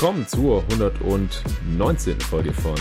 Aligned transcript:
willkommen 0.00 0.26
zur 0.26 0.64
119. 0.70 2.18
Folge 2.20 2.54
von 2.54 2.74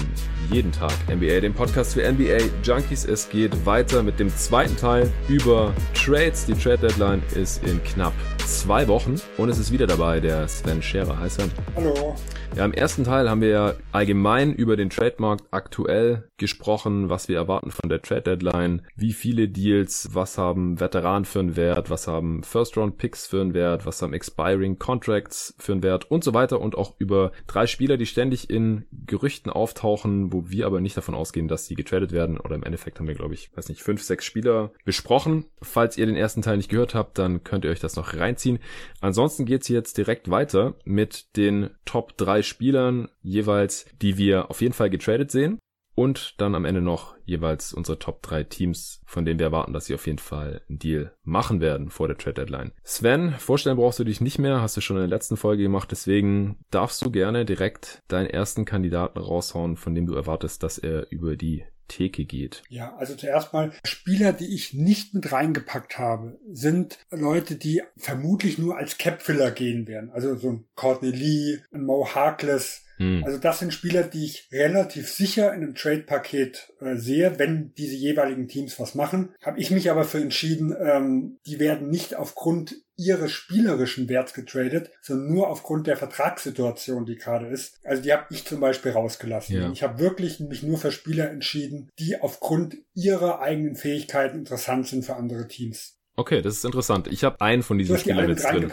Jeden 0.50 0.72
Tag 0.72 0.94
NBA, 1.10 1.42
dem 1.42 1.54
Podcast 1.54 1.94
für 1.94 2.10
NBA 2.10 2.38
Junkies. 2.64 3.04
Es 3.04 3.28
geht 3.28 3.66
weiter 3.66 4.04
mit 4.04 4.22
dem 4.22 4.30
zweiten 4.30 4.78
Teil 4.78 5.12
über 5.28 5.74
Trades. 5.94 6.46
Die 6.46 6.54
Trade 6.54 6.88
Deadline 6.88 7.22
ist 7.36 7.62
in 7.66 7.84
knapp 7.84 8.14
zwei 8.58 8.88
Wochen 8.88 9.16
und 9.38 9.50
es 9.50 9.60
ist 9.60 9.72
wieder 9.72 9.86
dabei 9.86 10.20
der 10.20 10.48
Sven 10.48 10.82
Scherer. 10.82 11.20
Hi 11.20 11.30
Sven. 11.30 11.52
Hallo. 11.76 12.16
Ja, 12.56 12.66
im 12.66 12.74
ersten 12.74 13.04
Teil 13.04 13.30
haben 13.30 13.42
wir 13.42 13.50
ja 13.50 13.74
allgemein 13.92 14.54
über 14.54 14.76
den 14.76 14.90
Trademarkt 14.90 15.46
aktuell 15.52 16.28
gesprochen, 16.38 17.10
was 17.10 17.30
wir 17.30 17.38
erwarten 17.38 17.70
von 17.70 17.90
der 17.90 18.02
Trade 18.02 18.24
Deadline, 18.24 18.82
wie 18.96 19.14
viele 19.14 19.48
Deals, 19.48 20.10
was 20.14 20.38
haben 20.38 20.80
Veteranen 20.80 21.26
für 21.26 21.40
einen 21.40 21.56
Wert, 21.56 21.90
was 21.90 22.08
haben 22.08 22.42
First 22.44 22.76
Round 22.76 22.98
Picks 22.98 23.28
für 23.28 23.40
einen 23.40 23.54
Wert, 23.54 23.86
was 23.86 24.02
haben 24.02 24.14
Expiring 24.14 24.80
Contracts 24.80 25.54
für 25.60 25.74
einen 25.74 25.84
Wert 25.84 26.10
und 26.10 26.24
so 26.24 26.34
weiter 26.34 26.60
und 26.60 26.76
auch 26.76 26.96
über 26.98 27.32
drei 27.46 27.68
Spieler, 27.68 27.98
die 27.98 28.08
ständig 28.08 28.50
in 28.50 28.86
Gerüchten 29.06 29.52
auftauchen, 29.52 30.34
wo 30.34 30.50
wir 30.50 30.66
aber 30.66 30.82
nicht 30.82 30.98
davon 30.98 31.16
ausgehen, 31.16 31.48
dass 31.48 31.68
sie 31.68 31.76
getradet 31.76 32.12
werden 32.12 32.40
oder 32.40 32.56
im 32.56 32.64
Endeffekt 32.64 33.00
haben 33.00 33.08
wir, 33.08 33.16
glaube 33.16 33.36
ich, 33.36 33.56
weiß 33.56 33.70
nicht, 33.70 33.84
fünf, 33.84 34.02
sechs 34.02 34.26
Spieler 34.26 34.72
besprochen. 34.86 35.46
Falls 35.62 35.98
ihr 35.98 36.08
den 36.08 36.16
ersten 36.16 36.42
Teil 36.42 36.58
nicht 36.58 36.70
gehört 36.70 36.96
habt, 36.96 37.20
dann 37.20 37.44
könnt 37.44 37.64
ihr 37.64 37.72
euch 37.72 37.80
das 37.80 37.96
noch 37.96 38.14
reinziehen. 38.40 38.60
Ansonsten 39.02 39.46
geht's 39.46 39.68
jetzt 39.68 39.98
direkt 39.98 40.30
weiter 40.30 40.76
mit 40.86 41.36
den 41.36 41.72
Top 41.86 42.18
drei 42.18 42.30
drei 42.30 42.44
Spielern 42.44 43.10
jeweils, 43.22 43.88
die 44.02 44.18
wir 44.18 44.52
auf 44.52 44.62
jeden 44.62 44.74
Fall 44.74 44.92
getradet 44.92 45.32
sehen. 45.32 45.58
Und 45.96 46.40
dann 46.40 46.56
am 46.56 46.64
Ende 46.64 46.80
noch 46.80 47.16
jeweils 47.26 47.74
unsere 47.74 48.00
Top 48.00 48.22
3 48.22 48.46
Teams, 48.46 49.02
von 49.06 49.26
denen 49.26 49.38
wir 49.38 49.48
erwarten, 49.48 49.74
dass 49.74 49.86
sie 49.86 49.96
auf 49.96 50.06
jeden 50.06 50.20
Fall 50.20 50.62
einen 50.70 50.80
Deal 50.80 51.14
machen 51.24 51.60
werden 51.60 51.90
vor 51.90 52.08
der 52.08 52.18
Trade 52.18 52.36
Deadline. 52.36 52.72
Sven, 52.84 53.34
vorstellen 53.34 53.76
brauchst 53.76 54.00
du 54.00 54.06
dich 54.06 54.22
nicht 54.22 54.40
mehr, 54.40 54.62
hast 54.62 54.78
du 54.78 54.82
schon 54.82 54.96
in 54.96 55.02
der 55.02 55.10
letzten 55.10 55.36
Folge 55.36 55.64
gemacht, 55.64 55.92
deswegen 55.92 56.60
darfst 56.72 57.04
du 57.04 57.12
gerne 57.12 57.44
direkt 57.44 58.02
deinen 58.08 58.28
ersten 58.28 58.64
Kandidaten 58.64 59.20
raushauen, 59.20 59.76
von 59.76 59.94
dem 59.94 60.06
du 60.06 60.14
erwartest, 60.14 60.64
dass 60.64 60.78
er 60.78 61.12
über 61.12 61.36
die 61.36 61.66
Theke 61.90 62.24
geht. 62.24 62.64
Ja, 62.70 62.96
also 62.96 63.16
zuerst 63.16 63.52
mal 63.52 63.74
Spieler, 63.84 64.32
die 64.32 64.54
ich 64.56 64.74
nicht 64.74 65.14
mit 65.14 65.32
reingepackt 65.32 65.98
habe, 65.98 66.40
sind 66.50 67.00
Leute, 67.12 67.56
die 67.56 67.82
vermutlich 67.98 68.58
nur 68.58 68.78
als 68.78 68.98
Capfiller 68.98 69.52
gehen 69.52 69.88
werden. 69.88 70.10
Also 70.12 70.36
so 70.38 70.50
ein 70.52 70.66
Courtney 70.76 71.12
Lee, 71.12 71.60
ein 71.74 71.84
Mo 71.84 72.08
Harkless, 72.16 72.86
hm. 73.00 73.24
Also 73.24 73.38
das 73.38 73.60
sind 73.60 73.74
Spieler, 73.74 74.04
die 74.04 74.26
ich 74.26 74.50
relativ 74.52 75.10
sicher 75.10 75.54
in 75.54 75.64
einem 75.64 75.76
Trade-Paket 75.76 76.74
äh, 76.82 76.98
sehe, 76.98 77.40
wenn 77.40 77.74
diese 77.78 77.96
jeweiligen 77.96 78.50
Teams 78.50 78.78
was 78.78 78.94
machen. 78.94 79.34
Habe 79.42 79.60
ich 79.60 79.72
mich 79.72 79.90
aber 79.90 80.04
für 80.04 80.20
entschieden, 80.20 80.76
ähm, 80.78 81.40
die 81.46 81.60
werden 81.60 81.90
nicht 81.90 82.16
aufgrund 82.16 82.76
ihres 82.98 83.32
spielerischen 83.32 84.10
Werts 84.10 84.34
getradet, 84.34 84.92
sondern 85.02 85.34
nur 85.34 85.50
aufgrund 85.50 85.88
der 85.88 85.96
Vertragssituation, 85.96 87.06
die 87.06 87.16
gerade 87.16 87.48
ist. 87.48 87.80
Also 87.86 88.04
die 88.04 88.12
habe 88.12 88.26
ich 88.30 88.46
zum 88.46 88.60
Beispiel 88.60 88.92
rausgelassen. 88.92 89.56
Ja. 89.56 89.72
Ich 89.72 89.82
habe 89.82 90.00
wirklich 90.00 90.42
mich 90.42 90.64
nur 90.64 90.78
für 90.78 90.92
Spieler 90.92 91.32
entschieden, 91.32 91.90
die 91.98 92.20
aufgrund 92.20 92.76
ihrer 92.94 93.40
eigenen 93.40 93.78
Fähigkeiten 93.78 94.40
interessant 94.40 94.88
sind 94.88 95.06
für 95.06 95.16
andere 95.16 95.48
Teams. 95.48 95.99
Okay, 96.20 96.42
das 96.42 96.58
ist 96.58 96.66
interessant. 96.66 97.08
Ich 97.08 97.24
habe 97.24 97.40
einen 97.40 97.64
von 97.64 97.78
diesen 97.78 97.98
Spielern 97.98 98.28
jetzt 98.28 98.44
drin. 98.44 98.70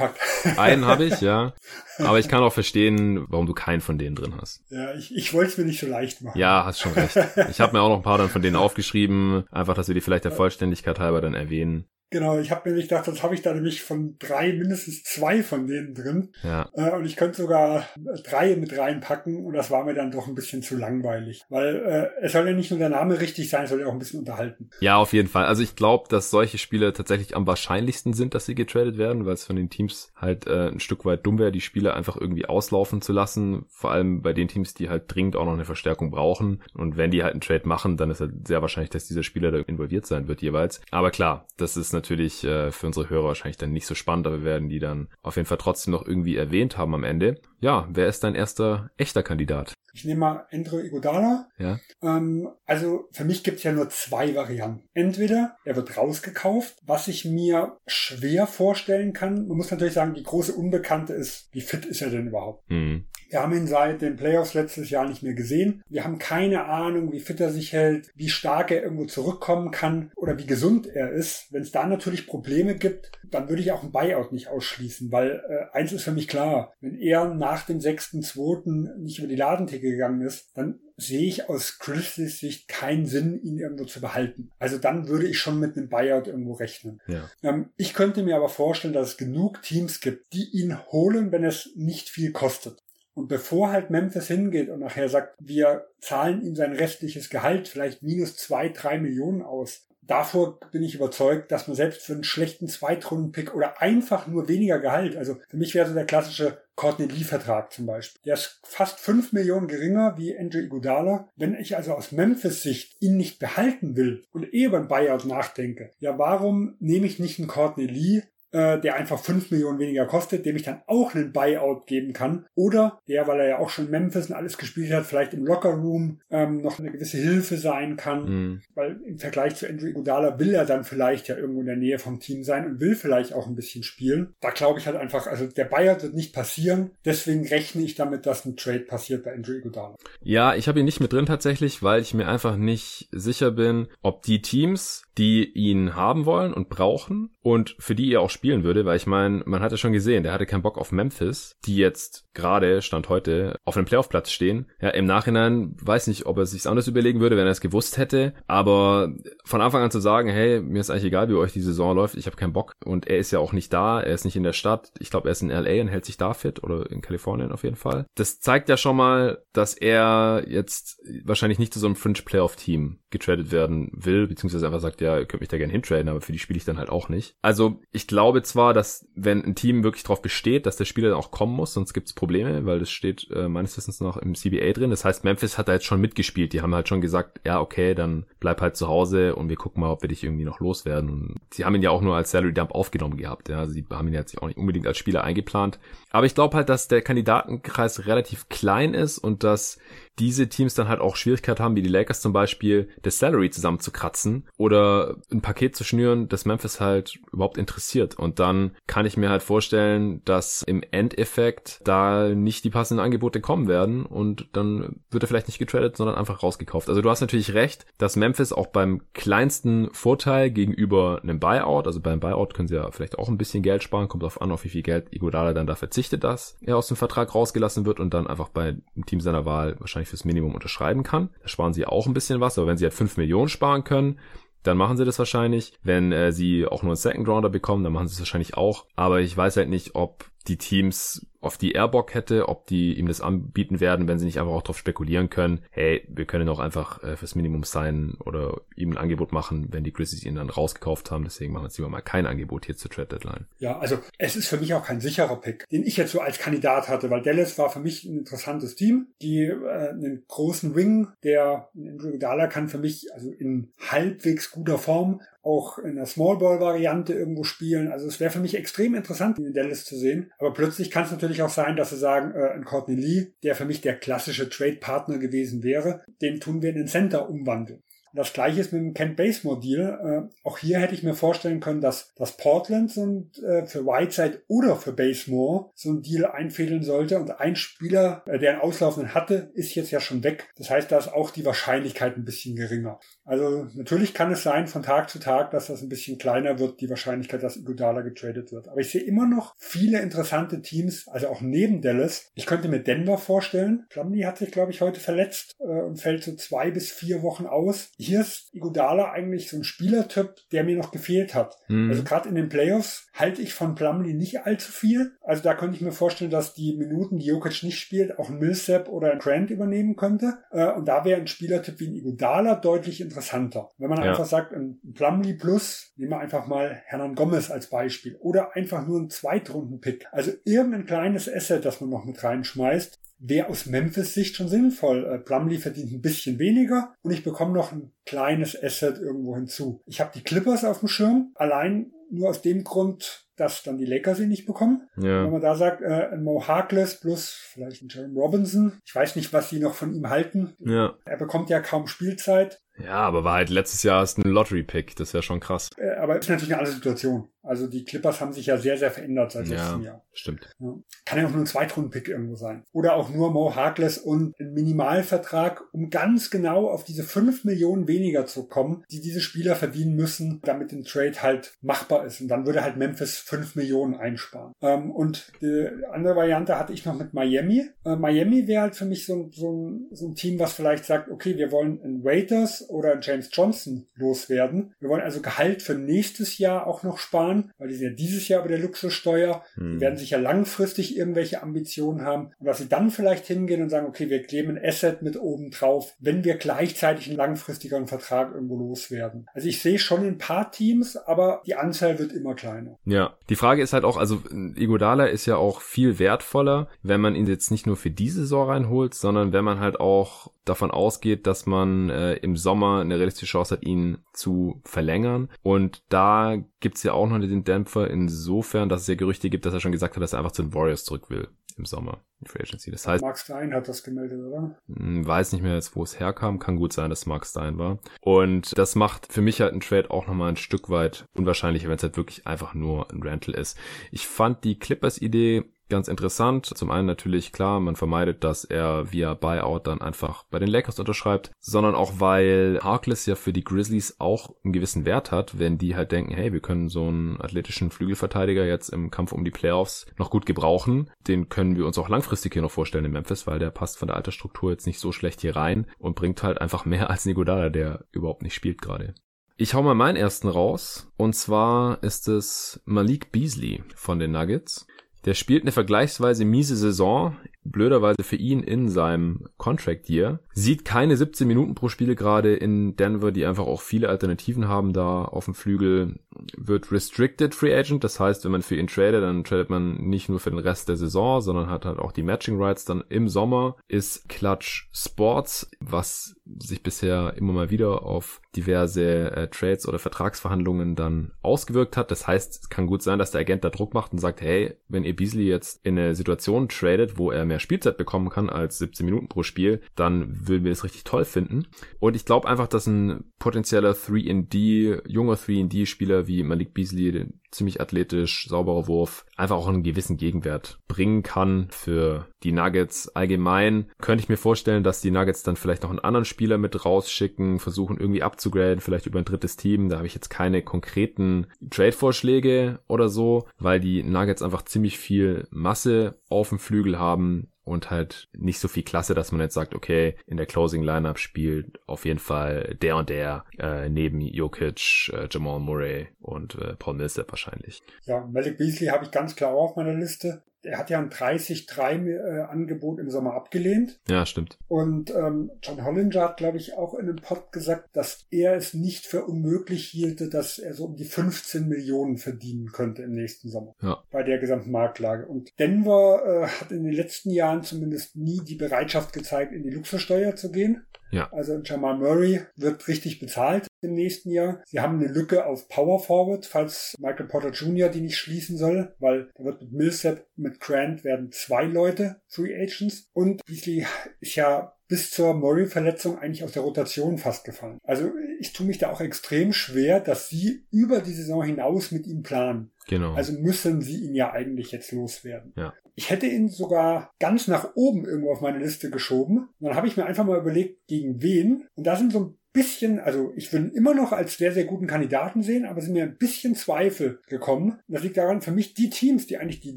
Einen 0.56 0.84
habe 0.84 1.04
ich, 1.04 1.20
ja. 1.20 1.54
Aber 1.98 2.18
ich 2.18 2.26
kann 2.26 2.42
auch 2.42 2.52
verstehen, 2.52 3.24
warum 3.28 3.46
du 3.46 3.54
keinen 3.54 3.80
von 3.80 3.98
denen 3.98 4.16
drin 4.16 4.34
hast. 4.40 4.64
Ja, 4.68 4.92
ich, 4.94 5.14
ich 5.14 5.32
wollte 5.32 5.52
es 5.52 5.56
mir 5.56 5.64
nicht 5.64 5.78
so 5.78 5.86
leicht 5.86 6.22
machen. 6.22 6.36
Ja, 6.36 6.64
hast 6.64 6.80
schon 6.80 6.92
recht. 6.94 7.16
Ich 7.48 7.60
habe 7.60 7.72
mir 7.72 7.82
auch 7.82 7.88
noch 7.88 7.98
ein 7.98 8.02
paar 8.02 8.18
dann 8.18 8.30
von 8.30 8.42
denen 8.42 8.56
aufgeschrieben, 8.66 9.44
einfach, 9.52 9.74
dass 9.74 9.86
wir 9.86 9.94
die 9.94 10.00
vielleicht 10.00 10.24
der 10.24 10.32
Vollständigkeit 10.32 10.98
halber 10.98 11.20
dann 11.20 11.34
erwähnen. 11.34 11.84
Genau, 12.10 12.38
ich 12.38 12.52
habe 12.52 12.70
mir 12.70 12.76
nicht 12.76 12.88
gedacht, 12.88 13.04
sonst 13.04 13.22
habe 13.22 13.34
ich 13.34 13.42
da 13.42 13.52
nämlich 13.52 13.82
von 13.82 14.16
drei 14.18 14.52
mindestens 14.52 15.02
zwei 15.02 15.42
von 15.42 15.66
denen 15.66 15.92
drin. 15.92 16.30
Ja. 16.44 16.68
Äh, 16.74 16.92
und 16.92 17.04
ich 17.04 17.16
könnte 17.16 17.36
sogar 17.42 17.88
drei 18.24 18.54
mit 18.54 18.78
reinpacken 18.78 19.44
und 19.44 19.54
das 19.54 19.70
war 19.72 19.84
mir 19.84 19.94
dann 19.94 20.12
doch 20.12 20.28
ein 20.28 20.36
bisschen 20.36 20.62
zu 20.62 20.76
langweilig. 20.76 21.42
Weil 21.48 21.76
äh, 21.76 22.24
es 22.24 22.32
soll 22.32 22.46
ja 22.46 22.52
nicht 22.52 22.70
nur 22.70 22.78
der 22.78 22.90
Name 22.90 23.20
richtig 23.20 23.50
sein, 23.50 23.64
es 23.64 23.70
soll 23.70 23.80
ja 23.80 23.86
auch 23.86 23.92
ein 23.92 23.98
bisschen 23.98 24.20
unterhalten. 24.20 24.70
Ja, 24.80 24.96
auf 24.96 25.12
jeden 25.12 25.28
Fall. 25.28 25.46
Also 25.46 25.64
ich 25.64 25.74
glaube, 25.74 26.04
dass 26.08 26.30
solche 26.30 26.58
Spiele 26.58 26.92
tatsächlich 26.92 27.34
am 27.34 27.46
wahrscheinlichsten 27.46 28.12
sind, 28.12 28.34
dass 28.34 28.46
sie 28.46 28.54
getradet 28.54 28.98
werden, 28.98 29.26
weil 29.26 29.34
es 29.34 29.44
von 29.44 29.56
den 29.56 29.68
Teams 29.68 30.12
halt 30.14 30.46
äh, 30.46 30.68
ein 30.68 30.80
Stück 30.80 31.04
weit 31.04 31.26
dumm 31.26 31.40
wäre, 31.40 31.50
die 31.50 31.60
Spiele 31.60 31.94
einfach 31.94 32.16
irgendwie 32.16 32.46
auslaufen 32.46 33.02
zu 33.02 33.12
lassen. 33.12 33.64
Vor 33.68 33.90
allem 33.90 34.22
bei 34.22 34.32
den 34.32 34.46
Teams, 34.46 34.74
die 34.74 34.88
halt 34.88 35.04
dringend 35.08 35.34
auch 35.34 35.44
noch 35.44 35.54
eine 35.54 35.64
Verstärkung 35.64 36.12
brauchen. 36.12 36.62
Und 36.72 36.96
wenn 36.96 37.10
die 37.10 37.24
halt 37.24 37.32
einen 37.32 37.40
Trade 37.40 37.66
machen, 37.66 37.96
dann 37.96 38.10
ist 38.10 38.20
halt 38.20 38.46
sehr 38.46 38.62
wahrscheinlich, 38.62 38.90
dass 38.90 39.08
dieser 39.08 39.24
Spieler 39.24 39.50
da 39.50 39.58
involviert 39.58 40.06
sein 40.06 40.28
wird 40.28 40.40
jeweils. 40.40 40.80
Aber 40.92 41.10
klar, 41.10 41.46
das 41.56 41.76
ist 41.76 41.92
natürlich 41.96 42.44
äh, 42.44 42.70
für 42.70 42.86
unsere 42.86 43.10
Hörer 43.10 43.24
wahrscheinlich 43.24 43.56
dann 43.56 43.72
nicht 43.72 43.86
so 43.86 43.94
spannend, 43.94 44.26
aber 44.26 44.38
wir 44.38 44.44
werden 44.44 44.68
die 44.68 44.78
dann 44.78 45.08
auf 45.22 45.36
jeden 45.36 45.46
Fall 45.46 45.58
trotzdem 45.58 45.92
noch 45.92 46.06
irgendwie 46.06 46.36
erwähnt 46.36 46.78
haben 46.78 46.94
am 46.94 47.04
Ende. 47.04 47.40
Ja, 47.60 47.88
wer 47.90 48.06
ist 48.08 48.22
dein 48.22 48.34
erster 48.34 48.90
echter 48.96 49.22
Kandidat? 49.22 49.72
Ich 49.96 50.04
nehme 50.04 50.20
mal 50.20 50.46
Andrew 50.52 50.78
Iguodala. 50.78 51.48
Ja. 51.58 51.78
Ähm, 52.02 52.50
also 52.66 53.08
für 53.12 53.24
mich 53.24 53.42
gibt 53.42 53.58
es 53.58 53.62
ja 53.62 53.72
nur 53.72 53.88
zwei 53.88 54.34
Varianten. 54.34 54.86
Entweder 54.92 55.56
er 55.64 55.74
wird 55.74 55.96
rausgekauft, 55.96 56.76
was 56.84 57.08
ich 57.08 57.24
mir 57.24 57.78
schwer 57.86 58.46
vorstellen 58.46 59.14
kann. 59.14 59.48
Man 59.48 59.56
muss 59.56 59.70
natürlich 59.70 59.94
sagen, 59.94 60.12
die 60.12 60.22
große 60.22 60.52
Unbekannte 60.52 61.14
ist, 61.14 61.48
wie 61.52 61.62
fit 61.62 61.86
ist 61.86 62.02
er 62.02 62.10
denn 62.10 62.28
überhaupt? 62.28 62.70
Mhm. 62.70 63.06
Wir 63.30 63.42
haben 63.42 63.54
ihn 63.54 63.66
seit 63.66 64.02
den 64.02 64.16
Playoffs 64.16 64.54
letztes 64.54 64.90
Jahr 64.90 65.08
nicht 65.08 65.22
mehr 65.22 65.34
gesehen. 65.34 65.82
Wir 65.88 66.04
haben 66.04 66.18
keine 66.18 66.66
Ahnung, 66.66 67.12
wie 67.12 67.20
fit 67.20 67.40
er 67.40 67.50
sich 67.50 67.72
hält, 67.72 68.10
wie 68.14 68.28
stark 68.28 68.70
er 68.70 68.82
irgendwo 68.82 69.06
zurückkommen 69.06 69.70
kann 69.70 70.12
oder 70.14 70.38
wie 70.38 70.46
gesund 70.46 70.86
er 70.86 71.10
ist. 71.10 71.52
Wenn 71.52 71.62
es 71.62 71.72
da 71.72 71.86
natürlich 71.86 72.26
Probleme 72.26 72.76
gibt, 72.76 73.10
dann 73.30 73.48
würde 73.48 73.62
ich 73.62 73.72
auch 73.72 73.82
ein 73.82 73.92
Buyout 73.92 74.32
nicht 74.32 74.48
ausschließen, 74.48 75.10
weil 75.10 75.42
äh, 75.48 75.76
eins 75.76 75.92
ist 75.92 76.02
für 76.02 76.12
mich 76.12 76.28
klar, 76.28 76.74
wenn 76.80 76.96
er 76.98 77.34
nach 77.46 77.62
dem 77.62 77.78
6.2. 77.78 78.98
nicht 78.98 79.20
über 79.20 79.28
die 79.28 79.36
Ladentheke 79.36 79.88
gegangen 79.92 80.20
ist, 80.22 80.50
dann 80.54 80.80
sehe 80.96 81.28
ich 81.28 81.48
aus 81.48 81.78
Christies 81.78 82.40
Sicht 82.40 82.66
keinen 82.66 83.06
Sinn, 83.06 83.40
ihn 83.40 83.58
irgendwo 83.58 83.84
zu 83.84 84.00
behalten. 84.00 84.50
Also 84.58 84.78
dann 84.78 85.06
würde 85.06 85.28
ich 85.28 85.38
schon 85.38 85.60
mit 85.60 85.76
einem 85.76 85.88
Buyout 85.88 86.26
irgendwo 86.26 86.54
rechnen. 86.54 87.00
Ja. 87.06 87.30
Ähm, 87.44 87.70
ich 87.76 87.94
könnte 87.94 88.24
mir 88.24 88.34
aber 88.34 88.48
vorstellen, 88.48 88.94
dass 88.94 89.10
es 89.10 89.16
genug 89.16 89.62
Teams 89.62 90.00
gibt, 90.00 90.32
die 90.32 90.48
ihn 90.58 90.76
holen, 90.90 91.30
wenn 91.30 91.44
es 91.44 91.70
nicht 91.76 92.08
viel 92.08 92.32
kostet. 92.32 92.82
Und 93.14 93.28
bevor 93.28 93.70
halt 93.70 93.90
Memphis 93.90 94.26
hingeht 94.26 94.68
und 94.68 94.80
nachher 94.80 95.08
sagt, 95.08 95.36
wir 95.38 95.86
zahlen 96.00 96.42
ihm 96.42 96.56
sein 96.56 96.72
restliches 96.72 97.30
Gehalt, 97.30 97.68
vielleicht 97.68 98.02
minus 98.02 98.36
zwei, 98.36 98.70
drei 98.70 98.98
Millionen 98.98 99.42
aus, 99.42 99.85
davor 100.06 100.58
bin 100.72 100.82
ich 100.82 100.94
überzeugt, 100.94 101.52
dass 101.52 101.68
man 101.68 101.76
selbst 101.76 102.02
für 102.02 102.14
einen 102.14 102.24
schlechten 102.24 102.68
Zweitrunden-Pick 102.68 103.54
oder 103.54 103.80
einfach 103.80 104.26
nur 104.26 104.48
weniger 104.48 104.78
Gehalt, 104.78 105.16
also 105.16 105.36
für 105.48 105.56
mich 105.56 105.74
wäre 105.74 105.88
so 105.88 105.94
der 105.94 106.06
klassische 106.06 106.58
Courtney 106.76 107.06
Lee-Vertrag 107.06 107.72
zum 107.72 107.86
Beispiel. 107.86 108.20
Der 108.24 108.34
ist 108.34 108.60
fast 108.62 109.00
fünf 109.00 109.32
Millionen 109.32 109.66
geringer 109.66 110.16
wie 110.18 110.38
Andrew 110.38 110.58
Iguodala. 110.58 111.28
Wenn 111.34 111.54
ich 111.54 111.74
also 111.76 111.94
aus 111.94 112.12
Memphis 112.12 112.62
Sicht 112.62 112.96
ihn 113.00 113.16
nicht 113.16 113.38
behalten 113.38 113.96
will 113.96 114.24
und 114.32 114.52
eh 114.52 114.64
über 114.64 114.76
ein 114.76 114.88
Buyout 114.88 115.24
nachdenke, 115.24 115.90
ja, 115.98 116.18
warum 116.18 116.76
nehme 116.78 117.06
ich 117.06 117.18
nicht 117.18 117.38
einen 117.38 117.48
Courtney 117.48 117.86
Lee, 117.86 118.22
äh, 118.52 118.80
der 118.80 118.96
einfach 118.96 119.18
5 119.18 119.50
Millionen 119.50 119.78
weniger 119.78 120.06
kostet, 120.06 120.46
dem 120.46 120.56
ich 120.56 120.62
dann 120.62 120.80
auch 120.86 121.14
einen 121.14 121.32
Buyout 121.32 121.86
geben 121.86 122.12
kann. 122.12 122.46
Oder 122.54 123.00
der, 123.08 123.26
weil 123.26 123.40
er 123.40 123.48
ja 123.48 123.58
auch 123.58 123.70
schon 123.70 123.90
Memphis 123.90 124.28
und 124.28 124.36
alles 124.36 124.58
gespielt 124.58 124.92
hat, 124.92 125.06
vielleicht 125.06 125.34
im 125.34 125.44
Lockerroom 125.44 126.20
ähm, 126.30 126.62
noch 126.62 126.78
eine 126.78 126.90
gewisse 126.90 127.18
Hilfe 127.18 127.56
sein 127.56 127.96
kann. 127.96 128.24
Mhm. 128.24 128.62
Weil 128.74 129.00
im 129.06 129.18
Vergleich 129.18 129.56
zu 129.56 129.68
Andrew 129.68 129.86
Iguodala 129.86 130.38
will 130.38 130.54
er 130.54 130.64
dann 130.64 130.84
vielleicht 130.84 131.28
ja 131.28 131.36
irgendwo 131.36 131.60
in 131.60 131.66
der 131.66 131.76
Nähe 131.76 131.98
vom 131.98 132.20
Team 132.20 132.44
sein 132.44 132.66
und 132.66 132.80
will 132.80 132.94
vielleicht 132.94 133.32
auch 133.32 133.46
ein 133.46 133.56
bisschen 133.56 133.82
spielen. 133.82 134.34
Da 134.40 134.50
glaube 134.50 134.78
ich 134.78 134.86
halt 134.86 134.96
einfach, 134.96 135.26
also 135.26 135.46
der 135.46 135.64
Buyout 135.64 136.02
wird 136.02 136.14
nicht 136.14 136.34
passieren. 136.34 136.90
Deswegen 137.04 137.46
rechne 137.46 137.82
ich 137.82 137.94
damit, 137.94 138.26
dass 138.26 138.44
ein 138.44 138.56
Trade 138.56 138.80
passiert 138.80 139.24
bei 139.24 139.34
Andrew 139.34 139.52
Iguodala. 139.52 139.96
Ja, 140.22 140.54
ich 140.54 140.68
habe 140.68 140.80
ihn 140.80 140.84
nicht 140.84 141.00
mit 141.00 141.12
drin 141.12 141.26
tatsächlich, 141.26 141.82
weil 141.82 142.00
ich 142.00 142.14
mir 142.14 142.28
einfach 142.28 142.56
nicht 142.56 143.08
sicher 143.12 143.50
bin, 143.50 143.88
ob 144.02 144.22
die 144.22 144.42
Teams, 144.42 145.05
die 145.18 145.50
ihn 145.52 145.94
haben 145.94 146.26
wollen 146.26 146.52
und 146.52 146.68
brauchen 146.68 147.30
und 147.40 147.76
für 147.78 147.94
die 147.94 148.12
er 148.12 148.20
auch 148.20 148.30
spielen 148.30 148.64
würde, 148.64 148.84
weil 148.84 148.96
ich 148.96 149.06
meine, 149.06 149.42
man 149.46 149.62
hatte 149.62 149.78
schon 149.78 149.92
gesehen, 149.92 150.22
der 150.22 150.32
hatte 150.32 150.46
keinen 150.46 150.62
Bock 150.62 150.78
auf 150.78 150.92
Memphis, 150.92 151.56
die 151.64 151.76
jetzt 151.76 152.26
gerade, 152.34 152.82
Stand 152.82 153.08
heute, 153.08 153.56
auf 153.64 153.76
einem 153.76 153.86
Playoff-Platz 153.86 154.30
stehen. 154.30 154.70
Ja, 154.80 154.90
im 154.90 155.06
Nachhinein 155.06 155.74
weiß 155.80 156.06
nicht, 156.08 156.26
ob 156.26 156.38
er 156.38 156.46
sich 156.46 156.66
anders 156.66 156.88
überlegen 156.88 157.20
würde, 157.20 157.36
wenn 157.36 157.46
er 157.46 157.52
es 157.52 157.60
gewusst 157.60 157.96
hätte, 157.96 158.34
aber 158.46 159.14
von 159.44 159.60
Anfang 159.60 159.82
an 159.82 159.90
zu 159.90 160.00
sagen, 160.00 160.28
hey, 160.28 160.60
mir 160.60 160.80
ist 160.80 160.90
eigentlich 160.90 161.04
egal, 161.04 161.28
wie 161.28 161.34
euch 161.34 161.52
die 161.52 161.60
Saison 161.62 161.96
läuft, 161.96 162.16
ich 162.16 162.26
habe 162.26 162.36
keinen 162.36 162.52
Bock 162.52 162.72
und 162.84 163.06
er 163.06 163.18
ist 163.18 163.30
ja 163.30 163.38
auch 163.38 163.52
nicht 163.52 163.72
da, 163.72 164.00
er 164.00 164.12
ist 164.12 164.24
nicht 164.24 164.36
in 164.36 164.42
der 164.42 164.52
Stadt, 164.52 164.92
ich 164.98 165.10
glaube, 165.10 165.28
er 165.28 165.32
ist 165.32 165.42
in 165.42 165.48
LA 165.48 165.80
und 165.80 165.88
hält 165.88 166.04
sich 166.04 166.18
da 166.18 166.34
fit 166.34 166.62
oder 166.62 166.90
in 166.90 167.00
Kalifornien 167.00 167.52
auf 167.52 167.64
jeden 167.64 167.76
Fall. 167.76 168.06
Das 168.16 168.40
zeigt 168.40 168.68
ja 168.68 168.76
schon 168.76 168.96
mal, 168.96 169.42
dass 169.52 169.74
er 169.74 170.44
jetzt 170.46 171.00
wahrscheinlich 171.24 171.58
nicht 171.58 171.72
zu 171.72 171.78
so 171.78 171.86
einem 171.86 171.96
Fringe-Playoff-Team 171.96 172.98
getradet 173.10 173.50
werden 173.50 173.90
will, 173.92 174.26
beziehungsweise 174.26 174.66
einfach 174.66 174.80
sagt, 174.80 175.00
ja, 175.00 175.05
ihr 175.14 175.26
könnt 175.26 175.40
mich 175.40 175.48
da 175.48 175.58
gerne 175.58 175.72
hintraden, 175.72 176.08
aber 176.08 176.20
für 176.20 176.32
die 176.32 176.38
spiele 176.38 176.56
ich 176.56 176.64
dann 176.64 176.78
halt 176.78 176.90
auch 176.90 177.08
nicht. 177.08 177.36
Also 177.42 177.80
ich 177.92 178.06
glaube 178.06 178.42
zwar, 178.42 178.74
dass 178.74 179.08
wenn 179.14 179.44
ein 179.44 179.54
Team 179.54 179.84
wirklich 179.84 180.02
darauf 180.02 180.22
besteht, 180.22 180.66
dass 180.66 180.76
der 180.76 180.84
Spieler 180.84 181.10
dann 181.10 181.18
auch 181.18 181.30
kommen 181.30 181.54
muss, 181.54 181.74
sonst 181.74 181.92
gibt 181.92 182.08
es 182.08 182.14
Probleme, 182.14 182.66
weil 182.66 182.78
das 182.78 182.90
steht 182.90 183.30
äh, 183.30 183.48
meines 183.48 183.76
Wissens 183.76 184.00
noch 184.00 184.16
im 184.16 184.34
CBA 184.34 184.72
drin. 184.72 184.90
Das 184.90 185.04
heißt, 185.04 185.24
Memphis 185.24 185.58
hat 185.58 185.68
da 185.68 185.74
jetzt 185.74 185.86
schon 185.86 186.00
mitgespielt. 186.00 186.52
Die 186.52 186.62
haben 186.62 186.74
halt 186.74 186.88
schon 186.88 187.00
gesagt, 187.00 187.40
ja, 187.44 187.60
okay, 187.60 187.94
dann 187.94 188.26
bleib 188.40 188.60
halt 188.60 188.76
zu 188.76 188.88
Hause 188.88 189.34
und 189.34 189.48
wir 189.48 189.56
gucken 189.56 189.80
mal, 189.80 189.90
ob 189.90 190.02
wir 190.02 190.08
dich 190.08 190.24
irgendwie 190.24 190.44
noch 190.44 190.60
loswerden. 190.60 191.10
Und 191.10 191.34
sie 191.50 191.64
haben 191.64 191.74
ihn 191.74 191.82
ja 191.82 191.90
auch 191.90 192.02
nur 192.02 192.16
als 192.16 192.30
Salary 192.30 192.52
Dump 192.52 192.72
aufgenommen 192.72 193.16
gehabt. 193.16 193.48
Ja, 193.48 193.66
sie 193.66 193.84
haben 193.90 194.08
ihn 194.08 194.14
jetzt 194.14 194.40
auch 194.40 194.46
nicht 194.46 194.58
unbedingt 194.58 194.86
als 194.86 194.98
Spieler 194.98 195.24
eingeplant. 195.24 195.78
Aber 196.10 196.26
ich 196.26 196.34
glaube 196.34 196.56
halt, 196.56 196.68
dass 196.68 196.88
der 196.88 197.02
Kandidatenkreis 197.02 198.06
relativ 198.06 198.48
klein 198.48 198.94
ist 198.94 199.18
und 199.18 199.44
dass 199.44 199.78
diese 200.18 200.48
Teams 200.48 200.74
dann 200.74 200.88
halt 200.88 201.00
auch 201.00 201.16
Schwierigkeit 201.16 201.60
haben, 201.60 201.76
wie 201.76 201.82
die 201.82 201.88
Lakers 201.88 202.20
zum 202.20 202.32
Beispiel, 202.32 202.88
das 203.02 203.18
Salary 203.18 203.50
zusammenzukratzen 203.50 204.48
oder 204.56 205.16
ein 205.30 205.42
Paket 205.42 205.76
zu 205.76 205.84
schnüren, 205.84 206.28
das 206.28 206.44
Memphis 206.44 206.80
halt 206.80 207.18
überhaupt 207.32 207.58
interessiert. 207.58 208.18
Und 208.18 208.38
dann 208.38 208.72
kann 208.86 209.06
ich 209.06 209.16
mir 209.16 209.30
halt 209.30 209.42
vorstellen, 209.42 210.22
dass 210.24 210.62
im 210.62 210.82
Endeffekt 210.90 211.80
da 211.84 212.28
nicht 212.28 212.64
die 212.64 212.70
passenden 212.70 213.04
Angebote 213.04 213.40
kommen 213.40 213.68
werden 213.68 214.06
und 214.06 214.48
dann 214.52 215.00
wird 215.10 215.24
er 215.24 215.28
vielleicht 215.28 215.48
nicht 215.48 215.58
getradet, 215.58 215.96
sondern 215.96 216.16
einfach 216.16 216.42
rausgekauft. 216.42 216.88
Also 216.88 217.02
du 217.02 217.10
hast 217.10 217.20
natürlich 217.20 217.54
recht, 217.54 217.86
dass 217.98 218.16
Memphis 218.16 218.52
auch 218.52 218.68
beim 218.68 219.02
kleinsten 219.12 219.88
Vorteil 219.92 220.50
gegenüber 220.50 221.20
einem 221.22 221.40
Buyout, 221.40 221.86
also 221.86 222.00
beim 222.00 222.20
Buyout 222.20 222.54
können 222.54 222.68
sie 222.68 222.76
ja 222.76 222.90
vielleicht 222.90 223.18
auch 223.18 223.28
ein 223.28 223.38
bisschen 223.38 223.62
Geld 223.62 223.82
sparen, 223.82 224.08
kommt 224.08 224.22
darauf 224.22 224.40
an, 224.40 224.52
auf 224.52 224.64
wie 224.64 224.70
viel 224.70 224.82
Geld 224.82 225.08
Iguodala 225.10 225.52
dann 225.52 225.66
da 225.66 225.74
verzichtet, 225.74 226.24
dass 226.24 226.56
er 226.62 226.76
aus 226.76 226.88
dem 226.88 226.96
Vertrag 226.96 227.34
rausgelassen 227.34 227.84
wird 227.84 228.00
und 228.00 228.14
dann 228.14 228.26
einfach 228.26 228.48
bei 228.48 228.68
einem 228.68 229.06
Team 229.06 229.20
seiner 229.20 229.44
Wahl 229.44 229.76
wahrscheinlich 229.78 230.05
wahrscheinlich 230.06 230.08
fürs 230.08 230.24
Minimum 230.24 230.54
unterschreiben 230.54 231.02
kann. 231.02 231.30
Da 231.42 231.48
sparen 231.48 231.72
sie 231.72 231.86
auch 231.86 232.06
ein 232.06 232.14
bisschen 232.14 232.40
was, 232.40 232.58
aber 232.58 232.68
wenn 232.68 232.76
sie 232.76 232.84
halt 232.84 232.94
5 232.94 233.16
Millionen 233.16 233.48
sparen 233.48 233.84
können, 233.84 234.18
dann 234.62 234.76
machen 234.76 234.96
sie 234.96 235.04
das 235.04 235.18
wahrscheinlich. 235.18 235.72
Wenn 235.82 236.12
äh, 236.12 236.32
sie 236.32 236.66
auch 236.66 236.82
nur 236.82 236.92
einen 236.92 236.96
Second 236.96 237.28
Rounder 237.28 237.50
bekommen, 237.50 237.84
dann 237.84 237.92
machen 237.92 238.08
sie 238.08 238.14
es 238.14 238.20
wahrscheinlich 238.20 238.56
auch. 238.56 238.86
Aber 238.96 239.20
ich 239.20 239.36
weiß 239.36 239.56
halt 239.56 239.68
nicht, 239.68 239.94
ob 239.94 240.24
die 240.48 240.58
Teams 240.58 241.26
auf 241.46 241.56
die 241.56 241.74
er 241.74 241.88
Bock 241.88 242.12
hätte, 242.12 242.48
ob 242.48 242.66
die 242.66 242.98
ihm 242.98 243.06
das 243.06 243.20
anbieten 243.20 243.80
werden, 243.80 244.08
wenn 244.08 244.18
sie 244.18 244.26
nicht 244.26 244.38
einfach 244.38 244.52
auch 244.52 244.62
darauf 244.62 244.78
spekulieren 244.78 245.30
können, 245.30 245.60
hey, 245.70 246.06
wir 246.08 246.26
können 246.26 246.48
auch 246.48 246.58
einfach 246.58 247.02
äh, 247.02 247.16
fürs 247.16 247.34
Minimum 247.34 247.62
sein 247.62 248.16
oder 248.24 248.60
ihm 248.74 248.90
ein 248.90 248.98
Angebot 248.98 249.32
machen, 249.32 249.68
wenn 249.70 249.84
die 249.84 249.92
Grizzlies 249.92 250.24
ihn 250.24 250.34
dann 250.34 250.50
rausgekauft 250.50 251.10
haben. 251.10 251.24
Deswegen 251.24 251.52
machen 251.52 251.70
sie 251.70 251.82
mal 251.82 252.00
kein 252.00 252.26
Angebot 252.26 252.66
hier 252.66 252.76
zur 252.76 252.90
Trade 252.90 253.08
Deadline. 253.08 253.46
Ja, 253.58 253.78
also 253.78 253.98
es 254.18 254.36
ist 254.36 254.48
für 254.48 254.56
mich 254.56 254.74
auch 254.74 254.84
kein 254.84 255.00
sicherer 255.00 255.40
Pick, 255.40 255.68
den 255.70 255.84
ich 255.84 255.96
jetzt 255.96 256.12
so 256.12 256.20
als 256.20 256.38
Kandidat 256.38 256.88
hatte, 256.88 257.10
weil 257.10 257.22
Dallas 257.22 257.56
war 257.58 257.70
für 257.70 257.80
mich 257.80 258.04
ein 258.04 258.18
interessantes 258.18 258.74
Team, 258.74 259.06
die 259.22 259.44
äh, 259.44 259.90
einen 259.90 260.24
großen 260.26 260.74
Wing, 260.74 261.08
der 261.22 261.68
Andrew 261.76 262.16
Dala 262.18 262.48
kann 262.48 262.68
für 262.68 262.78
mich 262.78 263.06
also 263.14 263.30
in 263.30 263.70
halbwegs 263.88 264.50
guter 264.50 264.78
Form 264.78 265.20
auch 265.46 265.78
in 265.78 265.94
der 265.94 266.06
Small 266.06 266.38
Ball 266.38 266.60
Variante 266.60 267.14
irgendwo 267.14 267.44
spielen. 267.44 267.88
Also 267.88 268.06
es 268.08 268.18
wäre 268.18 268.30
für 268.30 268.40
mich 268.40 268.56
extrem 268.56 268.94
interessant, 268.94 269.38
ihn 269.38 269.46
in 269.46 269.54
Dallas 269.54 269.84
zu 269.84 269.96
sehen. 269.96 270.32
Aber 270.38 270.52
plötzlich 270.52 270.90
kann 270.90 271.04
es 271.04 271.12
natürlich 271.12 271.42
auch 271.42 271.50
sein, 271.50 271.76
dass 271.76 271.90
sie 271.90 271.96
sagen, 271.96 272.32
äh, 272.34 272.50
ein 272.50 272.64
Courtney 272.64 272.96
Lee, 272.96 273.32
der 273.44 273.54
für 273.54 273.64
mich 273.64 273.80
der 273.80 273.96
klassische 273.96 274.48
Trade-Partner 274.48 275.18
gewesen 275.18 275.62
wäre, 275.62 276.02
den 276.20 276.40
tun 276.40 276.62
wir 276.62 276.70
in 276.70 276.76
den 276.76 276.88
Center 276.88 277.30
umwandeln. 277.30 277.82
Das 278.16 278.32
gleiche 278.32 278.60
ist 278.60 278.72
mit 278.72 278.82
dem 278.82 278.94
Kent 278.94 279.16
Basemore 279.16 279.60
Deal. 279.60 280.28
Äh, 280.32 280.46
auch 280.46 280.58
hier 280.58 280.78
hätte 280.78 280.94
ich 280.94 281.02
mir 281.02 281.14
vorstellen 281.14 281.60
können, 281.60 281.80
dass 281.80 282.12
das 282.16 282.36
Portland 282.36 282.90
so 282.90 283.26
äh, 283.46 283.66
für 283.66 283.84
Whiteside 283.84 284.42
oder 284.48 284.76
für 284.76 284.92
Basemore 284.92 285.70
so 285.74 285.90
ein 285.90 286.02
Deal 286.02 286.24
einfädeln 286.24 286.82
sollte. 286.82 287.18
Und 287.18 287.40
ein 287.40 287.56
Spieler, 287.56 288.22
äh, 288.26 288.38
der 288.38 288.52
einen 288.52 288.60
Auslaufenden 288.62 289.14
hatte, 289.14 289.50
ist 289.54 289.74
jetzt 289.74 289.90
ja 289.90 290.00
schon 290.00 290.24
weg. 290.24 290.48
Das 290.56 290.70
heißt, 290.70 290.90
da 290.90 290.98
ist 290.98 291.12
auch 291.12 291.30
die 291.30 291.44
Wahrscheinlichkeit 291.44 292.16
ein 292.16 292.24
bisschen 292.24 292.56
geringer. 292.56 292.98
Also 293.24 293.66
natürlich 293.74 294.14
kann 294.14 294.32
es 294.32 294.42
sein 294.42 294.66
von 294.66 294.82
Tag 294.82 295.10
zu 295.10 295.18
Tag, 295.18 295.50
dass 295.50 295.66
das 295.66 295.82
ein 295.82 295.88
bisschen 295.88 296.16
kleiner 296.16 296.58
wird, 296.58 296.80
die 296.80 296.88
Wahrscheinlichkeit, 296.88 297.42
dass 297.42 297.56
Iguodala 297.56 298.00
getradet 298.00 298.52
wird. 298.52 298.68
Aber 298.68 298.80
ich 298.80 298.90
sehe 298.90 299.02
immer 299.02 299.26
noch 299.26 299.54
viele 299.58 300.00
interessante 300.00 300.62
Teams, 300.62 301.08
also 301.08 301.28
auch 301.28 301.40
neben 301.40 301.82
Dallas. 301.82 302.30
Ich 302.34 302.46
könnte 302.46 302.68
mir 302.68 302.80
Denver 302.80 303.18
vorstellen. 303.18 303.84
Plumlee 303.90 304.24
hat 304.24 304.38
sich, 304.38 304.52
glaube 304.52 304.70
ich, 304.70 304.80
heute 304.80 305.00
verletzt 305.00 305.56
äh, 305.58 305.64
und 305.64 306.00
fällt 306.00 306.24
so 306.24 306.34
zwei 306.36 306.70
bis 306.70 306.90
vier 306.90 307.22
Wochen 307.22 307.46
aus. 307.46 307.90
Hier 308.06 308.20
ist 308.20 308.54
Iguodala 308.54 309.10
eigentlich 309.10 309.50
so 309.50 309.56
ein 309.56 309.64
Spielertyp, 309.64 310.34
der 310.52 310.64
mir 310.64 310.76
noch 310.76 310.90
gefehlt 310.90 311.34
hat. 311.34 311.56
Mhm. 311.68 311.90
Also 311.90 312.04
gerade 312.04 312.28
in 312.28 312.34
den 312.34 312.48
Playoffs 312.48 313.08
halte 313.14 313.42
ich 313.42 313.54
von 313.54 313.74
Plumlee 313.74 314.14
nicht 314.14 314.46
allzu 314.46 314.72
viel. 314.72 315.12
Also 315.22 315.42
da 315.42 315.54
könnte 315.54 315.76
ich 315.76 315.82
mir 315.82 315.92
vorstellen, 315.92 316.30
dass 316.30 316.54
die 316.54 316.76
Minuten, 316.76 317.18
die 317.18 317.26
Jokic 317.26 317.62
nicht 317.62 317.78
spielt, 317.78 318.18
auch 318.18 318.30
ein 318.30 318.38
Millsap 318.38 318.88
oder 318.88 319.12
ein 319.12 319.18
Grant 319.18 319.50
übernehmen 319.50 319.96
könnte. 319.96 320.38
Äh, 320.50 320.72
und 320.72 320.86
da 320.86 321.04
wäre 321.04 321.20
ein 321.20 321.26
Spielertyp 321.26 321.80
wie 321.80 321.88
ein 321.88 321.94
Iguodala 321.94 322.54
deutlich 322.54 323.00
interessanter 323.00 323.26
interessanter. 323.26 323.70
Wenn 323.78 323.88
man 323.88 324.02
ja. 324.02 324.10
einfach 324.10 324.24
sagt, 324.24 324.52
ein 324.52 324.78
Plumlee 324.94 325.34
Plus, 325.34 325.92
nehmen 325.96 326.12
wir 326.12 326.18
einfach 326.18 326.46
mal 326.46 326.82
Hernan 326.86 327.14
Gomez 327.14 327.50
als 327.50 327.68
Beispiel 327.68 328.16
oder 328.16 328.54
einfach 328.54 328.86
nur 328.86 329.00
ein 329.00 329.10
Zweitrunden-Pick. 329.10 330.06
Also 330.12 330.32
irgendein 330.44 330.86
kleines 330.86 331.32
Asset, 331.32 331.64
das 331.64 331.80
man 331.80 331.90
noch 331.90 332.04
mit 332.04 332.22
reinschmeißt, 332.22 333.00
wäre 333.18 333.48
aus 333.48 333.66
Memphis 333.66 334.14
Sicht 334.14 334.36
schon 334.36 334.48
sinnvoll. 334.48 335.04
Äh, 335.06 335.18
Plumlee 335.18 335.58
verdient 335.58 335.92
ein 335.92 336.02
bisschen 336.02 336.38
weniger 336.38 336.94
und 337.02 337.12
ich 337.12 337.24
bekomme 337.24 337.52
noch 337.52 337.72
ein 337.72 337.92
kleines 338.04 338.60
Asset 338.62 338.98
irgendwo 338.98 339.36
hinzu. 339.36 339.82
Ich 339.86 340.00
habe 340.00 340.12
die 340.14 340.22
Clippers 340.22 340.64
auf 340.64 340.80
dem 340.80 340.88
Schirm, 340.88 341.32
allein 341.34 341.92
nur 342.10 342.28
aus 342.28 342.42
dem 342.42 342.64
Grund, 342.64 343.26
dass 343.36 343.62
dann 343.62 343.78
die 343.78 343.84
Lakers 343.84 344.20
ihn 344.20 344.28
nicht 344.28 344.46
bekommen. 344.46 344.88
Ja. 344.96 345.24
Wenn 345.24 345.32
man 345.32 345.42
da 345.42 345.54
sagt, 345.54 345.82
äh, 345.82 346.08
ein 346.12 346.22
Mo 346.22 346.46
Harkless 346.46 347.00
plus 347.00 347.30
vielleicht 347.30 347.82
ein 347.82 347.88
Jerome 347.88 348.18
Robinson, 348.18 348.78
ich 348.84 348.94
weiß 348.94 349.16
nicht, 349.16 349.32
was 349.32 349.50
sie 349.50 349.60
noch 349.60 349.74
von 349.74 349.92
ihm 349.92 350.08
halten. 350.08 350.54
Ja. 350.58 350.94
Er 351.04 351.16
bekommt 351.16 351.50
ja 351.50 351.60
kaum 351.60 351.86
Spielzeit. 351.86 352.60
Ja, 352.82 352.98
aber 352.98 353.24
war 353.24 353.34
halt 353.34 353.50
letztes 353.50 353.82
Jahr 353.82 354.02
ist 354.02 354.18
ein 354.18 354.28
Lottery-Pick, 354.30 354.96
das 354.96 355.14
wäre 355.14 355.22
schon 355.22 355.40
krass. 355.40 355.70
Äh, 355.78 355.96
aber 355.96 356.18
ist 356.18 356.28
natürlich 356.28 356.52
eine 356.52 356.60
andere 356.60 356.74
Situation. 356.74 357.28
Also 357.46 357.68
die 357.68 357.84
Clippers 357.84 358.20
haben 358.20 358.32
sich 358.32 358.46
ja 358.46 358.58
sehr, 358.58 358.76
sehr 358.76 358.90
verändert 358.90 359.32
seit 359.32 359.46
letztem 359.46 359.82
ja, 359.82 359.92
Jahr. 359.92 360.04
Stimmt. 360.12 360.50
Ja. 360.58 360.74
Kann 361.04 361.20
ja 361.20 361.26
auch 361.26 361.30
nur 361.30 361.42
ein 361.42 361.46
Zweitrunden-Pick 361.46 362.08
irgendwo 362.08 362.34
sein. 362.34 362.64
Oder 362.72 362.96
auch 362.96 363.08
nur 363.08 363.30
Mo 363.30 363.54
Harkless 363.54 363.98
und 363.98 364.34
ein 364.40 364.52
Minimalvertrag, 364.52 365.62
um 365.72 365.90
ganz 365.90 366.30
genau 366.30 366.68
auf 366.68 366.82
diese 366.82 367.04
fünf 367.04 367.44
Millionen 367.44 367.86
weniger 367.86 368.26
zu 368.26 368.48
kommen, 368.48 368.84
die 368.90 369.00
diese 369.00 369.20
Spieler 369.20 369.54
verdienen 369.54 369.94
müssen, 369.94 370.40
damit 370.42 370.72
ein 370.72 370.82
Trade 370.82 371.22
halt 371.22 371.54
machbar 371.60 372.04
ist. 372.04 372.20
Und 372.20 372.28
dann 372.28 372.46
würde 372.46 372.64
halt 372.64 372.76
Memphis 372.76 373.16
fünf 373.16 373.54
Millionen 373.54 373.94
einsparen. 373.94 374.52
Ähm, 374.60 374.90
und 374.90 375.30
die 375.40 375.68
andere 375.92 376.16
Variante 376.16 376.58
hatte 376.58 376.72
ich 376.72 376.84
noch 376.84 376.98
mit 376.98 377.14
Miami. 377.14 377.70
Äh, 377.84 377.94
Miami 377.94 378.48
wäre 378.48 378.62
halt 378.62 378.76
für 378.76 378.86
mich 378.86 379.06
so, 379.06 379.30
so, 379.32 379.52
ein, 379.52 379.86
so 379.92 380.08
ein 380.08 380.14
Team, 380.16 380.40
was 380.40 380.52
vielleicht 380.52 380.84
sagt, 380.84 381.10
okay, 381.10 381.36
wir 381.36 381.52
wollen 381.52 381.80
einen 381.80 382.02
Waiters 382.02 382.65
oder 382.68 382.92
einen 382.92 383.02
James 383.02 383.30
Johnson 383.32 383.86
loswerden. 383.94 384.74
Wir 384.80 384.88
wollen 384.88 385.02
also 385.02 385.20
Gehalt 385.20 385.62
für 385.62 385.74
nächstes 385.74 386.38
Jahr 386.38 386.66
auch 386.66 386.82
noch 386.82 386.98
sparen 386.98 387.52
weil 387.58 387.68
die 387.68 387.74
sind 387.74 387.90
ja 387.90 387.94
dieses 387.94 388.28
Jahr 388.28 388.40
über 388.40 388.48
der 388.48 388.58
Luxussteuer. 388.58 389.42
Hm. 389.54 389.74
Die 389.74 389.80
werden 389.80 389.96
sicher 389.96 390.18
langfristig 390.18 390.96
irgendwelche 390.96 391.42
Ambitionen 391.42 392.02
haben. 392.02 392.30
Und 392.38 392.46
dass 392.46 392.58
sie 392.58 392.68
dann 392.68 392.90
vielleicht 392.90 393.26
hingehen 393.26 393.62
und 393.62 393.70
sagen, 393.70 393.86
okay, 393.86 394.10
wir 394.10 394.22
kleben 394.22 394.56
ein 394.56 394.64
Asset 394.64 395.02
mit 395.02 395.18
oben 395.18 395.50
drauf, 395.50 395.94
wenn 395.98 396.24
wir 396.24 396.36
gleichzeitig 396.36 397.08
einen 397.08 397.16
langfristigeren 397.16 397.86
Vertrag 397.86 398.34
irgendwo 398.34 398.56
loswerden. 398.56 399.26
Also 399.34 399.48
ich 399.48 399.62
sehe 399.62 399.78
schon 399.78 400.04
ein 400.04 400.18
paar 400.18 400.50
Teams, 400.50 400.96
aber 400.96 401.42
die 401.46 401.54
Anzahl 401.54 401.98
wird 401.98 402.12
immer 402.12 402.34
kleiner. 402.34 402.78
Ja, 402.84 403.14
die 403.28 403.36
Frage 403.36 403.62
ist 403.62 403.72
halt 403.72 403.84
auch, 403.84 403.96
also 403.96 404.22
Igodala 404.30 405.06
ist 405.06 405.26
ja 405.26 405.36
auch 405.36 405.60
viel 405.60 405.98
wertvoller, 405.98 406.68
wenn 406.82 407.00
man 407.00 407.14
ihn 407.14 407.26
jetzt 407.26 407.50
nicht 407.50 407.66
nur 407.66 407.76
für 407.76 407.90
diese 407.90 408.20
Saison 408.20 408.48
reinholt, 408.48 408.94
sondern 408.94 409.32
wenn 409.32 409.44
man 409.44 409.60
halt 409.60 409.80
auch 409.80 410.30
davon 410.44 410.70
ausgeht, 410.70 411.26
dass 411.26 411.46
man 411.46 411.90
äh, 411.90 412.14
im 412.14 412.36
Sommer 412.36 412.55
eine 412.62 412.96
realistische 412.96 413.32
Chance 413.32 413.54
hat, 413.54 413.64
ihn 413.64 413.98
zu 414.12 414.60
verlängern. 414.64 415.28
Und 415.42 415.82
da 415.88 416.36
gibt's 416.60 416.82
ja 416.82 416.92
auch 416.92 417.08
noch 417.08 417.18
den 417.18 417.44
Dämpfer 417.44 417.90
insofern, 417.90 418.68
dass 418.68 418.82
es 418.82 418.86
ja 418.88 418.94
Gerüchte 418.94 419.30
gibt, 419.30 419.46
dass 419.46 419.54
er 419.54 419.60
schon 419.60 419.72
gesagt 419.72 419.96
hat, 419.96 420.02
dass 420.02 420.12
er 420.12 420.18
einfach 420.18 420.32
zu 420.32 420.42
den 420.42 420.54
Warriors 420.54 420.84
zurück 420.84 421.10
will 421.10 421.28
im 421.56 421.64
Sommer. 421.64 422.00
Free 422.24 422.40
Agency. 422.40 422.70
Das 422.70 422.86
heißt, 422.86 423.02
Mark 423.02 423.18
Stein 423.18 423.52
hat 423.54 423.68
das 423.68 423.82
gemeldet, 423.82 424.20
oder? 424.20 424.56
Hm, 424.68 425.06
weiß 425.06 425.32
nicht 425.32 425.42
mehr 425.42 425.54
jetzt, 425.54 425.76
wo 425.76 425.82
es 425.82 425.98
herkam. 426.00 426.38
Kann 426.38 426.56
gut 426.56 426.72
sein, 426.72 426.90
dass 426.90 427.06
Mark 427.06 427.26
Stein 427.26 427.58
war. 427.58 427.78
Und 428.00 428.56
das 428.56 428.74
macht 428.74 429.12
für 429.12 429.22
mich 429.22 429.40
halt 429.40 429.52
ein 429.52 429.60
Trade 429.60 429.90
auch 429.90 430.06
nochmal 430.06 430.30
ein 430.30 430.36
Stück 430.36 430.70
weit 430.70 431.06
unwahrscheinlicher, 431.14 431.68
wenn 431.68 431.76
es 431.76 431.82
halt 431.82 431.96
wirklich 431.96 432.26
einfach 432.26 432.54
nur 432.54 432.90
ein 432.90 433.02
Rental 433.02 433.34
ist. 433.34 433.58
Ich 433.90 434.06
fand 434.06 434.44
die 434.44 434.58
Clippers-Idee 434.58 435.44
ganz 435.68 435.88
interessant. 435.88 436.46
Zum 436.46 436.70
einen 436.70 436.86
natürlich 436.86 437.32
klar, 437.32 437.60
man 437.60 437.76
vermeidet, 437.76 438.24
dass 438.24 438.44
er 438.44 438.92
via 438.92 439.14
Buyout 439.14 439.66
dann 439.66 439.80
einfach 439.80 440.24
bei 440.30 440.38
den 440.38 440.48
Lakers 440.48 440.78
unterschreibt, 440.78 441.30
sondern 441.40 441.74
auch 441.74 441.94
weil 441.98 442.60
Harkless 442.62 443.06
ja 443.06 443.14
für 443.14 443.32
die 443.32 443.44
Grizzlies 443.44 443.96
auch 443.98 444.34
einen 444.44 444.52
gewissen 444.52 444.84
Wert 444.84 445.12
hat, 445.12 445.38
wenn 445.38 445.58
die 445.58 445.76
halt 445.76 445.92
denken, 445.92 446.14
hey, 446.14 446.32
wir 446.32 446.40
können 446.40 446.68
so 446.68 446.86
einen 446.86 447.20
athletischen 447.20 447.70
Flügelverteidiger 447.70 448.44
jetzt 448.44 448.68
im 448.68 448.90
Kampf 448.90 449.12
um 449.12 449.24
die 449.24 449.30
Playoffs 449.30 449.86
noch 449.98 450.10
gut 450.10 450.26
gebrauchen. 450.26 450.90
Den 451.06 451.28
können 451.28 451.56
wir 451.56 451.66
uns 451.66 451.78
auch 451.78 451.88
langfristig 451.88 452.32
hier 452.32 452.42
noch 452.42 452.50
vorstellen 452.50 452.84
in 452.84 452.92
Memphis, 452.92 453.26
weil 453.26 453.38
der 453.38 453.50
passt 453.50 453.78
von 453.78 453.88
der 453.88 453.96
Altersstruktur 453.96 454.50
jetzt 454.50 454.66
nicht 454.66 454.80
so 454.80 454.92
schlecht 454.92 455.20
hier 455.20 455.36
rein 455.36 455.66
und 455.78 455.96
bringt 455.96 456.22
halt 456.22 456.40
einfach 456.40 456.64
mehr 456.64 456.90
als 456.90 457.06
Nigodala, 457.06 457.50
der 457.50 457.84
überhaupt 457.92 458.22
nicht 458.22 458.34
spielt 458.34 458.62
gerade. 458.62 458.94
Ich 459.38 459.52
hau 459.52 459.62
mal 459.62 459.74
meinen 459.74 459.96
ersten 459.96 460.28
raus. 460.28 460.90
Und 460.96 461.14
zwar 461.14 461.82
ist 461.82 462.08
es 462.08 462.62
Malik 462.64 463.12
Beasley 463.12 463.62
von 463.74 463.98
den 463.98 464.12
Nuggets. 464.12 464.66
Der 465.06 465.14
spielt 465.14 465.44
eine 465.44 465.52
vergleichsweise 465.52 466.24
miese 466.24 466.56
Saison, 466.56 467.16
blöderweise 467.50 468.02
für 468.02 468.16
ihn 468.16 468.42
in 468.42 468.68
seinem 468.68 469.28
Contract 469.36 469.88
Year. 469.88 470.20
Sieht 470.32 470.64
keine 470.64 470.96
17 470.96 471.26
Minuten 471.26 471.54
pro 471.54 471.68
Spiel 471.68 471.94
gerade 471.94 472.34
in 472.34 472.76
Denver, 472.76 473.12
die 473.12 473.26
einfach 473.26 473.46
auch 473.46 473.60
viele 473.60 473.88
Alternativen 473.88 474.48
haben 474.48 474.72
da 474.72 475.04
auf 475.04 475.26
dem 475.26 475.34
Flügel. 475.34 475.98
Wird 476.36 476.72
Restricted 476.72 477.34
Free 477.34 477.54
Agent, 477.54 477.84
das 477.84 478.00
heißt, 478.00 478.24
wenn 478.24 478.32
man 478.32 478.42
für 478.42 478.56
ihn 478.56 478.66
tradet, 478.66 479.02
dann 479.02 479.24
tradet 479.24 479.50
man 479.50 479.76
nicht 479.76 480.08
nur 480.08 480.18
für 480.18 480.30
den 480.30 480.38
Rest 480.38 480.68
der 480.68 480.76
Saison, 480.76 481.20
sondern 481.20 481.50
hat 481.50 481.64
halt 481.64 481.78
auch 481.78 481.92
die 481.92 482.02
Matching 482.02 482.40
Rights 482.40 482.64
dann 482.64 482.84
im 482.88 483.08
Sommer. 483.08 483.56
Ist 483.68 484.08
Clutch 484.08 484.68
Sports, 484.72 485.50
was 485.60 486.16
sich 486.38 486.62
bisher 486.62 487.14
immer 487.16 487.32
mal 487.32 487.50
wieder 487.50 487.82
auf 487.82 488.20
diverse 488.36 489.10
äh, 489.12 489.28
Trades 489.28 489.66
oder 489.66 489.78
Vertragsverhandlungen 489.78 490.74
dann 490.74 491.12
ausgewirkt 491.22 491.76
hat. 491.76 491.90
Das 491.90 492.06
heißt, 492.06 492.42
es 492.42 492.48
kann 492.48 492.66
gut 492.66 492.82
sein, 492.82 492.98
dass 492.98 493.10
der 493.10 493.22
Agent 493.22 493.44
da 493.44 493.50
Druck 493.50 493.74
macht 493.74 493.92
und 493.92 493.98
sagt, 493.98 494.20
hey, 494.20 494.54
wenn 494.68 494.84
ihr 494.84 494.94
Beasley 494.94 495.24
jetzt 495.24 495.64
in 495.64 495.78
eine 495.78 495.94
Situation 495.94 496.48
tradet, 496.48 496.98
wo 496.98 497.10
er 497.10 497.24
mehr 497.24 497.35
Spielzeit 497.38 497.76
bekommen 497.76 498.08
kann 498.08 498.30
als 498.30 498.58
17 498.58 498.84
Minuten 498.86 499.08
pro 499.08 499.22
Spiel, 499.22 499.60
dann 499.74 500.28
würden 500.28 500.44
wir 500.44 500.52
es 500.52 500.64
richtig 500.64 500.84
toll 500.84 501.04
finden. 501.04 501.46
Und 501.78 501.96
ich 501.96 502.04
glaube 502.04 502.28
einfach, 502.28 502.48
dass 502.48 502.66
ein 502.66 503.04
potenzieller 503.18 503.72
3D, 503.72 504.82
junger 504.88 505.14
3D-Spieler 505.14 506.06
wie 506.06 506.22
Malik 506.22 506.54
Beasley, 506.54 507.06
ziemlich 507.30 507.60
athletisch, 507.60 508.26
sauberer 508.28 508.66
Wurf, 508.66 509.04
einfach 509.16 509.36
auch 509.36 509.48
einen 509.48 509.62
gewissen 509.62 509.96
Gegenwert 509.96 510.58
bringen 510.68 511.02
kann 511.02 511.48
für 511.50 512.06
die 512.22 512.32
Nuggets 512.32 512.88
allgemein. 512.94 513.70
Könnte 513.80 514.02
ich 514.02 514.08
mir 514.08 514.16
vorstellen, 514.16 514.62
dass 514.62 514.80
die 514.80 514.90
Nuggets 514.90 515.22
dann 515.22 515.36
vielleicht 515.36 515.62
noch 515.62 515.70
einen 515.70 515.78
anderen 515.78 516.04
Spieler 516.04 516.38
mit 516.38 516.64
rausschicken, 516.64 517.38
versuchen 517.38 517.78
irgendwie 517.78 518.02
abzugraden, 518.02 518.60
vielleicht 518.60 518.86
über 518.86 518.98
ein 518.98 519.04
drittes 519.04 519.36
Team. 519.36 519.68
Da 519.68 519.76
habe 519.76 519.86
ich 519.86 519.94
jetzt 519.94 520.10
keine 520.10 520.42
konkreten 520.42 521.26
Trade-Vorschläge 521.50 522.60
oder 522.68 522.88
so, 522.88 523.26
weil 523.38 523.60
die 523.60 523.82
Nuggets 523.82 524.22
einfach 524.22 524.42
ziemlich 524.42 524.78
viel 524.78 525.26
Masse 525.30 526.00
auf 526.08 526.30
dem 526.30 526.38
Flügel 526.38 526.78
haben 526.78 527.30
und 527.46 527.70
halt 527.70 528.08
nicht 528.12 528.40
so 528.40 528.48
viel 528.48 528.64
Klasse, 528.64 528.94
dass 528.94 529.12
man 529.12 529.20
jetzt 529.20 529.34
sagt, 529.34 529.54
okay, 529.54 529.94
in 530.06 530.16
der 530.16 530.26
Closing 530.26 530.64
Lineup 530.64 530.98
spielt 530.98 531.60
auf 531.66 531.84
jeden 531.84 532.00
Fall 532.00 532.56
der 532.60 532.76
und 532.76 532.90
der 532.90 533.24
äh, 533.38 533.68
neben 533.68 534.00
Jokic, 534.00 534.90
äh, 534.92 535.08
Jamal 535.08 535.38
Murray 535.38 535.86
und 536.00 536.34
äh, 536.34 536.56
Paul 536.56 536.74
Millsap 536.74 537.10
wahrscheinlich. 537.12 537.62
Ja, 537.84 538.04
Malik 538.04 538.36
Beasley 538.36 538.66
habe 538.66 538.84
ich 538.84 538.90
ganz 538.90 539.14
klar 539.14 539.30
auch 539.30 539.50
auf 539.50 539.56
meiner 539.56 539.74
Liste 539.74 540.22
er 540.46 540.58
hat 540.58 540.70
ja 540.70 540.78
ein 540.78 540.90
30-3-Angebot 540.90 542.78
äh, 542.78 542.82
im 542.82 542.90
Sommer 542.90 543.14
abgelehnt. 543.14 543.78
Ja, 543.88 544.06
stimmt. 544.06 544.38
Und 544.48 544.90
ähm, 544.94 545.30
John 545.42 545.64
Hollinger 545.64 546.00
hat, 546.00 546.16
glaube 546.16 546.38
ich, 546.38 546.54
auch 546.54 546.74
in 546.74 546.88
einem 546.88 546.96
Pod 546.96 547.32
gesagt, 547.32 547.68
dass 547.72 548.06
er 548.10 548.34
es 548.34 548.54
nicht 548.54 548.86
für 548.86 549.04
unmöglich 549.04 549.66
hielte, 549.66 550.08
dass 550.08 550.38
er 550.38 550.54
so 550.54 550.66
um 550.66 550.76
die 550.76 550.84
15 550.84 551.48
Millionen 551.48 551.98
verdienen 551.98 552.52
könnte 552.52 552.82
im 552.82 552.92
nächsten 552.92 553.28
Sommer. 553.28 553.54
Ja. 553.60 553.82
Bei 553.90 554.02
der 554.02 554.18
gesamten 554.18 554.50
Marktlage. 554.50 555.06
Und 555.06 555.38
Denver 555.38 556.02
äh, 556.04 556.26
hat 556.26 556.52
in 556.52 556.64
den 556.64 556.72
letzten 556.72 557.10
Jahren 557.10 557.42
zumindest 557.42 557.96
nie 557.96 558.20
die 558.24 558.36
Bereitschaft 558.36 558.92
gezeigt, 558.92 559.32
in 559.32 559.42
die 559.42 559.50
Luxussteuer 559.50 560.16
zu 560.16 560.30
gehen. 560.30 560.64
Ja. 560.92 561.12
Also 561.12 561.40
Jamal 561.44 561.78
Murray 561.78 562.20
wird 562.36 562.68
richtig 562.68 563.00
bezahlt 563.00 563.48
im 563.66 563.74
nächsten 563.74 564.10
Jahr. 564.10 564.42
Sie 564.46 564.60
haben 564.60 564.78
eine 564.78 564.92
Lücke 564.92 565.26
auf 565.26 565.48
Power 565.48 565.80
Forward, 565.80 566.26
falls 566.26 566.74
Michael 566.78 567.06
Porter 567.06 567.30
Jr. 567.30 567.68
die 567.68 567.80
nicht 567.80 567.98
schließen 567.98 568.36
soll, 568.36 568.74
weil 568.78 569.10
da 569.14 569.24
wird 569.24 569.42
mit 569.42 569.52
Millsap, 569.52 570.06
mit 570.16 570.40
Grant 570.40 570.84
werden 570.84 571.12
zwei 571.12 571.44
Leute 571.44 572.00
Free 572.08 572.34
Agents 572.34 572.90
und 572.92 573.24
Beasley 573.26 573.66
ist 574.00 574.14
ja 574.14 574.56
bis 574.68 574.90
zur 574.90 575.14
Murray-Verletzung 575.14 575.98
eigentlich 575.98 576.24
aus 576.24 576.32
der 576.32 576.42
Rotation 576.42 576.98
fast 576.98 577.24
gefallen. 577.24 577.58
Also 577.62 577.92
ich 578.18 578.32
tue 578.32 578.46
mich 578.46 578.58
da 578.58 578.70
auch 578.70 578.80
extrem 578.80 579.32
schwer, 579.32 579.80
dass 579.80 580.08
sie 580.08 580.46
über 580.50 580.80
die 580.80 580.92
Saison 580.92 581.22
hinaus 581.22 581.70
mit 581.70 581.86
ihm 581.86 582.02
planen. 582.02 582.50
Genau. 582.66 582.94
Also 582.94 583.12
müssen 583.12 583.60
sie 583.60 583.84
ihn 583.84 583.94
ja 583.94 584.12
eigentlich 584.12 584.50
jetzt 584.50 584.72
loswerden. 584.72 585.32
Ja. 585.36 585.54
Ich 585.74 585.90
hätte 585.90 586.06
ihn 586.06 586.28
sogar 586.28 586.90
ganz 586.98 587.28
nach 587.28 587.54
oben 587.54 587.84
irgendwo 587.84 588.10
auf 588.10 588.22
meine 588.22 588.38
Liste 588.38 588.70
geschoben. 588.70 589.28
Und 589.38 589.48
dann 589.48 589.54
habe 589.54 589.68
ich 589.68 589.76
mir 589.76 589.84
einfach 589.84 590.04
mal 590.04 590.18
überlegt, 590.18 590.66
gegen 590.66 591.02
wen. 591.02 591.46
Und 591.54 591.66
da 591.66 591.76
sind 591.76 591.92
so 591.92 592.00
ein 592.00 592.18
bisschen, 592.36 592.78
also 592.78 593.14
ich 593.16 593.32
würde 593.32 593.46
ihn 593.46 593.52
immer 593.52 593.72
noch 593.72 593.92
als 593.92 594.18
sehr, 594.18 594.30
sehr 594.30 594.44
guten 594.44 594.66
Kandidaten 594.66 595.22
sehen, 595.22 595.46
aber 595.46 595.62
sind 595.62 595.72
mir 595.72 595.84
ein 595.84 595.96
bisschen 595.96 596.34
Zweifel 596.34 597.00
gekommen. 597.08 597.60
Das 597.66 597.82
liegt 597.82 597.96
daran, 597.96 598.20
für 598.20 598.30
mich 598.30 598.52
die 598.52 598.68
Teams, 598.68 599.06
die 599.06 599.16
eigentlich 599.16 599.40
die 599.40 599.56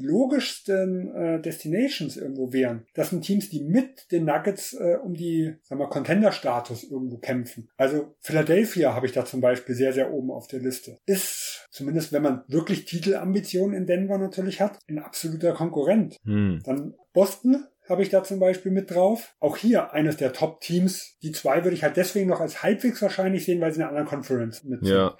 logischsten 0.00 1.14
äh, 1.14 1.42
Destinations 1.42 2.16
irgendwo 2.16 2.54
wären, 2.54 2.86
das 2.94 3.10
sind 3.10 3.22
Teams, 3.22 3.50
die 3.50 3.62
mit 3.62 4.10
den 4.10 4.24
Nuggets 4.24 4.72
äh, 4.72 4.96
um 5.02 5.12
die, 5.12 5.54
sagen 5.62 5.78
wir, 5.78 5.88
Contender-Status 5.88 6.84
irgendwo 6.84 7.18
kämpfen. 7.18 7.68
Also 7.76 8.14
Philadelphia 8.20 8.94
habe 8.94 9.04
ich 9.04 9.12
da 9.12 9.26
zum 9.26 9.42
Beispiel 9.42 9.74
sehr, 9.74 9.92
sehr 9.92 10.10
oben 10.10 10.30
auf 10.30 10.48
der 10.48 10.60
Liste. 10.60 10.96
Ist, 11.04 11.68
zumindest 11.70 12.14
wenn 12.14 12.22
man 12.22 12.44
wirklich 12.48 12.86
Titelambitionen 12.86 13.76
in 13.76 13.86
Denver 13.86 14.16
natürlich 14.16 14.62
hat, 14.62 14.78
ein 14.88 15.00
absoluter 15.00 15.52
Konkurrent. 15.52 16.16
Hm. 16.24 16.62
Dann 16.64 16.94
Boston 17.12 17.66
habe 17.90 18.02
ich 18.02 18.08
da 18.08 18.22
zum 18.22 18.38
Beispiel 18.38 18.72
mit 18.72 18.90
drauf. 18.90 19.34
Auch 19.40 19.56
hier 19.56 19.92
eines 19.92 20.16
der 20.16 20.32
Top-Teams. 20.32 21.18
Die 21.22 21.32
zwei 21.32 21.64
würde 21.64 21.74
ich 21.74 21.82
halt 21.82 21.96
deswegen 21.96 22.28
noch 22.28 22.40
als 22.40 22.62
halbwegs 22.62 23.02
wahrscheinlich 23.02 23.44
sehen, 23.44 23.60
weil 23.60 23.72
sie 23.72 23.80
in 23.80 23.82
einer 23.82 23.90
anderen 23.90 24.08
Conference 24.08 24.64
mit 24.64 24.84
sind. 24.84 24.94
Ja. 24.94 25.16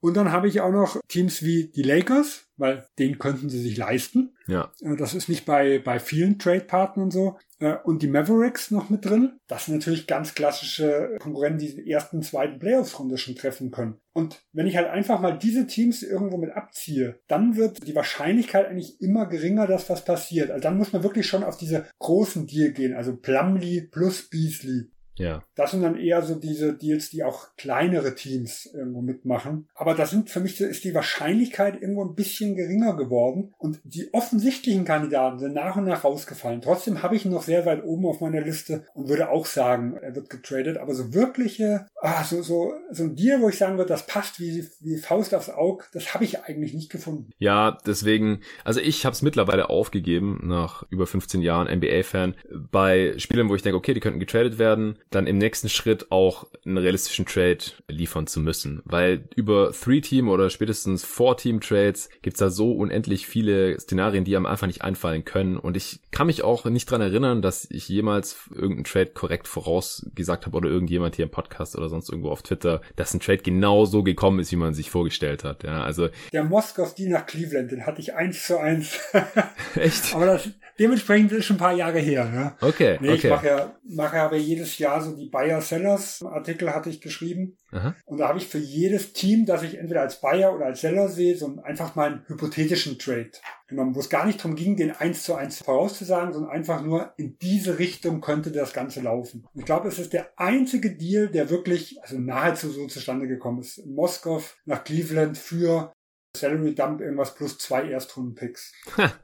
Und 0.00 0.16
dann 0.16 0.32
habe 0.32 0.48
ich 0.48 0.60
auch 0.60 0.72
noch 0.72 1.00
Teams 1.06 1.42
wie 1.44 1.68
die 1.68 1.82
Lakers, 1.82 2.48
weil 2.56 2.84
den 2.98 3.18
könnten 3.18 3.48
sie 3.48 3.60
sich 3.60 3.76
leisten. 3.76 4.34
Ja. 4.48 4.72
Äh, 4.80 4.96
das 4.96 5.14
ist 5.14 5.28
nicht 5.28 5.46
bei, 5.46 5.78
bei 5.78 6.00
vielen 6.00 6.38
Trade-Partnern 6.40 7.12
so. 7.12 7.38
Äh, 7.62 7.76
und 7.84 8.02
die 8.02 8.08
Mavericks 8.08 8.70
noch 8.70 8.90
mit 8.90 9.04
drin. 9.04 9.38
Das 9.46 9.66
sind 9.66 9.74
natürlich 9.76 10.06
ganz 10.06 10.34
klassische 10.34 11.16
Konkurrenten, 11.20 11.58
die 11.58 11.74
die 11.76 11.90
ersten, 11.90 12.22
zweiten 12.22 12.58
Playoffs-Runde 12.58 13.16
schon 13.16 13.36
treffen 13.36 13.70
können. 13.70 13.98
Und 14.12 14.42
wenn 14.52 14.66
ich 14.66 14.76
halt 14.76 14.88
einfach 14.88 15.20
mal 15.20 15.38
diese 15.38 15.66
Teams 15.66 16.02
irgendwo 16.02 16.36
mit 16.36 16.50
abziehe, 16.50 17.20
dann 17.28 17.56
wird 17.56 17.86
die 17.86 17.94
Wahrscheinlichkeit 17.94 18.66
eigentlich 18.66 19.00
immer 19.00 19.26
geringer, 19.26 19.66
dass 19.66 19.88
was 19.88 20.04
passiert. 20.04 20.50
Also 20.50 20.62
dann 20.62 20.76
muss 20.76 20.92
man 20.92 21.04
wirklich 21.04 21.26
schon 21.26 21.44
auf 21.44 21.56
diese 21.56 21.86
großen 22.00 22.46
Deal 22.46 22.72
gehen. 22.72 22.94
Also 22.94 23.16
Plumlee 23.16 23.82
plus 23.82 24.28
Beasley 24.28 24.90
ja. 25.16 25.44
Das 25.54 25.72
sind 25.72 25.82
dann 25.82 25.98
eher 25.98 26.22
so 26.22 26.34
diese 26.34 26.74
Deals, 26.74 27.10
die 27.10 27.24
auch 27.24 27.48
kleinere 27.56 28.14
Teams 28.14 28.66
irgendwo 28.72 29.02
mitmachen. 29.02 29.68
Aber 29.74 29.94
da 29.94 30.06
sind 30.06 30.30
für 30.30 30.40
mich 30.40 30.60
ist 30.60 30.84
die 30.84 30.94
Wahrscheinlichkeit 30.94 31.80
irgendwo 31.80 32.04
ein 32.04 32.14
bisschen 32.14 32.56
geringer 32.56 32.96
geworden. 32.96 33.54
Und 33.58 33.80
die 33.84 34.12
offensichtlichen 34.14 34.84
Kandidaten 34.84 35.38
sind 35.38 35.54
nach 35.54 35.76
und 35.76 35.84
nach 35.84 36.04
rausgefallen. 36.04 36.62
Trotzdem 36.62 37.02
habe 37.02 37.16
ich 37.16 37.24
ihn 37.24 37.32
noch 37.32 37.42
sehr 37.42 37.66
weit 37.66 37.84
oben 37.84 38.06
auf 38.06 38.20
meiner 38.20 38.40
Liste 38.40 38.86
und 38.94 39.08
würde 39.08 39.30
auch 39.30 39.46
sagen, 39.46 39.96
er 40.00 40.14
wird 40.14 40.30
getradet. 40.30 40.78
Aber 40.78 40.94
so 40.94 41.12
wirkliche, 41.12 41.86
ah, 42.00 42.24
so, 42.24 42.42
so, 42.42 42.72
so 42.90 43.04
ein 43.04 43.14
Deal, 43.14 43.40
wo 43.42 43.48
ich 43.48 43.58
sagen 43.58 43.76
würde, 43.76 43.88
das 43.88 44.06
passt 44.06 44.40
wie, 44.40 44.66
wie 44.80 44.96
Faust 44.96 45.34
aufs 45.34 45.50
Auge, 45.50 45.84
das 45.92 46.14
habe 46.14 46.24
ich 46.24 46.40
eigentlich 46.44 46.72
nicht 46.72 46.90
gefunden. 46.90 47.30
Ja, 47.38 47.78
deswegen, 47.86 48.40
also 48.64 48.80
ich 48.80 49.04
habe 49.04 49.12
es 49.12 49.22
mittlerweile 49.22 49.68
aufgegeben, 49.68 50.40
nach 50.44 50.84
über 50.90 51.06
15 51.06 51.42
Jahren 51.42 51.68
NBA-Fan, 51.68 52.34
bei 52.70 53.14
Spielern, 53.18 53.48
wo 53.48 53.54
ich 53.54 53.62
denke, 53.62 53.76
okay, 53.76 53.94
die 53.94 54.00
könnten 54.00 54.20
getradet 54.20 54.58
werden 54.58 54.96
dann 55.14 55.26
im 55.26 55.38
nächsten 55.38 55.68
Schritt 55.68 56.10
auch 56.10 56.46
einen 56.64 56.78
realistischen 56.78 57.26
Trade 57.26 57.58
liefern 57.88 58.26
zu 58.26 58.40
müssen. 58.40 58.82
Weil 58.84 59.24
über 59.34 59.72
Three-Team 59.72 60.28
oder 60.28 60.50
spätestens 60.50 61.04
Four-Team-Trades 61.04 62.08
gibt's 62.22 62.38
da 62.40 62.50
so 62.50 62.72
unendlich 62.72 63.26
viele 63.26 63.78
Szenarien, 63.78 64.24
die 64.24 64.36
einem 64.36 64.46
einfach 64.46 64.66
nicht 64.66 64.82
einfallen 64.82 65.24
können. 65.24 65.56
Und 65.56 65.76
ich 65.76 66.00
kann 66.10 66.26
mich 66.26 66.42
auch 66.42 66.64
nicht 66.66 66.90
dran 66.90 67.00
erinnern, 67.00 67.42
dass 67.42 67.66
ich 67.70 67.88
jemals 67.88 68.36
irgendeinen 68.50 68.84
Trade 68.84 69.10
korrekt 69.10 69.48
vorausgesagt 69.48 70.46
habe 70.46 70.56
oder 70.56 70.70
irgendjemand 70.70 71.16
hier 71.16 71.24
im 71.24 71.30
Podcast 71.30 71.76
oder 71.76 71.88
sonst 71.88 72.08
irgendwo 72.08 72.30
auf 72.30 72.42
Twitter, 72.42 72.80
dass 72.96 73.14
ein 73.14 73.20
Trade 73.20 73.42
genau 73.42 73.84
so 73.84 74.02
gekommen 74.02 74.40
ist, 74.40 74.52
wie 74.52 74.56
man 74.56 74.74
sich 74.74 74.90
vorgestellt 74.90 75.44
hat. 75.44 75.64
Ja, 75.64 75.82
also. 75.82 76.08
Der 76.32 76.44
Moskov, 76.44 76.94
die 76.94 77.08
nach 77.08 77.26
Cleveland, 77.26 77.72
den 77.72 77.86
hatte 77.86 78.00
ich 78.00 78.14
eins 78.14 78.46
zu 78.46 78.58
eins. 78.58 78.98
Echt? 79.74 80.14
Aber 80.14 80.26
das, 80.26 80.48
dementsprechend 80.78 81.32
ist 81.32 81.44
schon 81.44 81.56
ein 81.56 81.60
paar 81.60 81.74
Jahre 81.74 81.98
her. 81.98 82.30
Ja. 82.34 82.68
Okay. 82.68 82.98
Nee, 83.00 83.10
okay. 83.10 83.16
ich 83.16 83.30
mache 83.30 83.46
ja, 83.46 83.76
mache 83.88 84.20
aber 84.20 84.36
jedes 84.36 84.78
Jahr 84.78 85.00
so 85.00 85.16
die 85.16 85.28
Buyer 85.28 85.60
Sellers 85.60 86.22
Artikel 86.22 86.74
hatte 86.74 86.90
ich 86.90 87.00
geschrieben. 87.00 87.56
Aha. 87.70 87.94
Und 88.04 88.18
da 88.18 88.28
habe 88.28 88.38
ich 88.38 88.46
für 88.46 88.58
jedes 88.58 89.12
Team, 89.12 89.46
das 89.46 89.62
ich 89.62 89.78
entweder 89.78 90.02
als 90.02 90.20
Buyer 90.20 90.54
oder 90.54 90.66
als 90.66 90.80
Seller 90.80 91.08
sehe, 91.08 91.36
so 91.36 91.56
einfach 91.62 91.94
mal 91.94 92.08
einen 92.08 92.24
hypothetischen 92.26 92.98
Trade 92.98 93.30
genommen, 93.68 93.94
wo 93.94 94.00
es 94.00 94.10
gar 94.10 94.26
nicht 94.26 94.38
darum 94.38 94.54
ging, 94.54 94.76
den 94.76 94.92
eins 94.92 95.24
zu 95.24 95.34
eins 95.34 95.58
vorauszusagen, 95.62 96.32
sondern 96.32 96.52
einfach 96.52 96.82
nur 96.82 97.12
in 97.16 97.38
diese 97.38 97.78
Richtung 97.78 98.20
könnte 98.20 98.52
das 98.52 98.72
Ganze 98.72 99.00
laufen. 99.00 99.46
Und 99.52 99.60
ich 99.60 99.66
glaube, 99.66 99.88
es 99.88 99.98
ist 99.98 100.12
der 100.12 100.30
einzige 100.36 100.94
Deal, 100.94 101.28
der 101.28 101.50
wirklich, 101.50 102.00
also 102.02 102.18
nahezu 102.18 102.70
so 102.70 102.86
zustande 102.86 103.26
gekommen 103.26 103.60
ist. 103.60 103.84
Moskov 103.86 104.56
nach 104.64 104.84
Cleveland 104.84 105.38
für 105.38 105.92
Salary 106.36 106.74
Dump 106.74 107.00
irgendwas 107.00 107.34
plus 107.34 107.58
zwei 107.58 107.88
Erstrunden-Picks. 107.88 108.72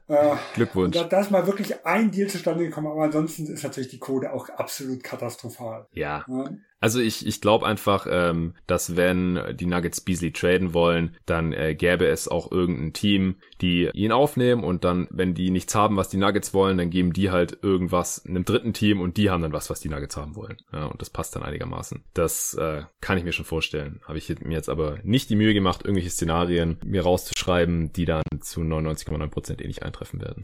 äh, 0.07 0.35
Glückwunsch. 0.53 0.95
Da, 0.95 1.05
da 1.05 1.21
ist 1.21 1.31
mal 1.31 1.47
wirklich 1.47 1.85
ein 1.85 2.11
Deal 2.11 2.29
zustande 2.29 2.65
gekommen, 2.65 2.87
aber 2.87 3.03
ansonsten 3.03 3.47
ist 3.47 3.63
natürlich 3.63 3.89
die 3.89 3.99
Code 3.99 4.31
auch 4.31 4.49
absolut 4.49 5.03
katastrophal. 5.03 5.87
Ja. 5.93 6.23
ja. 6.27 6.49
Also 6.79 6.99
ich, 6.99 7.25
ich 7.25 7.41
glaube 7.41 7.65
einfach, 7.65 8.07
ähm, 8.09 8.53
dass 8.67 8.95
wenn 8.95 9.39
die 9.53 9.65
Nuggets 9.65 10.01
Beasley 10.01 10.31
traden 10.31 10.73
wollen, 10.73 11.15
dann 11.25 11.53
äh, 11.53 11.75
gäbe 11.75 12.07
es 12.07 12.27
auch 12.27 12.51
irgendein 12.51 12.93
Team, 12.93 13.35
die 13.61 13.89
ihn 13.93 14.11
aufnehmen 14.11 14.63
und 14.63 14.83
dann, 14.83 15.07
wenn 15.11 15.33
die 15.33 15.51
nichts 15.51 15.75
haben, 15.75 15.97
was 15.97 16.09
die 16.09 16.17
Nuggets 16.17 16.53
wollen, 16.53 16.77
dann 16.77 16.89
geben 16.89 17.13
die 17.13 17.31
halt 17.31 17.59
irgendwas 17.61 18.25
einem 18.25 18.45
dritten 18.45 18.73
Team 18.73 19.01
und 19.01 19.17
die 19.17 19.29
haben 19.29 19.41
dann 19.41 19.53
was, 19.53 19.69
was 19.69 19.81
die 19.81 19.89
Nuggets 19.89 20.15
haben 20.15 20.35
wollen. 20.35 20.57
Ja, 20.71 20.85
und 20.85 21.01
das 21.01 21.09
passt 21.09 21.35
dann 21.35 21.43
einigermaßen. 21.43 22.03
Das 22.13 22.53
äh, 22.53 22.83
kann 23.01 23.17
ich 23.17 23.23
mir 23.23 23.33
schon 23.33 23.45
vorstellen. 23.45 24.01
Habe 24.07 24.17
ich 24.17 24.29
mir 24.39 24.55
jetzt 24.55 24.69
aber 24.69 24.99
nicht 25.03 25.29
die 25.29 25.35
Mühe 25.35 25.53
gemacht, 25.53 25.81
irgendwelche 25.83 26.09
Szenarien 26.09 26.77
mir 26.85 27.03
rauszuschreiben, 27.03 27.91
die 27.93 28.05
dann 28.05 28.23
zu 28.39 28.61
99,9% 28.61 29.61
eh 29.61 29.67
nicht 29.67 29.83
eintreffen 29.83 30.21
werden. 30.21 30.43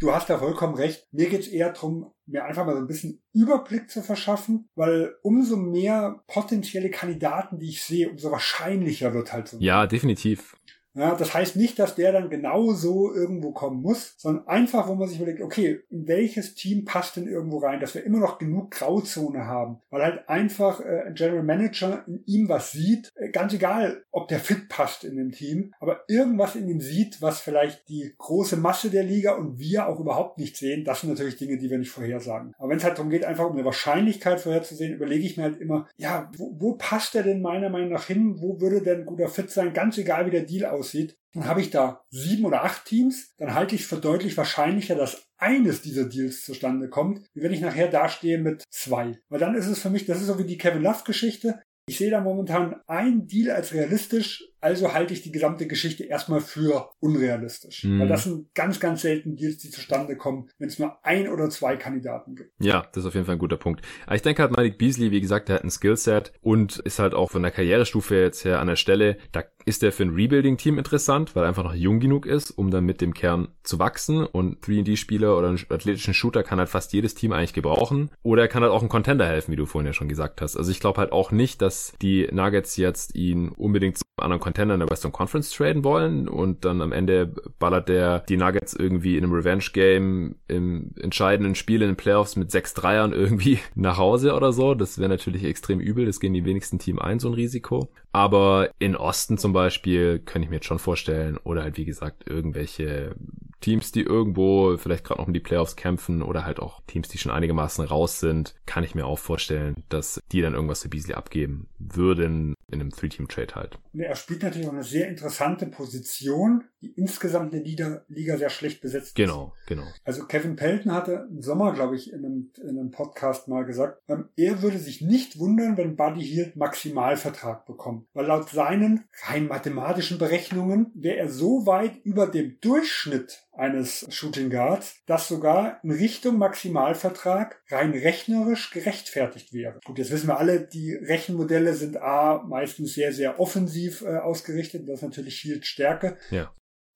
du 0.00 0.12
hast 0.12 0.30
da 0.30 0.38
vollkommen 0.38 0.74
recht. 0.74 1.06
Mir 1.12 1.28
geht's 1.28 1.48
eher 1.48 1.72
darum, 1.72 2.12
mir 2.26 2.44
einfach 2.44 2.64
mal 2.64 2.74
so 2.74 2.80
ein 2.80 2.86
bisschen 2.86 3.22
Überblick 3.32 3.90
zu 3.90 4.02
verschaffen, 4.02 4.68
weil 4.74 5.14
umso 5.22 5.56
mehr 5.56 6.22
potenzielle 6.26 6.90
Kandidaten, 6.90 7.58
die 7.58 7.68
ich 7.68 7.82
sehe, 7.82 8.10
umso 8.10 8.30
wahrscheinlicher 8.30 9.12
wird 9.14 9.32
halt 9.32 9.48
so. 9.48 9.58
Ja, 9.60 9.86
definitiv. 9.86 10.56
Ja, 10.96 11.16
das 11.16 11.34
heißt 11.34 11.56
nicht, 11.56 11.78
dass 11.80 11.96
der 11.96 12.12
dann 12.12 12.30
genau 12.30 12.72
so 12.72 13.12
irgendwo 13.12 13.50
kommen 13.50 13.82
muss, 13.82 14.14
sondern 14.16 14.46
einfach, 14.46 14.86
wo 14.86 14.94
man 14.94 15.08
sich 15.08 15.18
überlegt, 15.18 15.42
okay, 15.42 15.80
in 15.90 16.06
welches 16.06 16.54
Team 16.54 16.84
passt 16.84 17.16
denn 17.16 17.26
irgendwo 17.26 17.58
rein, 17.58 17.80
dass 17.80 17.96
wir 17.96 18.04
immer 18.04 18.20
noch 18.20 18.38
genug 18.38 18.70
Grauzone 18.70 19.44
haben, 19.44 19.80
weil 19.90 20.02
halt 20.02 20.28
einfach 20.28 20.80
äh, 20.80 21.02
ein 21.06 21.14
General 21.14 21.42
Manager 21.42 22.04
in 22.06 22.22
ihm 22.26 22.48
was 22.48 22.70
sieht, 22.70 23.12
äh, 23.16 23.30
ganz 23.30 23.52
egal, 23.52 24.04
ob 24.12 24.28
der 24.28 24.38
fit 24.38 24.68
passt 24.68 25.02
in 25.02 25.16
dem 25.16 25.32
Team, 25.32 25.74
aber 25.80 26.04
irgendwas 26.06 26.54
in 26.54 26.68
ihm 26.68 26.80
sieht, 26.80 27.20
was 27.20 27.40
vielleicht 27.40 27.88
die 27.88 28.14
große 28.16 28.56
Masse 28.56 28.88
der 28.88 29.02
Liga 29.02 29.32
und 29.32 29.58
wir 29.58 29.88
auch 29.88 29.98
überhaupt 29.98 30.38
nicht 30.38 30.56
sehen, 30.56 30.84
das 30.84 31.00
sind 31.00 31.10
natürlich 31.10 31.36
Dinge, 31.36 31.58
die 31.58 31.70
wir 31.70 31.78
nicht 31.78 31.90
vorhersagen. 31.90 32.54
Aber 32.56 32.68
wenn 32.68 32.76
es 32.76 32.84
halt 32.84 32.98
darum 32.98 33.10
geht, 33.10 33.24
einfach 33.24 33.46
um 33.46 33.54
eine 33.54 33.64
Wahrscheinlichkeit 33.64 34.38
vorherzusehen, 34.38 34.94
überlege 34.94 35.26
ich 35.26 35.36
mir 35.36 35.42
halt 35.42 35.60
immer, 35.60 35.88
ja, 35.96 36.30
wo, 36.36 36.54
wo 36.56 36.74
passt 36.74 37.14
der 37.14 37.24
denn 37.24 37.42
meiner 37.42 37.68
Meinung 37.68 37.90
nach 37.90 38.06
hin? 38.06 38.40
Wo 38.40 38.60
würde 38.60 38.80
denn 38.80 39.06
guter 39.06 39.28
Fit 39.28 39.50
sein? 39.50 39.72
Ganz 39.72 39.98
egal, 39.98 40.26
wie 40.26 40.30
der 40.30 40.42
Deal 40.42 40.66
aussieht 40.66 40.83
aussieht, 40.84 41.16
dann 41.32 41.46
habe 41.46 41.60
ich 41.60 41.70
da 41.70 42.04
sieben 42.10 42.44
oder 42.44 42.62
acht 42.62 42.84
Teams, 42.84 43.34
dann 43.38 43.54
halte 43.54 43.74
ich 43.74 43.82
es 43.82 43.86
für 43.86 43.96
deutlich 43.96 44.36
wahrscheinlicher, 44.36 44.94
dass 44.94 45.26
eines 45.36 45.82
dieser 45.82 46.04
Deals 46.04 46.44
zustande 46.44 46.88
kommt, 46.88 47.26
wie 47.34 47.42
wenn 47.42 47.52
ich 47.52 47.60
nachher 47.60 47.88
dastehe 47.88 48.38
mit 48.38 48.62
zwei. 48.70 49.18
Weil 49.28 49.40
dann 49.40 49.54
ist 49.54 49.66
es 49.66 49.80
für 49.80 49.90
mich, 49.90 50.06
das 50.06 50.20
ist 50.20 50.28
so 50.28 50.38
wie 50.38 50.46
die 50.46 50.58
Kevin 50.58 50.82
Love 50.82 51.04
Geschichte. 51.04 51.60
Ich 51.86 51.98
sehe 51.98 52.10
da 52.10 52.20
momentan 52.20 52.80
ein 52.86 53.26
Deal 53.26 53.50
als 53.50 53.74
realistisch, 53.74 54.44
also 54.64 54.94
halte 54.94 55.12
ich 55.12 55.20
die 55.20 55.30
gesamte 55.30 55.66
Geschichte 55.66 56.04
erstmal 56.04 56.40
für 56.40 56.88
unrealistisch. 56.98 57.84
Mhm. 57.84 58.00
Weil 58.00 58.08
das 58.08 58.24
sind 58.24 58.54
ganz, 58.54 58.80
ganz 58.80 59.02
selten 59.02 59.36
Deals, 59.36 59.58
die 59.58 59.68
zustande 59.68 60.16
kommen, 60.16 60.48
wenn 60.58 60.68
es 60.68 60.78
nur 60.78 60.96
ein 61.04 61.28
oder 61.28 61.50
zwei 61.50 61.76
Kandidaten 61.76 62.34
gibt. 62.34 62.50
Ja, 62.60 62.86
das 62.92 63.02
ist 63.02 63.08
auf 63.08 63.14
jeden 63.14 63.26
Fall 63.26 63.36
ein 63.36 63.40
guter 63.40 63.58
Punkt. 63.58 63.82
Aber 64.06 64.16
ich 64.16 64.22
denke 64.22 64.40
halt, 64.40 64.52
Malik 64.52 64.78
Beasley, 64.78 65.10
wie 65.10 65.20
gesagt, 65.20 65.50
der 65.50 65.56
hat 65.56 65.64
ein 65.64 65.70
Skillset 65.70 66.32
und 66.40 66.78
ist 66.78 66.98
halt 66.98 67.12
auch 67.12 67.30
von 67.30 67.42
der 67.42 67.50
Karrierestufe 67.50 68.16
jetzt 68.16 68.46
her 68.46 68.58
an 68.58 68.68
der 68.68 68.76
Stelle, 68.76 69.18
da 69.32 69.44
ist 69.66 69.82
er 69.82 69.92
für 69.92 70.04
ein 70.04 70.14
Rebuilding-Team 70.14 70.78
interessant, 70.78 71.36
weil 71.36 71.44
er 71.44 71.48
einfach 71.48 71.64
noch 71.64 71.74
jung 71.74 72.00
genug 72.00 72.24
ist, 72.24 72.50
um 72.50 72.70
dann 72.70 72.84
mit 72.84 73.02
dem 73.02 73.12
Kern 73.12 73.48
zu 73.62 73.78
wachsen. 73.78 74.24
Und 74.24 74.64
3D-Spieler 74.64 75.36
oder 75.36 75.48
einen 75.48 75.60
athletischen 75.68 76.14
Shooter 76.14 76.42
kann 76.42 76.58
halt 76.58 76.68
fast 76.70 76.92
jedes 76.94 77.14
Team 77.14 77.32
eigentlich 77.32 77.52
gebrauchen. 77.52 78.10
Oder 78.22 78.42
er 78.42 78.48
kann 78.48 78.62
halt 78.62 78.72
auch 78.72 78.82
ein 78.82 78.88
Contender 78.88 79.26
helfen, 79.26 79.52
wie 79.52 79.56
du 79.56 79.66
vorhin 79.66 79.86
ja 79.86 79.92
schon 79.92 80.08
gesagt 80.08 80.40
hast. 80.40 80.56
Also 80.56 80.70
ich 80.70 80.80
glaube 80.80 81.00
halt 81.00 81.12
auch 81.12 81.32
nicht, 81.32 81.62
dass 81.62 81.94
die 82.00 82.28
Nuggets 82.30 82.76
jetzt 82.76 83.14
ihn 83.14 83.50
unbedingt 83.50 83.98
zum 83.98 84.04
anderen 84.16 84.40
Contender 84.40 84.53
in 84.62 84.68
der 84.68 84.90
Western 84.90 85.12
Conference 85.12 85.50
traden 85.50 85.84
wollen 85.84 86.28
und 86.28 86.64
dann 86.64 86.80
am 86.80 86.92
Ende 86.92 87.34
ballert 87.58 87.88
der 87.88 88.20
die 88.20 88.36
Nuggets 88.36 88.74
irgendwie 88.74 89.16
in 89.16 89.24
einem 89.24 89.32
Revenge-Game 89.32 90.36
im 90.48 90.90
entscheidenden 91.00 91.54
Spiel 91.54 91.82
in 91.82 91.88
den 91.88 91.96
Playoffs 91.96 92.36
mit 92.36 92.50
sechs 92.50 92.74
Dreiern 92.74 93.12
irgendwie 93.12 93.58
nach 93.74 93.98
Hause 93.98 94.34
oder 94.34 94.52
so. 94.52 94.74
Das 94.74 94.98
wäre 94.98 95.08
natürlich 95.08 95.44
extrem 95.44 95.80
übel. 95.80 96.06
Das 96.06 96.20
gehen 96.20 96.34
die 96.34 96.44
wenigsten 96.44 96.78
Team 96.78 96.98
ein, 96.98 97.18
so 97.18 97.28
ein 97.28 97.34
Risiko. 97.34 97.88
Aber 98.12 98.70
in 98.78 98.96
Osten 98.96 99.38
zum 99.38 99.52
Beispiel 99.52 100.20
könnte 100.20 100.44
ich 100.44 100.50
mir 100.50 100.56
jetzt 100.56 100.66
schon 100.66 100.78
vorstellen 100.78 101.36
oder 101.42 101.62
halt 101.62 101.76
wie 101.76 101.84
gesagt 101.84 102.28
irgendwelche 102.28 103.16
Teams, 103.60 103.92
die 103.92 104.02
irgendwo 104.02 104.76
vielleicht 104.76 105.04
gerade 105.04 105.20
noch 105.20 105.26
um 105.26 105.32
die 105.32 105.40
Playoffs 105.40 105.74
kämpfen 105.74 106.22
oder 106.22 106.44
halt 106.44 106.60
auch 106.60 106.82
Teams, 106.86 107.08
die 107.08 107.18
schon 107.18 107.32
einigermaßen 107.32 107.84
raus 107.84 108.20
sind, 108.20 108.54
kann 108.66 108.84
ich 108.84 108.94
mir 108.94 109.06
auch 109.06 109.18
vorstellen, 109.18 109.82
dass 109.88 110.20
die 110.32 110.42
dann 110.42 110.54
irgendwas 110.54 110.82
für 110.82 110.90
Beasley 110.90 111.14
abgeben 111.14 111.66
würden 111.78 112.54
in 112.68 112.80
einem 112.80 112.90
Three-Team-Trade 112.90 113.54
halt. 113.54 113.78
Er 113.92 114.16
spielt 114.16 114.42
natürlich 114.42 114.68
auch 114.68 114.72
eine 114.72 114.84
sehr 114.84 115.08
interessante 115.08 115.66
Position, 115.66 116.64
die 116.84 116.92
insgesamt 116.92 117.54
in 117.54 117.64
der 117.64 118.04
Liga 118.08 118.36
sehr 118.36 118.50
schlecht 118.50 118.80
besetzt 118.82 119.14
genau, 119.14 119.54
ist. 119.60 119.68
Genau, 119.68 119.82
genau. 119.82 119.94
Also 120.04 120.26
Kevin 120.26 120.56
Pelton 120.56 120.92
hatte 120.92 121.26
im 121.30 121.40
Sommer, 121.40 121.72
glaube 121.72 121.96
ich, 121.96 122.12
in 122.12 122.24
einem, 122.24 122.50
in 122.62 122.78
einem 122.78 122.90
Podcast 122.90 123.48
mal 123.48 123.64
gesagt, 123.64 124.02
ähm, 124.08 124.28
er 124.36 124.62
würde 124.62 124.78
sich 124.78 125.00
nicht 125.00 125.38
wundern, 125.38 125.76
wenn 125.76 125.96
Buddy 125.96 126.22
Hield 126.22 126.56
Maximalvertrag 126.56 127.64
bekommt. 127.66 128.06
Weil 128.12 128.26
laut 128.26 128.50
seinen 128.50 129.04
rein 129.26 129.48
mathematischen 129.48 130.18
Berechnungen 130.18 130.90
wäre 130.94 131.16
er 131.16 131.28
so 131.28 131.66
weit 131.66 131.96
über 132.04 132.26
dem 132.26 132.58
Durchschnitt 132.60 133.44
eines 133.56 134.06
Shooting 134.10 134.50
Guards, 134.50 134.96
dass 135.06 135.28
sogar 135.28 135.78
in 135.82 135.92
Richtung 135.92 136.38
Maximalvertrag 136.38 137.62
rein 137.70 137.92
rechnerisch 137.92 138.70
gerechtfertigt 138.70 139.52
wäre. 139.52 139.80
Gut, 139.84 139.98
jetzt 139.98 140.10
wissen 140.10 140.26
wir 140.26 140.38
alle, 140.38 140.66
die 140.66 140.94
Rechenmodelle 140.94 141.74
sind 141.74 141.96
A 141.96 142.42
meistens 142.46 142.94
sehr, 142.94 143.12
sehr 143.12 143.40
offensiv 143.40 144.02
äh, 144.02 144.16
ausgerichtet. 144.16 144.88
Das 144.88 144.96
ist 144.96 145.02
natürlich 145.02 145.40
viel 145.40 145.62
Stärke. 145.62 146.16
Ja. 146.30 146.52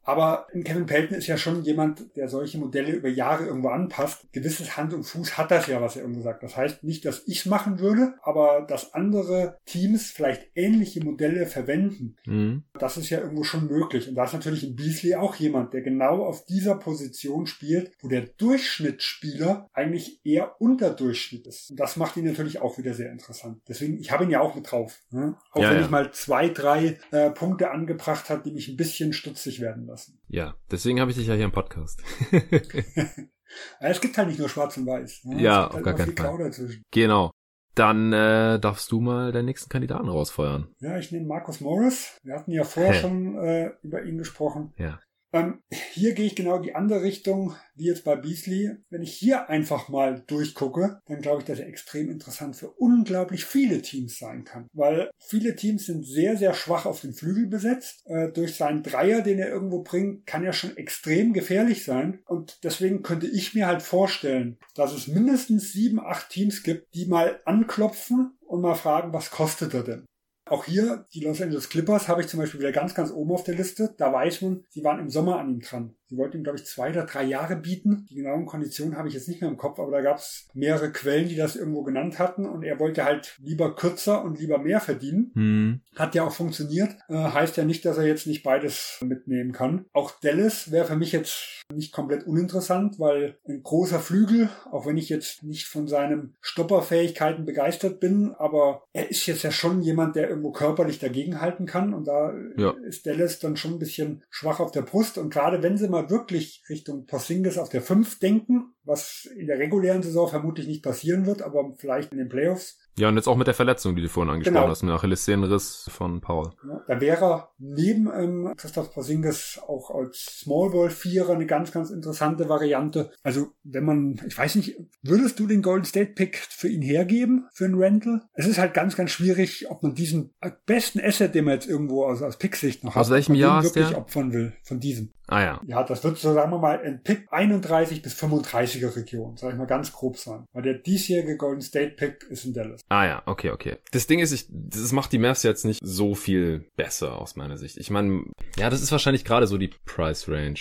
Aber 0.09 0.47
Kevin 0.65 0.87
Pelton 0.87 1.19
ist 1.19 1.27
ja 1.27 1.37
schon 1.37 1.65
jemand, 1.65 2.17
der 2.17 2.29
solche 2.29 2.57
Modelle 2.57 2.93
über 2.93 3.11
Jahre 3.11 3.45
irgendwo 3.45 3.69
anpasst. 3.69 4.25
Gewisses 4.33 4.75
Hand 4.75 4.95
und 4.95 5.05
Fuß 5.05 5.37
hat 5.37 5.51
das 5.51 5.67
ja, 5.67 5.83
was 5.83 5.97
er 5.97 6.03
irgendwo 6.03 6.23
sagt. 6.23 6.43
Das 6.43 6.57
heißt 6.57 6.83
nicht, 6.83 7.05
dass 7.05 7.25
ich 7.27 7.41
es 7.41 7.45
machen 7.45 7.79
würde, 7.79 8.15
aber 8.23 8.65
dass 8.67 8.95
andere 8.95 9.59
Teams 9.67 10.11
vielleicht 10.11 10.47
ähnliche 10.55 11.05
Modelle 11.05 11.45
verwenden, 11.45 12.17
mhm. 12.25 12.63
das 12.79 12.97
ist 12.97 13.11
ja 13.11 13.21
irgendwo 13.21 13.45
schon 13.45 13.67
möglich. 13.67 14.09
Und 14.09 14.15
da 14.15 14.25
ist 14.25 14.33
natürlich 14.33 14.65
in 14.65 14.77
Beasley 14.77 15.15
auch 15.15 15.35
jemand, 15.35 15.75
der 15.75 15.83
genau 15.83 16.25
auf 16.25 16.47
dieser 16.47 16.77
Position 16.77 17.47
spielt, 17.47 17.93
wo 18.01 18.09
der 18.09 18.23
Durchschnittsspieler 18.23 19.69
eigentlich 19.75 20.25
eher 20.25 20.59
unter 20.59 20.89
Durchschnitt 20.89 21.47
ist. 21.47 21.73
Und 21.73 21.81
das 21.81 21.99
macht 21.99 22.17
ihn 22.17 22.25
natürlich 22.25 22.63
auch 22.63 22.79
wieder 22.79 22.95
sehr 22.95 23.13
interessant. 23.13 23.61
Deswegen, 23.69 23.99
ich 23.99 24.11
habe 24.11 24.25
ihn 24.25 24.31
ja 24.31 24.41
auch 24.41 24.55
mit 24.55 24.73
drauf. 24.73 25.03
Ne? 25.11 25.37
Auch 25.53 25.61
ja, 25.61 25.69
wenn 25.69 25.81
ja. 25.81 25.85
ich 25.85 25.91
mal 25.91 26.11
zwei, 26.13 26.49
drei 26.49 26.99
äh, 27.11 27.29
Punkte 27.29 27.71
angebracht 27.71 28.31
habe, 28.31 28.43
die 28.43 28.53
mich 28.53 28.69
ein 28.69 28.79
bisschen 28.79 29.13
stutzig 29.13 29.61
werden 29.61 29.85
lassen 29.85 29.98
lassen. 29.99 30.21
Ja, 30.29 30.55
deswegen 30.71 31.01
habe 31.01 31.11
ich 31.11 31.17
dich 31.17 31.27
ja 31.27 31.35
hier 31.35 31.45
im 31.45 31.53
Podcast. 31.53 32.03
es 33.81 34.01
gibt 34.01 34.17
halt 34.17 34.29
nicht 34.29 34.39
nur 34.39 34.49
schwarz 34.49 34.77
und 34.77 34.87
weiß. 34.87 35.25
Ne? 35.25 35.43
Ja, 35.43 35.67
auf 35.67 35.75
halt 35.75 35.85
gar 35.85 35.95
keinen 35.95 36.17
Fall. 36.17 36.53
Genau. 36.91 37.33
Dann 37.75 38.13
äh, 38.13 38.59
darfst 38.59 38.91
du 38.91 39.01
mal 39.01 39.31
deinen 39.31 39.45
nächsten 39.45 39.69
Kandidaten 39.69 40.09
rausfeuern. 40.09 40.75
Ja, 40.81 40.99
ich 40.99 41.13
nehme 41.13 41.27
Markus 41.27 41.61
Morris. 41.61 42.19
Wir 42.25 42.35
hatten 42.35 42.51
ja 42.51 42.65
vorher 42.65 42.95
schon 42.95 43.37
äh, 43.39 43.71
über 43.83 44.03
ihn 44.03 44.19
gesprochen. 44.19 44.73
Ja. 44.77 44.99
Ähm, 45.33 45.63
hier 45.93 46.15
gehe 46.15 46.27
ich 46.27 46.37
genau 46.37 46.59
die 46.59 46.75
andere 46.75 47.03
Richtung 47.03 47.55
wie 47.75 47.87
jetzt 47.87 48.05
bei 48.05 48.17
Beasley. 48.17 48.77
Wenn 48.91 49.03
ich 49.03 49.15
hier 49.15 49.49
einfach 49.49 49.89
mal 49.89 50.25
durchgucke, 50.27 51.01
dann 51.07 51.21
glaube 51.21 51.41
ich, 51.41 51.45
dass 51.45 51.59
er 51.59 51.69
extrem 51.69 52.11
interessant 52.11 52.57
für 52.57 52.71
unglaublich 52.71 53.45
viele 53.45 53.83
Teams 53.83 54.19
sein 54.19 54.45
kann. 54.45 54.67
Weil 54.73 55.11
viele 55.19 55.55
Teams 55.55 55.87
sind 55.87 56.05
sehr, 56.05 56.37
sehr 56.37 56.55
schwach 56.55 56.87
auf 56.87 57.01
den 57.01 57.13
Flügel 57.13 57.47
besetzt. 57.47 58.03
Äh, 58.07 58.33
durch 58.33 58.57
seinen 58.57 58.83
Dreier, 58.83 59.23
den 59.23 59.39
er 59.39 59.49
irgendwo 59.49 59.83
bringt, 59.83 60.27
kann 60.27 60.45
er 60.45 60.53
schon 60.53 60.77
extrem 60.77 61.33
gefährlich 61.33 61.85
sein. 61.85 62.21
Und 62.27 62.65
deswegen 62.65 63.03
könnte 63.03 63.27
ich 63.27 63.55
mir 63.55 63.67
halt 63.67 63.83
vorstellen, 63.83 64.59
dass 64.75 64.93
es 64.93 65.09
mindestens 65.09 65.73
sieben, 65.73 66.01
acht 66.01 66.31
Teams 66.31 66.63
gibt, 66.63 66.95
die 66.95 67.07
mal 67.07 67.41
anklopfen 67.45 68.39
und 68.47 68.63
mal 68.63 68.75
fragen, 68.75 69.13
was 69.13 69.31
kostet 69.31 69.75
er 69.75 69.85
denn? 69.85 70.08
Auch 70.51 70.65
hier, 70.65 71.07
die 71.13 71.21
Los 71.21 71.43
Angeles 71.43 71.69
Clippers 71.69 72.09
habe 72.09 72.23
ich 72.23 72.29
zum 72.29 72.41
Beispiel 72.41 72.61
wieder 72.61 72.73
ganz, 72.73 72.95
ganz 72.95 73.11
oben 73.11 73.33
auf 73.33 73.45
der 73.45 73.55
Liste. 73.55 73.95
Da 73.99 74.13
weiß 74.13 74.43
man, 74.43 74.65
sie 74.71 74.83
waren 74.83 74.99
im 74.99 75.11
Sommer 75.11 75.39
an 75.39 75.51
ihm 75.51 75.61
dran. 75.61 75.95
Sie 76.09 76.17
wollten 76.17 76.39
ihm, 76.39 76.45
glaube 76.45 76.59
ich, 76.59 76.65
zwei 76.65 76.91
oder 76.91 77.05
drei 77.05 77.25
Jahre 77.25 77.57
bieten. 77.57 78.07
Die 78.11 78.15
genauen 78.15 78.47
Konditionen 78.47 78.97
habe 78.97 79.09
ich 79.09 79.15
jetzt 79.15 79.29
nicht 79.29 79.41
mehr 79.41 79.51
im 79.51 79.57
Kopf, 79.57 79.79
aber 79.79 79.91
da 79.91 80.01
gab 80.01 80.19
es 80.19 80.49
mehrere 80.55 80.91
Quellen, 80.91 81.29
die 81.29 81.37
das 81.37 81.57
irgendwo 81.57 81.83
genannt 81.83 82.19
hatten. 82.19 82.47
Und 82.47 82.63
er 82.63 82.79
wollte 82.79 83.05
halt 83.05 83.37
lieber 83.43 83.77
kürzer 83.77 84.25
und 84.25 84.41
lieber 84.41 84.59
mehr 84.59 84.81
verdienen. 84.81 85.31
Hm. 85.35 85.81
Hat 85.97 86.15
ja 86.15 86.25
auch 86.25 86.33
funktioniert. 86.33 86.97
Äh, 87.09 87.15
heißt 87.15 87.57
ja 87.57 87.65
nicht, 87.65 87.85
dass 87.85 87.99
er 87.99 88.07
jetzt 88.07 88.27
nicht 88.27 88.43
beides 88.43 88.99
mitnehmen 89.05 89.53
kann. 89.53 89.85
Auch 89.93 90.13
Dallas 90.21 90.71
wäre 90.71 90.87
für 90.87 90.97
mich 90.97 91.13
jetzt 91.13 91.65
nicht 91.75 91.93
komplett 91.93 92.27
uninteressant, 92.27 92.99
weil 92.99 93.37
ein 93.47 93.63
großer 93.63 94.01
Flügel, 94.01 94.49
auch 94.71 94.87
wenn 94.87 94.97
ich 94.97 95.11
jetzt 95.11 95.43
nicht 95.43 95.67
von 95.67 95.87
seinen 95.87 96.35
Stopperfähigkeiten 96.41 97.45
begeistert 97.45 98.01
bin, 98.01 98.33
aber 98.39 98.85
er 98.95 99.11
ist 99.11 99.27
jetzt 99.27 99.43
ja 99.43 99.51
schon 99.51 99.83
jemand, 99.83 100.17
der 100.17 100.31
irgendwo 100.31 100.51
körperlich 100.51 100.99
dagegenhalten 100.99 101.67
kann. 101.67 101.93
Und 101.93 102.09
da 102.09 102.33
ja. 102.57 102.71
ist 102.87 103.07
Dallas 103.07 103.39
dann 103.39 103.59
schon 103.59 103.73
ein 103.73 103.79
bisschen 103.79 104.25
schwach 104.31 104.61
auf 104.61 104.73
der 104.73 104.83
Brust. 104.83 105.19
Und 105.19 105.31
gerade 105.31 105.63
wenn 105.63 105.77
sie 105.77 105.89
mal 105.89 105.98
mal 105.99 106.11
wirklich 106.11 106.63
Richtung 106.69 107.07
Porzingis 107.07 107.59
auf 107.59 107.69
der 107.69 107.83
5 107.83 108.19
denken, 108.19 108.75
was 108.85 109.29
in 109.37 109.47
der 109.47 109.59
regulären 109.59 110.03
Saison 110.03 110.29
vermutlich 110.29 110.67
nicht 110.67 110.83
passieren 110.83 111.27
wird, 111.27 111.43
aber 111.43 111.75
vielleicht 111.79 112.13
in 112.13 112.19
den 112.19 112.29
Playoffs. 112.29 112.79
Ja, 112.99 113.09
und 113.09 113.17
jetzt 113.17 113.29
auch 113.29 113.37
mit 113.37 113.47
der 113.47 113.55
Verletzung, 113.55 113.97
die 113.97 114.03
du 114.03 114.09
vorhin 114.09 114.33
angesprochen 114.33 114.63
genau. 114.63 114.71
hast, 114.71 114.83
mit 114.83 114.93
Achillessehnenriss 114.93 115.89
von 115.93 116.21
Paul. 116.21 116.51
Ja, 116.67 116.83
da 116.87 117.01
wäre 117.01 117.49
neben 117.59 118.11
ähm, 118.13 118.53
Christoph 118.57 118.93
Porzingis 118.93 119.61
auch 119.67 119.91
als 119.91 120.41
Smallball 120.41 120.91
Vierer 120.91 121.35
eine 121.35 121.47
ganz, 121.47 121.73
ganz 121.73 121.91
interessante 121.91 122.49
Variante. 122.49 123.13
Also, 123.23 123.49
wenn 123.63 123.85
man, 123.85 124.21
ich 124.27 124.37
weiß 124.37 124.57
nicht, 124.57 124.77
würdest 125.03 125.39
du 125.39 125.47
den 125.47 125.63
Golden 125.63 125.85
State 125.85 126.13
Pick 126.13 126.37
für 126.37 126.69
ihn 126.69 126.83
hergeben, 126.83 127.47
für 127.53 127.65
einen 127.65 127.77
Rental? 127.77 128.23
Es 128.35 128.47
ist 128.47 128.59
halt 128.59 128.75
ganz, 128.75 128.97
ganz 128.97 129.11
schwierig, 129.11 129.71
ob 129.71 129.83
man 129.83 129.95
diesen 129.95 130.35
besten 130.67 131.01
Asset, 131.01 131.35
den 131.35 131.45
man 131.45 131.55
jetzt 131.55 131.69
irgendwo 131.69 132.05
aus, 132.05 132.23
aus 132.23 132.37
Pick-Sicht 132.37 132.85
noch 132.85 132.95
hat, 132.95 133.03
aus 133.03 133.11
welchem 133.11 133.35
Jahr 133.35 133.63
wirklich 133.63 133.89
der? 133.89 133.99
opfern 133.99 134.33
will, 134.33 134.55
von 134.63 134.81
diesem. 134.81 135.13
Ah 135.29 135.43
ja. 135.43 135.61
Ja, 135.67 135.83
das 135.83 136.03
wird 136.05 136.17
so, 136.17 136.33
sagen 136.33 136.51
wir 136.51 136.59
mal, 136.59 136.81
ein 136.81 137.03
Pick 137.03 137.29
31 137.31 138.01
bis 138.01 138.15
35er 138.15 138.97
Region, 138.97 139.37
sag 139.37 139.53
ich 139.53 139.59
mal 139.59 139.67
ganz 139.67 139.93
grob 139.93 140.17
sein. 140.17 140.47
Weil 140.53 140.63
der 140.63 140.75
diesjährige 140.75 141.37
Golden 141.37 141.61
State 141.61 141.97
Pick 141.97 142.25
ist 142.31 142.47
in 142.47 142.55
Dallas. 142.55 142.81
Ah 142.89 143.05
ja, 143.05 143.23
okay, 143.27 143.51
okay. 143.51 143.77
Das 143.93 144.07
Ding 144.07 144.19
ist, 144.19 144.33
ich, 144.33 144.47
das 144.49 144.93
macht 144.93 145.13
die 145.13 145.19
Mavs 145.19 145.43
jetzt 145.43 145.65
nicht 145.65 145.81
so 145.83 146.15
viel 146.15 146.67
besser 146.77 147.19
aus 147.19 147.37
meiner 147.37 147.59
Sicht. 147.59 147.77
Ich 147.77 147.91
meine, 147.91 148.25
ja, 148.57 148.71
das 148.71 148.81
ist 148.81 148.93
wahrscheinlich 148.93 149.25
gerade 149.25 149.47
so 149.47 149.59
die 149.59 149.71
Price 149.85 150.29
Range. 150.29 150.59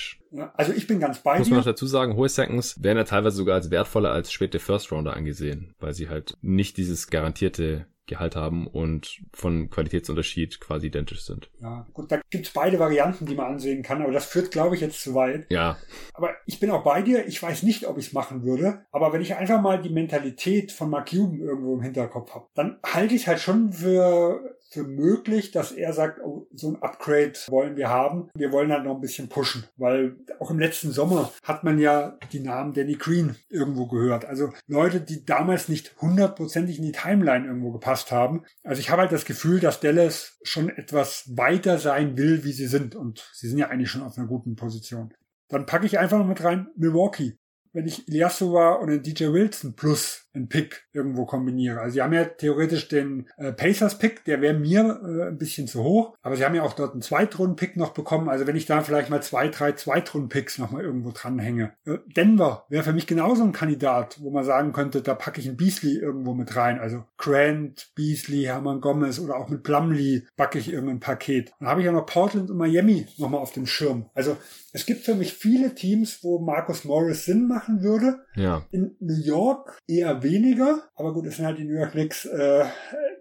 Also 0.56 0.74
ich 0.74 0.88
bin 0.88 1.00
ganz 1.00 1.20
bei 1.20 1.40
Muss 1.40 1.50
man 1.50 1.60
noch 1.60 1.66
dazu 1.66 1.88
sagen, 1.88 2.16
hohe 2.16 2.28
Seconds 2.28 2.84
werden 2.84 2.98
ja 2.98 3.06
teilweise 3.06 3.38
sogar 3.38 3.56
als 3.56 3.72
wertvoller 3.72 4.12
als 4.12 4.32
späte 4.32 4.60
First 4.60 4.92
Rounder 4.92 5.16
angesehen, 5.16 5.74
weil 5.80 5.94
sie 5.94 6.10
halt 6.10 6.36
nicht 6.42 6.76
dieses 6.78 7.08
garantierte 7.08 7.88
Gehalt 8.08 8.36
haben 8.36 8.68
und 8.68 9.22
von 9.34 9.70
Qualitätsunterschied 9.70 10.60
quasi 10.60 10.88
identisch 10.88 11.24
sind. 11.24 11.50
Ja, 11.62 11.86
gut, 11.94 12.12
da 12.12 12.20
gibt's 12.30 12.52
beide 12.52 12.80
Varianten, 12.80 13.26
die 13.26 13.36
man 13.36 13.54
ansehen 13.54 13.84
kann, 13.84 14.02
aber 14.02 14.12
das 14.12 14.26
führt, 14.26 14.52
glaube 14.52 14.76
ich, 14.76 14.82
jetzt 14.82 15.02
zu 15.02 15.14
weit. 15.14 15.46
Ja. 15.50 15.78
Aber 16.14 16.32
ich 16.46 16.60
bin 16.60 16.72
auch 16.72 16.84
bei 16.84 17.02
dir. 17.02 17.28
Ich 17.28 17.42
weiß 17.42 17.64
nicht, 17.64 17.88
ob 17.88 17.98
ich 17.98 18.08
es 18.08 18.14
machen 18.14 18.44
würde. 18.44 18.86
Aber 18.92 19.14
wenn 19.14 19.22
ich 19.22 19.36
einfach 19.36 19.62
mal 19.62 19.82
die 19.82 19.90
Mentalität 19.90 20.72
von 20.72 20.90
Mark 20.90 21.10
Cuban 21.10 21.40
irgendwo 21.40 21.76
im 21.76 21.82
Hinterkopf 21.82 22.34
habe, 22.34 22.48
dann 22.56 22.80
halte 22.84 23.14
ich 23.14 23.22
es 23.22 23.28
halt 23.28 23.40
schon 23.40 23.74
für 23.74 24.57
für 24.70 24.84
möglich, 24.84 25.52
dass 25.52 25.72
er 25.72 25.94
sagt, 25.94 26.20
oh, 26.24 26.48
so 26.54 26.70
ein 26.70 26.82
Upgrade 26.82 27.34
wollen 27.48 27.78
wir 27.78 27.90
haben. 27.90 28.30
Wir 28.36 28.52
wollen 28.52 28.72
halt 28.72 28.84
noch 28.84 28.96
ein 28.96 29.02
bisschen 29.02 29.30
pushen, 29.30 29.66
weil 29.78 30.18
auch 30.40 30.52
im 30.52 30.60
letzten 30.60 30.92
Sommer 30.92 31.32
hat 31.44 31.64
man 31.64 31.80
ja 31.80 32.18
die 32.32 32.40
Namen 32.40 32.74
Danny 32.74 32.96
Green 32.96 33.36
irgendwo 33.50 33.88
gehört. 33.88 34.26
Also 34.26 34.52
Leute, 34.68 35.02
die 35.02 35.26
damals 35.26 35.70
nicht 35.70 35.96
hundertprozentig 36.02 36.78
in 36.78 36.86
die 36.86 36.92
Timeline 36.92 37.48
irgendwo 37.48 37.72
gepasst 37.72 38.12
haben. 38.12 38.44
Also 38.64 38.80
ich 38.80 38.90
habe 38.90 39.04
halt 39.04 39.12
das 39.12 39.26
Gefühl, 39.26 39.60
dass 39.60 39.80
Dallas 39.80 40.38
schon 40.44 40.70
etwas 40.70 41.26
weiter 41.36 41.78
sein 41.78 42.18
will, 42.18 42.44
wie 42.44 42.52
sie 42.52 42.68
sind. 42.68 42.96
Und 42.96 43.30
sie 43.34 43.48
sind 43.48 43.58
ja 43.58 43.70
eigentlich 43.70 43.92
schon 43.92 44.04
auf 44.04 44.18
einer 44.18 44.28
guten 44.28 44.56
Position. 44.56 45.14
Dann 45.50 45.66
packe 45.66 45.86
ich 45.86 45.98
einfach 45.98 46.18
noch 46.18 46.28
mit 46.28 46.44
rein 46.44 46.68
Milwaukee 46.76 47.38
wenn 47.78 47.86
ich 47.86 48.08
Ilyasova 48.08 48.74
und 48.74 48.90
den 48.90 49.04
DJ 49.04 49.26
Wilson 49.26 49.76
plus 49.76 50.27
einen 50.38 50.50
Pick 50.50 50.88
irgendwo 50.94 51.26
kombiniere. 51.26 51.80
Also 51.80 51.96
sie 51.96 52.02
haben 52.02 52.14
ja 52.14 52.26
theoretisch 52.26 52.88
den 52.88 53.28
äh, 53.38 53.52
Pacers-Pick, 53.52 54.24
der 54.26 54.42
wäre 54.42 54.54
mir 54.54 55.02
äh, 55.04 55.28
ein 55.28 55.38
bisschen 55.38 55.68
zu 55.68 55.84
hoch, 55.84 56.16
aber 56.22 56.36
sie 56.36 56.46
haben 56.46 56.56
ja 56.56 56.64
auch 56.64 56.74
dort 56.74 56.94
einen 56.94 57.02
Zweitrunden-Pick 57.02 57.76
noch 57.78 57.94
bekommen. 57.94 58.30
Also 58.30 58.48
wenn 58.48 58.56
ich 58.56 58.66
da 58.66 58.82
vielleicht 58.82 59.10
mal 59.10 59.22
zwei, 59.22 59.50
drei 59.50 59.74
Zweitrunden-Picks 59.74 60.58
nochmal 60.60 60.84
irgendwo 60.84 61.12
dranhänge. 61.12 61.74
Äh, 61.86 61.98
Denver 62.16 62.66
wäre 62.70 62.84
für 62.84 62.94
mich 62.94 63.08
genauso 63.08 63.44
ein 63.44 63.52
Kandidat, 63.52 64.18
wo 64.22 64.30
man 64.30 64.44
sagen 64.44 64.72
könnte, 64.74 65.02
da 65.02 65.16
packe 65.16 65.42
ich 65.42 65.48
einen 65.48 65.58
Beasley 65.58 65.98
irgendwo 65.98 66.34
mit 66.34 66.56
rein. 66.56 66.80
Also 66.80 67.04
Grant, 67.18 67.92
Beasley, 67.96 68.44
Hermann 68.44 68.82
Gomez 68.82 69.20
oder 69.20 69.38
auch 69.38 69.50
mit 69.50 69.64
Plumlee 69.64 70.24
packe 70.36 70.60
ich 70.60 70.72
irgendein 70.72 71.00
Paket. 71.00 71.52
Dann 71.60 71.68
habe 71.70 71.82
ich 71.82 71.86
ja 71.86 71.92
noch 71.92 72.06
Portland 72.06 72.50
und 72.50 72.58
Miami 72.58 73.08
nochmal 73.18 73.42
auf 73.42 73.54
dem 73.54 73.66
Schirm. 73.66 74.06
Also 74.14 74.38
es 74.74 74.86
gibt 74.86 75.06
für 75.06 75.16
mich 75.16 75.34
viele 75.34 75.74
Teams, 75.74 76.24
wo 76.24 76.40
Marcus 76.40 76.86
Morris 76.86 77.26
Sinn 77.26 77.48
machen 77.48 77.82
würde. 77.82 78.20
Ja. 78.36 78.64
In 78.72 78.96
New 79.00 79.20
York 79.20 79.80
eher 79.88 80.22
weniger, 80.30 80.84
aber 80.96 81.14
gut, 81.14 81.26
es 81.26 81.38
sind 81.38 81.46
halt 81.46 81.58
die 81.58 81.66
New 81.66 81.78
York 81.78 81.92
Knicks. 81.92 82.26
Äh, 82.26 82.66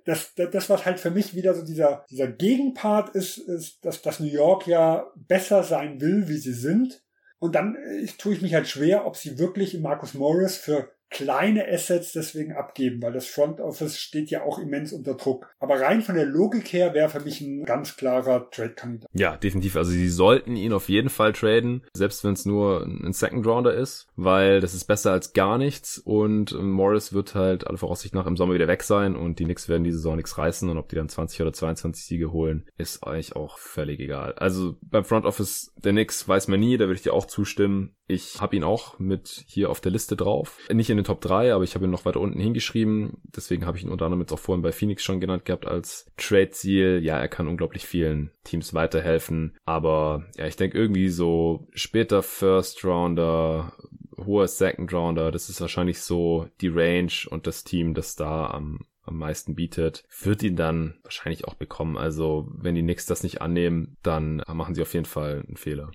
das, 0.04 0.34
das, 0.34 0.50
das, 0.50 0.70
was 0.70 0.84
halt 0.84 1.00
für 1.00 1.10
mich 1.10 1.34
wieder 1.34 1.54
so 1.54 1.64
dieser, 1.64 2.04
dieser 2.10 2.28
Gegenpart 2.28 3.14
ist, 3.14 3.38
ist, 3.38 3.84
dass, 3.84 4.02
dass 4.02 4.20
New 4.20 4.26
York 4.26 4.66
ja 4.66 5.06
besser 5.14 5.62
sein 5.62 6.00
will, 6.00 6.28
wie 6.28 6.38
sie 6.38 6.52
sind. 6.52 7.02
Und 7.38 7.54
dann 7.54 7.76
äh, 7.76 8.06
tue 8.18 8.34
ich 8.34 8.42
mich 8.42 8.54
halt 8.54 8.68
schwer, 8.68 9.06
ob 9.06 9.16
sie 9.16 9.38
wirklich 9.38 9.78
Marcus 9.80 10.14
Morris 10.14 10.56
für 10.56 10.90
kleine 11.10 11.66
Assets 11.68 12.12
deswegen 12.12 12.52
abgeben, 12.52 13.00
weil 13.02 13.12
das 13.12 13.26
Front 13.26 13.60
Office 13.60 13.98
steht 13.98 14.30
ja 14.30 14.42
auch 14.42 14.58
immens 14.58 14.92
unter 14.92 15.14
Druck. 15.14 15.54
Aber 15.58 15.80
rein 15.80 16.02
von 16.02 16.16
der 16.16 16.26
Logik 16.26 16.72
her 16.72 16.94
wäre 16.94 17.08
für 17.08 17.20
mich 17.20 17.40
ein 17.40 17.64
ganz 17.64 17.96
klarer 17.96 18.50
Trade-Kandidat. 18.50 19.08
Ja, 19.12 19.36
definitiv. 19.36 19.76
Also 19.76 19.90
sie 19.92 20.08
sollten 20.08 20.56
ihn 20.56 20.72
auf 20.72 20.88
jeden 20.88 21.08
Fall 21.08 21.32
traden, 21.32 21.84
selbst 21.94 22.24
wenn 22.24 22.32
es 22.32 22.44
nur 22.44 22.84
ein 22.84 23.12
Second 23.12 23.46
Rounder 23.46 23.74
ist, 23.74 24.08
weil 24.16 24.60
das 24.60 24.74
ist 24.74 24.84
besser 24.84 25.12
als 25.12 25.32
gar 25.32 25.58
nichts 25.58 25.98
und 25.98 26.52
Morris 26.60 27.12
wird 27.12 27.34
halt 27.34 27.66
alle 27.66 27.78
Voraussicht 27.78 28.14
nach 28.14 28.26
im 28.26 28.36
Sommer 28.36 28.54
wieder 28.54 28.68
weg 28.68 28.82
sein 28.82 29.16
und 29.16 29.38
die 29.38 29.44
Knicks 29.44 29.68
werden 29.68 29.84
diese 29.84 29.98
Saison 29.98 30.16
nichts 30.16 30.36
reißen 30.36 30.68
und 30.68 30.78
ob 30.78 30.88
die 30.88 30.96
dann 30.96 31.08
20 31.08 31.40
oder 31.42 31.52
22 31.52 32.04
Siege 32.04 32.32
holen, 32.32 32.66
ist 32.76 33.04
eigentlich 33.04 33.36
auch 33.36 33.58
völlig 33.58 34.00
egal. 34.00 34.34
Also 34.34 34.76
beim 34.82 35.04
Front 35.04 35.24
Office 35.24 35.72
der 35.76 35.92
Knicks 35.92 36.28
weiß 36.28 36.48
man 36.48 36.60
nie, 36.60 36.76
da 36.76 36.84
würde 36.86 36.94
ich 36.94 37.02
dir 37.02 37.14
auch 37.14 37.26
zustimmen. 37.26 37.95
Ich 38.08 38.40
habe 38.40 38.56
ihn 38.56 38.64
auch 38.64 38.98
mit 38.98 39.44
hier 39.46 39.70
auf 39.70 39.80
der 39.80 39.92
Liste 39.92 40.16
drauf. 40.16 40.58
Nicht 40.72 40.90
in 40.90 40.96
den 40.96 41.04
Top 41.04 41.20
3, 41.20 41.52
aber 41.52 41.64
ich 41.64 41.74
habe 41.74 41.86
ihn 41.86 41.90
noch 41.90 42.04
weiter 42.04 42.20
unten 42.20 42.38
hingeschrieben. 42.38 43.18
Deswegen 43.24 43.66
habe 43.66 43.78
ich 43.78 43.84
ihn 43.84 43.90
unter 43.90 44.04
anderem 44.04 44.20
jetzt 44.20 44.32
auch 44.32 44.38
vorhin 44.38 44.62
bei 44.62 44.72
Phoenix 44.72 45.02
schon 45.02 45.20
genannt 45.20 45.44
gehabt 45.44 45.66
als 45.66 46.06
Trade-Ziel. 46.16 47.00
Ja, 47.02 47.18
er 47.18 47.28
kann 47.28 47.48
unglaublich 47.48 47.86
vielen 47.86 48.30
Teams 48.44 48.74
weiterhelfen. 48.74 49.56
Aber 49.64 50.24
ja, 50.36 50.46
ich 50.46 50.56
denke 50.56 50.78
irgendwie 50.78 51.08
so 51.08 51.66
später 51.72 52.22
First 52.22 52.84
Rounder, 52.84 53.72
hoher 54.16 54.46
Second 54.48 54.92
Rounder, 54.92 55.32
das 55.32 55.48
ist 55.48 55.60
wahrscheinlich 55.60 56.00
so 56.00 56.48
die 56.60 56.68
Range 56.68 57.12
und 57.28 57.46
das 57.46 57.64
Team, 57.64 57.94
das 57.94 58.16
da 58.16 58.46
am 58.46 58.80
am 59.06 59.18
meisten 59.18 59.54
bietet, 59.54 60.04
wird 60.20 60.42
ihn 60.42 60.56
dann 60.56 60.96
wahrscheinlich 61.04 61.46
auch 61.46 61.54
bekommen. 61.54 61.96
Also 61.96 62.48
wenn 62.50 62.74
die 62.74 62.82
Knicks 62.82 63.06
das 63.06 63.22
nicht 63.22 63.40
annehmen, 63.40 63.96
dann 64.02 64.42
machen 64.52 64.74
sie 64.74 64.82
auf 64.82 64.94
jeden 64.94 65.06
Fall 65.06 65.44
einen 65.46 65.56
Fehler. 65.56 65.90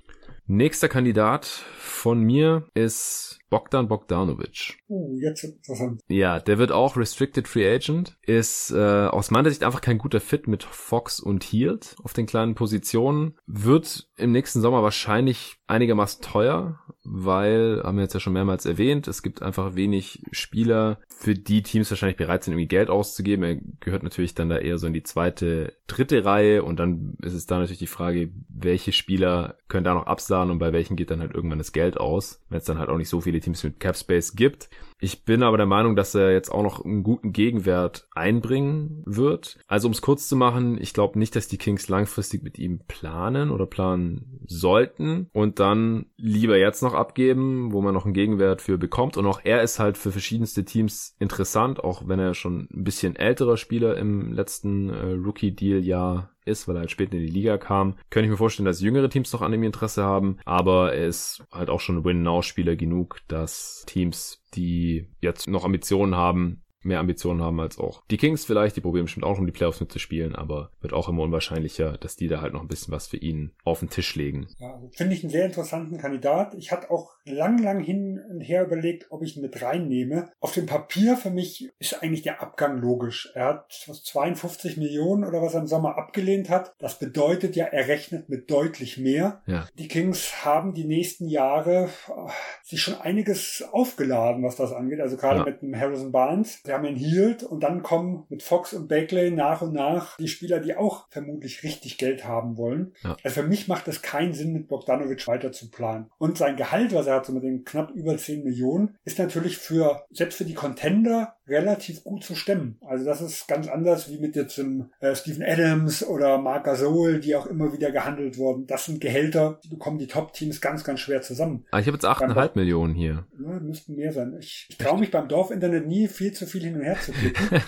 Nächster 0.54 0.90
Kandidat 0.90 1.46
von 1.78 2.20
mir 2.20 2.68
ist 2.74 3.40
Bogdan 3.52 3.90
Bogdanovic. 3.90 4.78
Oh, 4.88 5.14
jetzt 5.20 5.44
interessant. 5.44 6.02
Ja, 6.08 6.40
der 6.40 6.58
wird 6.58 6.72
auch 6.72 6.96
Restricted 6.96 7.50
Free 7.50 7.70
Agent. 7.70 8.18
Ist 8.22 8.72
äh, 8.72 9.08
aus 9.08 9.30
meiner 9.30 9.50
Sicht 9.50 9.64
einfach 9.64 9.82
kein 9.82 9.98
guter 9.98 10.22
Fit 10.22 10.48
mit 10.48 10.64
Fox 10.64 11.20
und 11.20 11.44
Hield 11.44 11.98
auf 12.02 12.14
den 12.14 12.28
kleinen 12.28 12.56
Positionen. 12.56 13.38
Wird 13.46 14.08
im 14.16 14.32
nächsten 14.32 14.62
Sommer 14.62 14.84
wahrscheinlich 14.84 15.58
einigermaßen 15.68 16.22
teuer, 16.22 16.80
weil, 17.04 17.82
haben 17.84 17.98
wir 17.98 18.04
jetzt 18.04 18.14
ja 18.14 18.20
schon 18.20 18.34
mehrmals 18.34 18.66
erwähnt, 18.66 19.08
es 19.08 19.22
gibt 19.22 19.42
einfach 19.42 19.76
wenig 19.76 20.24
Spieler, 20.32 21.00
für 21.10 21.36
die 21.36 21.62
Teams 21.62 21.90
wahrscheinlich 21.92 22.18
bereit 22.18 22.44
sind, 22.44 22.54
irgendwie 22.54 22.68
Geld 22.68 22.90
auszugeben. 22.90 23.44
Er 23.44 23.56
gehört 23.80 24.04
natürlich 24.04 24.34
dann 24.34 24.50
da 24.50 24.58
eher 24.58 24.78
so 24.78 24.88
in 24.88 24.94
die 24.94 25.04
zweite, 25.04 25.74
dritte 25.88 26.26
Reihe 26.26 26.64
und 26.64 26.80
dann 26.80 27.16
ist 27.22 27.34
es 27.34 27.46
da 27.46 27.58
natürlich 27.58 27.80
die 27.80 27.88
Frage, 27.88 28.32
welche 28.50 28.92
Spieler 28.92 29.58
können 29.68 29.84
da 29.84 29.94
noch 29.94 30.08
absahen 30.08 30.52
und 30.52 30.60
bei 30.60 30.74
welchen 30.74 30.96
geht 30.96 31.12
dann 31.12 31.20
halt 31.20 31.34
irgendwann 31.34 31.60
das 31.60 31.74
Geld 31.74 31.98
aus, 31.98 32.42
wenn 32.50 32.60
es 32.60 32.66
dann 32.66 32.80
halt 32.80 32.90
auch 32.90 32.98
nicht 32.98 33.10
so 33.10 33.22
viele 33.22 33.41
Teams 33.42 33.64
mit 33.64 33.80
Cap 33.80 33.98
Space 33.98 34.34
gibt. 34.34 34.70
Ich 35.04 35.26
bin 35.26 35.42
aber 35.42 35.58
der 35.58 35.66
Meinung, 35.66 35.96
dass 35.96 36.14
er 36.14 36.32
jetzt 36.32 36.50
auch 36.52 36.62
noch 36.62 36.86
einen 36.86 37.02
guten 37.02 37.34
Gegenwert 37.34 38.08
einbringen 38.14 39.02
wird. 39.08 39.58
Also 39.68 39.88
um 39.88 39.94
es 39.94 40.02
kurz 40.04 40.30
zu 40.30 40.36
machen, 40.36 40.78
ich 40.80 40.94
glaube 40.94 41.18
nicht, 41.18 41.36
dass 41.36 41.48
die 41.48 41.58
Kings 41.58 41.90
langfristig 41.90 42.44
mit 42.44 42.60
ihm 42.60 42.82
planen 42.88 43.50
oder 43.50 43.66
planen 43.66 44.40
sollten 44.46 45.28
und 45.34 45.60
dann 45.60 46.06
lieber 46.18 46.58
jetzt 46.60 46.84
noch 46.84 46.94
abgeben, 46.94 47.74
wo 47.74 47.82
man 47.82 47.96
noch 47.96 48.06
einen 48.06 48.14
Gegenwert 48.14 48.62
für 48.62 48.78
bekommt. 48.78 49.18
Und 49.18 49.26
auch 49.26 49.42
er 49.44 49.64
ist 49.64 49.80
halt 49.80 49.98
für 49.98 50.12
verschiedenste 50.12 50.66
Teams 50.66 51.16
interessant, 51.18 51.84
auch 51.84 52.08
wenn 52.08 52.20
er 52.20 52.36
schon 52.36 52.68
ein 52.72 52.84
bisschen 52.84 53.16
älterer 53.16 53.58
Spieler 53.58 53.98
im 53.98 54.32
letzten 54.32 54.90
äh, 54.90 55.14
Rookie-Deal-Jahr 55.14 56.30
ist, 56.46 56.68
weil 56.68 56.76
er 56.76 56.82
halt 56.82 56.92
später 56.92 57.14
in 57.14 57.26
die 57.26 57.32
Liga 57.32 57.58
kam. 57.58 57.96
Könnte 58.10 58.26
ich 58.26 58.32
mir 58.32 58.38
vorstellen, 58.38 58.66
dass 58.66 58.82
jüngere 58.82 59.10
Teams 59.10 59.32
noch 59.34 59.42
an 59.42 59.54
ihm 59.54 59.64
Interesse 59.64 60.04
haben, 60.04 60.38
aber 60.46 60.94
er 60.94 61.08
ist 61.08 61.44
halt 61.52 61.70
auch 61.70 61.80
schon 61.80 62.04
Win-Now-Spieler 62.04 62.76
genug, 62.76 63.20
dass 63.28 63.84
Teams, 63.88 64.41
die 64.54 65.08
jetzt 65.22 65.48
noch 65.48 65.64
Ambitionen 65.66 66.16
haben, 66.16 66.62
mehr 66.84 67.00
Ambitionen 67.00 67.42
haben 67.42 67.60
als 67.60 67.78
auch 67.78 68.04
die 68.10 68.18
Kings 68.18 68.46
vielleicht. 68.46 68.76
Die 68.76 68.82
probieren 68.82 69.06
bestimmt 69.06 69.26
auch 69.26 69.38
um 69.38 69.46
die 69.46 69.52
Playoffs 69.52 69.80
mitzuspielen, 69.80 70.36
aber 70.36 70.72
wird 70.82 70.94
auch 70.94 71.10
immer 71.10 71.24
unwahrscheinlicher, 71.24 71.98
dass 71.98 72.16
die 72.16 72.28
da 72.28 72.42
halt 72.42 72.54
noch 72.54 72.62
ein 72.62 72.68
bisschen 72.68 72.94
was 72.94 73.08
für 73.08 73.18
ihn 73.18 73.52
auf 73.64 73.80
den 73.80 73.90
Tisch 73.90 74.16
legen. 74.16 74.48
Ja, 74.60 74.74
also 74.74 74.90
finde 74.92 75.16
ich 75.16 75.24
einen 75.24 75.32
sehr 75.32 75.46
interessanten 75.46 75.98
Kandidat. 75.98 76.56
Ich 76.56 76.72
hatte 76.72 76.92
auch 76.92 77.12
lang, 77.26 77.58
lang 77.58 77.80
hin 77.80 78.20
und 78.30 78.42
her 78.42 78.66
überlegt, 78.66 79.08
ob 79.10 79.24
ich 79.24 79.36
ihn 79.36 79.42
mit 79.42 79.62
reinnehme. 79.62 80.32
Auf 80.40 80.54
dem 80.54 80.66
Papier 80.66 81.18
für 81.18 81.30
mich 81.30 81.72
ist 81.80 82.02
eigentlich 82.02 82.24
der 82.24 82.42
Abgang 82.42 82.80
logisch. 82.80 83.32
Er 83.36 83.46
hat 83.46 83.72
52 83.72 84.78
Millionen 84.78 85.24
oder 85.24 85.42
was 85.42 85.54
er 85.54 85.62
im 85.62 85.68
Sommer 85.68 85.98
abgelehnt 85.98 86.50
hat. 86.50 86.74
Das 86.80 87.00
bedeutet 87.00 87.56
ja, 87.56 87.66
er 87.66 87.88
rechnet 87.88 88.30
mit 88.30 88.50
deutlich 88.50 88.98
mehr. 88.98 89.42
Ja. 89.46 89.68
Die 89.78 89.88
Kings 89.88 90.46
haben 90.46 90.74
die 90.74 90.86
nächsten 90.86 91.28
Jahre 91.28 91.90
oh, 92.10 92.30
sich 92.64 92.82
schon 92.82 92.96
einiges 92.96 93.64
aufgeladen, 93.72 94.44
was 94.44 94.56
das 94.56 94.72
angeht. 94.72 95.00
Also 95.00 95.18
gerade 95.18 95.40
ja. 95.40 95.46
mit 95.46 95.62
dem 95.62 95.76
Harrison 95.76 96.12
Barnes 96.12 96.62
wir 96.72 96.78
haben 96.78 96.96
Hield 96.96 97.44
und 97.44 97.64
dann 97.64 97.84
kommen 97.84 98.24
mit 98.30 98.44
Fox 98.44 98.74
und 98.74 98.88
Bakley 98.88 99.30
nach 99.30 99.62
und 99.62 99.74
nach 99.74 100.16
die 100.18 100.30
Spieler, 100.30 100.60
die 100.60 100.76
auch 100.76 101.08
vermutlich 101.10 101.64
richtig 101.64 101.98
Geld 101.98 102.24
haben 102.24 102.56
wollen. 102.56 102.94
Ja. 103.04 103.18
Also 103.24 103.42
für 103.42 103.48
mich 103.48 103.68
macht 103.68 103.90
es 103.90 104.02
keinen 104.02 104.34
Sinn, 104.34 104.54
mit 104.54 104.70
Bogdanovic 104.70 105.28
weiter 105.28 105.52
zu 105.52 105.70
planen. 105.70 106.10
Und 106.18 106.38
sein 106.38 106.56
Gehalt, 106.56 106.94
was 106.94 107.08
er 107.08 107.16
hat, 107.16 107.26
so 107.26 107.34
mit 107.34 107.44
den 107.44 107.66
knapp 107.66 107.92
über 107.92 108.18
10 108.18 108.44
Millionen, 108.44 108.98
ist 109.04 109.20
natürlich 109.20 109.58
für, 109.58 110.04
selbst 110.12 110.38
für 110.38 110.46
die 110.46 110.54
Contender 110.54 111.36
relativ 111.52 112.04
gut 112.04 112.24
zu 112.24 112.36
stemmen. 112.36 112.78
Also 112.82 113.04
das 113.04 113.22
ist 113.22 113.48
ganz 113.48 113.68
anders 113.68 114.10
wie 114.10 114.18
mit 114.18 114.36
jetzt 114.36 114.58
dem 114.58 114.90
äh, 115.02 115.14
Steven 115.14 115.44
Adams 115.44 116.08
oder 116.08 116.38
Marc 116.38 116.64
Gasol, 116.64 117.20
die 117.20 117.36
auch 117.36 117.46
immer 117.46 117.74
wieder 117.74 117.92
gehandelt 117.92 118.38
wurden. 118.38 118.66
Das 118.68 118.86
sind 118.86 119.02
Gehälter, 119.02 119.60
die 119.64 119.68
bekommen 119.68 120.00
die 120.00 120.08
Top-Teams 120.08 120.62
ganz, 120.62 120.84
ganz 120.84 121.02
schwer 121.02 121.22
zusammen. 121.22 121.66
Ah, 121.72 121.80
ich 121.80 121.88
habe 121.88 121.98
jetzt 121.98 122.06
8,5 122.06 122.52
Millionen 122.56 122.96
hier. 122.96 123.26
Ja, 123.38 123.60
müssten 123.60 123.96
mehr 123.96 124.14
sein. 124.14 124.38
Ich, 124.40 124.68
ich 124.70 124.78
traue 124.78 125.00
mich 125.00 125.12
beim 125.12 125.28
Dorfinternet 125.28 125.86
nie 125.86 126.08
viel 126.08 126.32
zu 126.32 126.46
viel 126.46 126.61
hin 126.62 126.76
und 126.76 126.84
her 126.84 127.00
zu 127.00 127.12
klicken. 127.12 127.62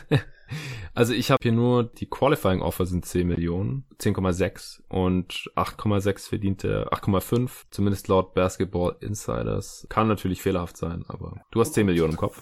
Also 0.94 1.14
ich 1.14 1.32
habe 1.32 1.40
hier 1.42 1.52
nur 1.52 1.84
die 1.84 2.06
Qualifying 2.06 2.62
Offer 2.62 2.86
sind 2.86 3.06
10 3.06 3.28
Millionen, 3.28 3.86
10,6 4.00 4.82
und 4.90 5.50
8,6 5.56 6.30
verdiente 6.30 6.88
8,5, 6.92 7.50
zumindest 7.72 8.08
laut 8.08 8.34
Basketball 8.34 8.96
Insiders. 9.00 9.88
Kann 9.90 10.08
natürlich 10.08 10.42
fehlerhaft 10.42 10.78
sein, 10.78 11.04
aber 11.08 11.42
du 11.52 11.62
hast 11.62 11.74
10 11.74 11.86
Millionen 11.86 12.12
im 12.12 12.18
Kopf. 12.18 12.42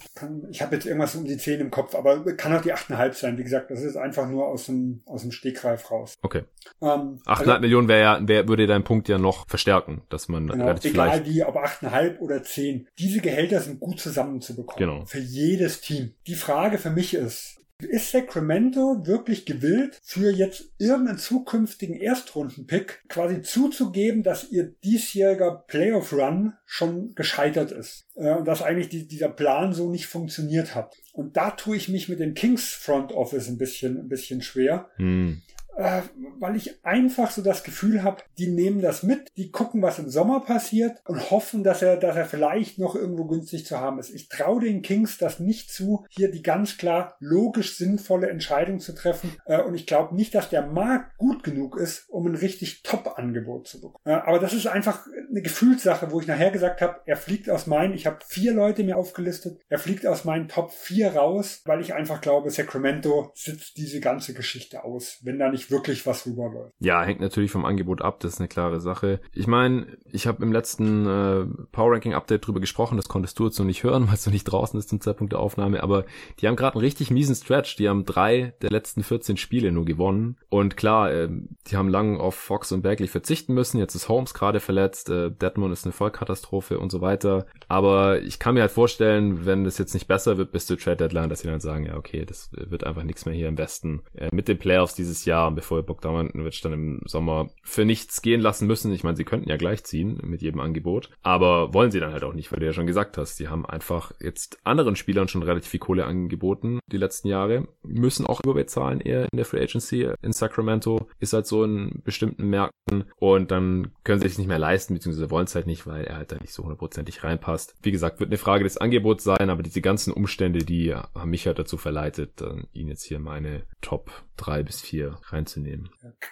Ich 0.49 0.61
habe 0.61 0.75
jetzt 0.75 0.85
irgendwas 0.85 1.15
um 1.15 1.23
die 1.23 1.37
10 1.37 1.61
im 1.61 1.71
Kopf, 1.71 1.95
aber 1.95 2.23
kann 2.35 2.53
auch 2.53 2.61
die 2.61 2.73
8,5 2.73 3.13
sein. 3.13 3.37
Wie 3.37 3.43
gesagt, 3.43 3.71
das 3.71 3.81
ist 3.81 3.95
einfach 3.95 4.27
nur 4.27 4.47
aus 4.47 4.65
dem, 4.65 5.01
aus 5.05 5.21
dem 5.21 5.31
Stegreif 5.31 5.89
raus. 5.89 6.15
Okay. 6.21 6.43
Ähm, 6.81 7.19
8,5 7.25 7.27
also, 7.27 7.59
Millionen 7.59 7.87
wäre 7.87 8.01
ja, 8.01 8.27
wär, 8.27 8.47
würde 8.47 8.67
dein 8.67 8.83
Punkt 8.83 9.07
ja 9.07 9.17
noch 9.17 9.47
verstärken, 9.47 10.01
dass 10.09 10.27
man 10.27 10.47
genau, 10.47 10.65
relativ 10.65 10.91
egal 10.91 11.25
wie, 11.25 11.43
ob 11.43 11.55
8,5 11.55 12.19
oder 12.19 12.43
10. 12.43 12.87
Diese 12.99 13.21
Gehälter 13.21 13.61
sind 13.61 13.79
gut 13.79 13.99
zusammenzubekommen. 13.99 14.77
Genau. 14.77 15.05
Für 15.05 15.19
jedes 15.19 15.79
Team. 15.81 16.15
Die 16.27 16.35
Frage 16.35 16.77
für 16.77 16.89
mich 16.89 17.13
ist, 17.13 17.61
ist 17.83 18.11
Sacramento 18.11 19.05
wirklich 19.05 19.45
gewillt, 19.45 19.99
für 20.03 20.31
jetzt 20.31 20.71
irgendeinen 20.77 21.17
zukünftigen 21.17 21.95
Erstrunden-Pick 21.95 23.03
quasi 23.07 23.41
zuzugeben, 23.41 24.23
dass 24.23 24.51
ihr 24.51 24.73
diesjähriger 24.83 25.63
Playoff-Run 25.67 26.53
schon 26.65 27.15
gescheitert 27.15 27.71
ist? 27.71 28.07
Äh, 28.15 28.33
und 28.35 28.47
dass 28.47 28.61
eigentlich 28.61 28.89
die, 28.89 29.07
dieser 29.07 29.29
Plan 29.29 29.73
so 29.73 29.89
nicht 29.89 30.07
funktioniert 30.07 30.75
hat. 30.75 30.95
Und 31.13 31.37
da 31.37 31.51
tue 31.51 31.75
ich 31.75 31.89
mich 31.89 32.09
mit 32.09 32.19
dem 32.19 32.33
Kings 32.33 32.69
Front 32.69 33.11
Office 33.11 33.47
ein 33.47 33.57
bisschen, 33.57 33.97
ein 33.97 34.09
bisschen 34.09 34.41
schwer. 34.41 34.89
Hm 34.95 35.41
äh, 35.81 36.01
weil 36.39 36.55
ich 36.55 36.83
einfach 36.85 37.31
so 37.31 37.41
das 37.41 37.63
Gefühl 37.63 38.03
habe, 38.03 38.23
die 38.37 38.47
nehmen 38.47 38.81
das 38.81 39.03
mit, 39.03 39.29
die 39.37 39.51
gucken, 39.51 39.81
was 39.81 39.99
im 39.99 40.09
Sommer 40.09 40.41
passiert 40.41 40.99
und 41.05 41.31
hoffen, 41.31 41.63
dass 41.63 41.81
er, 41.81 41.97
dass 41.97 42.15
er 42.15 42.25
vielleicht 42.25 42.79
noch 42.79 42.95
irgendwo 42.95 43.25
günstig 43.25 43.65
zu 43.65 43.79
haben 43.79 43.99
ist. 43.99 44.13
Ich 44.13 44.29
traue 44.29 44.61
den 44.61 44.81
Kings 44.81 45.17
das 45.17 45.39
nicht 45.39 45.71
zu, 45.71 46.05
hier 46.09 46.31
die 46.31 46.43
ganz 46.43 46.77
klar 46.77 47.15
logisch 47.19 47.77
sinnvolle 47.77 48.29
Entscheidung 48.29 48.79
zu 48.79 48.93
treffen. 48.93 49.35
Äh, 49.45 49.61
und 49.61 49.73
ich 49.73 49.87
glaube 49.87 50.15
nicht, 50.15 50.35
dass 50.35 50.49
der 50.49 50.67
Markt 50.67 51.17
gut 51.17 51.43
genug 51.43 51.77
ist, 51.77 52.09
um 52.09 52.27
ein 52.27 52.35
richtig 52.35 52.83
Top-Angebot 52.83 53.67
zu 53.67 53.81
bekommen. 53.81 54.03
Äh, 54.05 54.21
aber 54.21 54.39
das 54.39 54.53
ist 54.53 54.67
einfach 54.67 55.05
eine 55.29 55.41
Gefühlssache, 55.41 56.11
wo 56.11 56.19
ich 56.19 56.27
nachher 56.27 56.51
gesagt 56.51 56.81
habe, 56.81 57.01
er 57.05 57.17
fliegt 57.17 57.49
aus 57.49 57.65
meinen, 57.65 57.93
ich 57.93 58.05
habe 58.05 58.19
vier 58.27 58.53
Leute 58.53 58.83
mir 58.83 58.97
aufgelistet, 58.97 59.59
er 59.69 59.79
fliegt 59.79 60.05
aus 60.05 60.25
meinen 60.25 60.47
Top 60.47 60.71
4 60.71 61.15
raus, 61.15 61.61
weil 61.65 61.81
ich 61.81 61.93
einfach 61.93 62.21
glaube, 62.21 62.51
Sacramento 62.51 63.31
sitzt 63.33 63.77
diese 63.77 63.99
ganze 63.99 64.33
Geschichte 64.33 64.83
aus, 64.83 65.19
wenn 65.23 65.39
da 65.39 65.49
nicht 65.49 65.70
wirklich 65.71 66.05
was 66.05 66.25
rüberläuft. 66.25 66.73
Ja, 66.79 67.03
hängt 67.03 67.21
natürlich 67.21 67.51
vom 67.51 67.65
Angebot 67.65 68.01
ab, 68.01 68.19
das 68.19 68.33
ist 68.33 68.39
eine 68.39 68.47
klare 68.47 68.79
Sache. 68.79 69.19
Ich 69.33 69.47
meine, 69.47 69.87
ich 70.11 70.27
habe 70.27 70.43
im 70.43 70.51
letzten 70.51 71.07
äh, 71.07 71.45
Power 71.71 71.93
Ranking 71.93 72.13
Update 72.13 72.45
drüber 72.45 72.59
gesprochen, 72.59 72.97
das 72.97 73.07
konntest 73.07 73.39
du 73.39 73.45
jetzt 73.45 73.57
noch 73.57 73.65
nicht 73.65 73.83
hören, 73.83 74.03
weil 74.07 74.15
es 74.15 74.25
noch 74.25 74.33
nicht 74.33 74.43
draußen 74.43 74.77
ist 74.77 74.89
zum 74.89 75.01
Zeitpunkt 75.01 75.33
der 75.33 75.39
Aufnahme, 75.39 75.81
aber 75.81 76.05
die 76.39 76.47
haben 76.47 76.55
gerade 76.55 76.75
einen 76.75 76.83
richtig 76.83 77.11
miesen 77.11 77.35
Stretch, 77.35 77.77
die 77.77 77.89
haben 77.89 78.05
drei 78.05 78.53
der 78.61 78.69
letzten 78.69 79.03
14 79.03 79.37
Spiele 79.37 79.71
nur 79.71 79.85
gewonnen. 79.85 80.37
Und 80.49 80.77
klar, 80.77 81.11
äh, 81.11 81.29
die 81.67 81.77
haben 81.77 81.89
lang 81.89 82.19
auf 82.19 82.35
Fox 82.35 82.71
und 82.71 82.81
Bagley 82.81 83.07
verzichten 83.07 83.53
müssen, 83.53 83.79
jetzt 83.79 83.95
ist 83.95 84.09
Holmes 84.09 84.33
gerade 84.33 84.59
verletzt, 84.59 85.09
äh, 85.09 85.31
Detmond 85.31 85.73
ist 85.73 85.85
eine 85.85 85.93
Vollkatastrophe 85.93 86.79
und 86.79 86.91
so 86.91 87.01
weiter, 87.01 87.45
aber 87.67 88.21
ich 88.21 88.39
kann 88.39 88.55
mir 88.55 88.61
halt 88.61 88.71
vorstellen, 88.71 89.45
wenn 89.45 89.63
das 89.63 89.77
jetzt 89.77 89.93
nicht 89.93 90.07
besser 90.07 90.37
wird 90.37 90.51
bis 90.51 90.65
zur 90.65 90.77
Trade 90.77 90.97
Deadline, 90.97 91.29
dass 91.29 91.39
sie 91.39 91.47
dann 91.47 91.59
sagen, 91.59 91.85
ja 91.85 91.95
okay, 91.95 92.25
das 92.25 92.49
wird 92.51 92.83
einfach 92.83 93.03
nichts 93.03 93.25
mehr 93.25 93.35
hier 93.35 93.47
im 93.47 93.57
Westen 93.57 94.01
äh, 94.15 94.29
mit 94.31 94.47
den 94.47 94.57
Playoffs 94.57 94.95
dieses 94.95 95.25
Jahr, 95.25 95.50
bevor 95.55 95.81
Bogdanovic 95.83 96.61
dann 96.61 96.73
im 96.73 97.01
Sommer 97.05 97.49
für 97.63 97.85
nichts 97.85 98.21
gehen 98.21 98.41
lassen 98.41 98.67
müssen. 98.67 98.91
Ich 98.93 99.03
meine, 99.03 99.17
sie 99.17 99.23
könnten 99.23 99.49
ja 99.49 99.57
gleich 99.57 99.83
ziehen 99.83 100.19
mit 100.23 100.41
jedem 100.41 100.59
Angebot, 100.59 101.09
aber 101.21 101.73
wollen 101.73 101.91
sie 101.91 101.99
dann 101.99 102.13
halt 102.13 102.23
auch 102.23 102.33
nicht, 102.33 102.51
weil 102.51 102.59
du 102.59 102.65
ja 102.65 102.73
schon 102.73 102.87
gesagt 102.87 103.17
hast, 103.17 103.37
sie 103.37 103.47
haben 103.47 103.65
einfach 103.65 104.11
jetzt 104.19 104.59
anderen 104.63 104.95
Spielern 104.95 105.27
schon 105.27 105.43
relativ 105.43 105.69
viel 105.69 105.79
Kohle 105.79 106.05
angeboten 106.05 106.79
die 106.87 106.97
letzten 106.97 107.27
Jahre, 107.27 107.67
müssen 107.83 108.25
auch 108.25 108.41
überbezahlen 108.43 109.01
eher 109.01 109.27
in 109.31 109.37
der 109.37 109.45
Free 109.45 109.61
Agency 109.61 110.09
in 110.21 110.33
Sacramento, 110.33 111.07
ist 111.19 111.33
halt 111.33 111.47
so 111.47 111.63
in 111.63 112.01
bestimmten 112.03 112.49
Märkten 112.49 113.05
und 113.17 113.51
dann 113.51 113.91
können 114.03 114.21
sie 114.21 114.27
sich 114.27 114.37
nicht 114.37 114.47
mehr 114.47 114.59
leisten, 114.59 114.93
beziehungsweise 114.93 115.31
wollen 115.31 115.45
es 115.45 115.55
halt 115.55 115.67
nicht, 115.67 115.87
weil 115.87 116.03
er 116.03 116.17
halt 116.17 116.31
da 116.31 116.37
nicht 116.37 116.53
so 116.53 116.63
hundertprozentig 116.63 117.23
reinpasst. 117.23 117.75
Wie 117.81 117.91
gesagt, 117.91 118.19
wird 118.19 118.29
eine 118.29 118.37
Frage 118.37 118.63
des 118.63 118.77
Angebots 118.77 119.23
sein, 119.23 119.49
aber 119.49 119.63
diese 119.63 119.81
ganzen 119.81 120.13
Umstände, 120.13 120.59
die 120.59 120.93
haben 120.93 121.29
mich 121.29 121.47
halt 121.47 121.59
dazu 121.59 121.77
verleitet, 121.77 122.43
ihn 122.73 122.87
jetzt 122.87 123.03
hier 123.03 123.19
meine 123.19 123.63
Top 123.81 124.11
drei 124.37 124.63
bis 124.63 124.81
vier 124.81 125.17
reinzunehmen. 125.41 125.89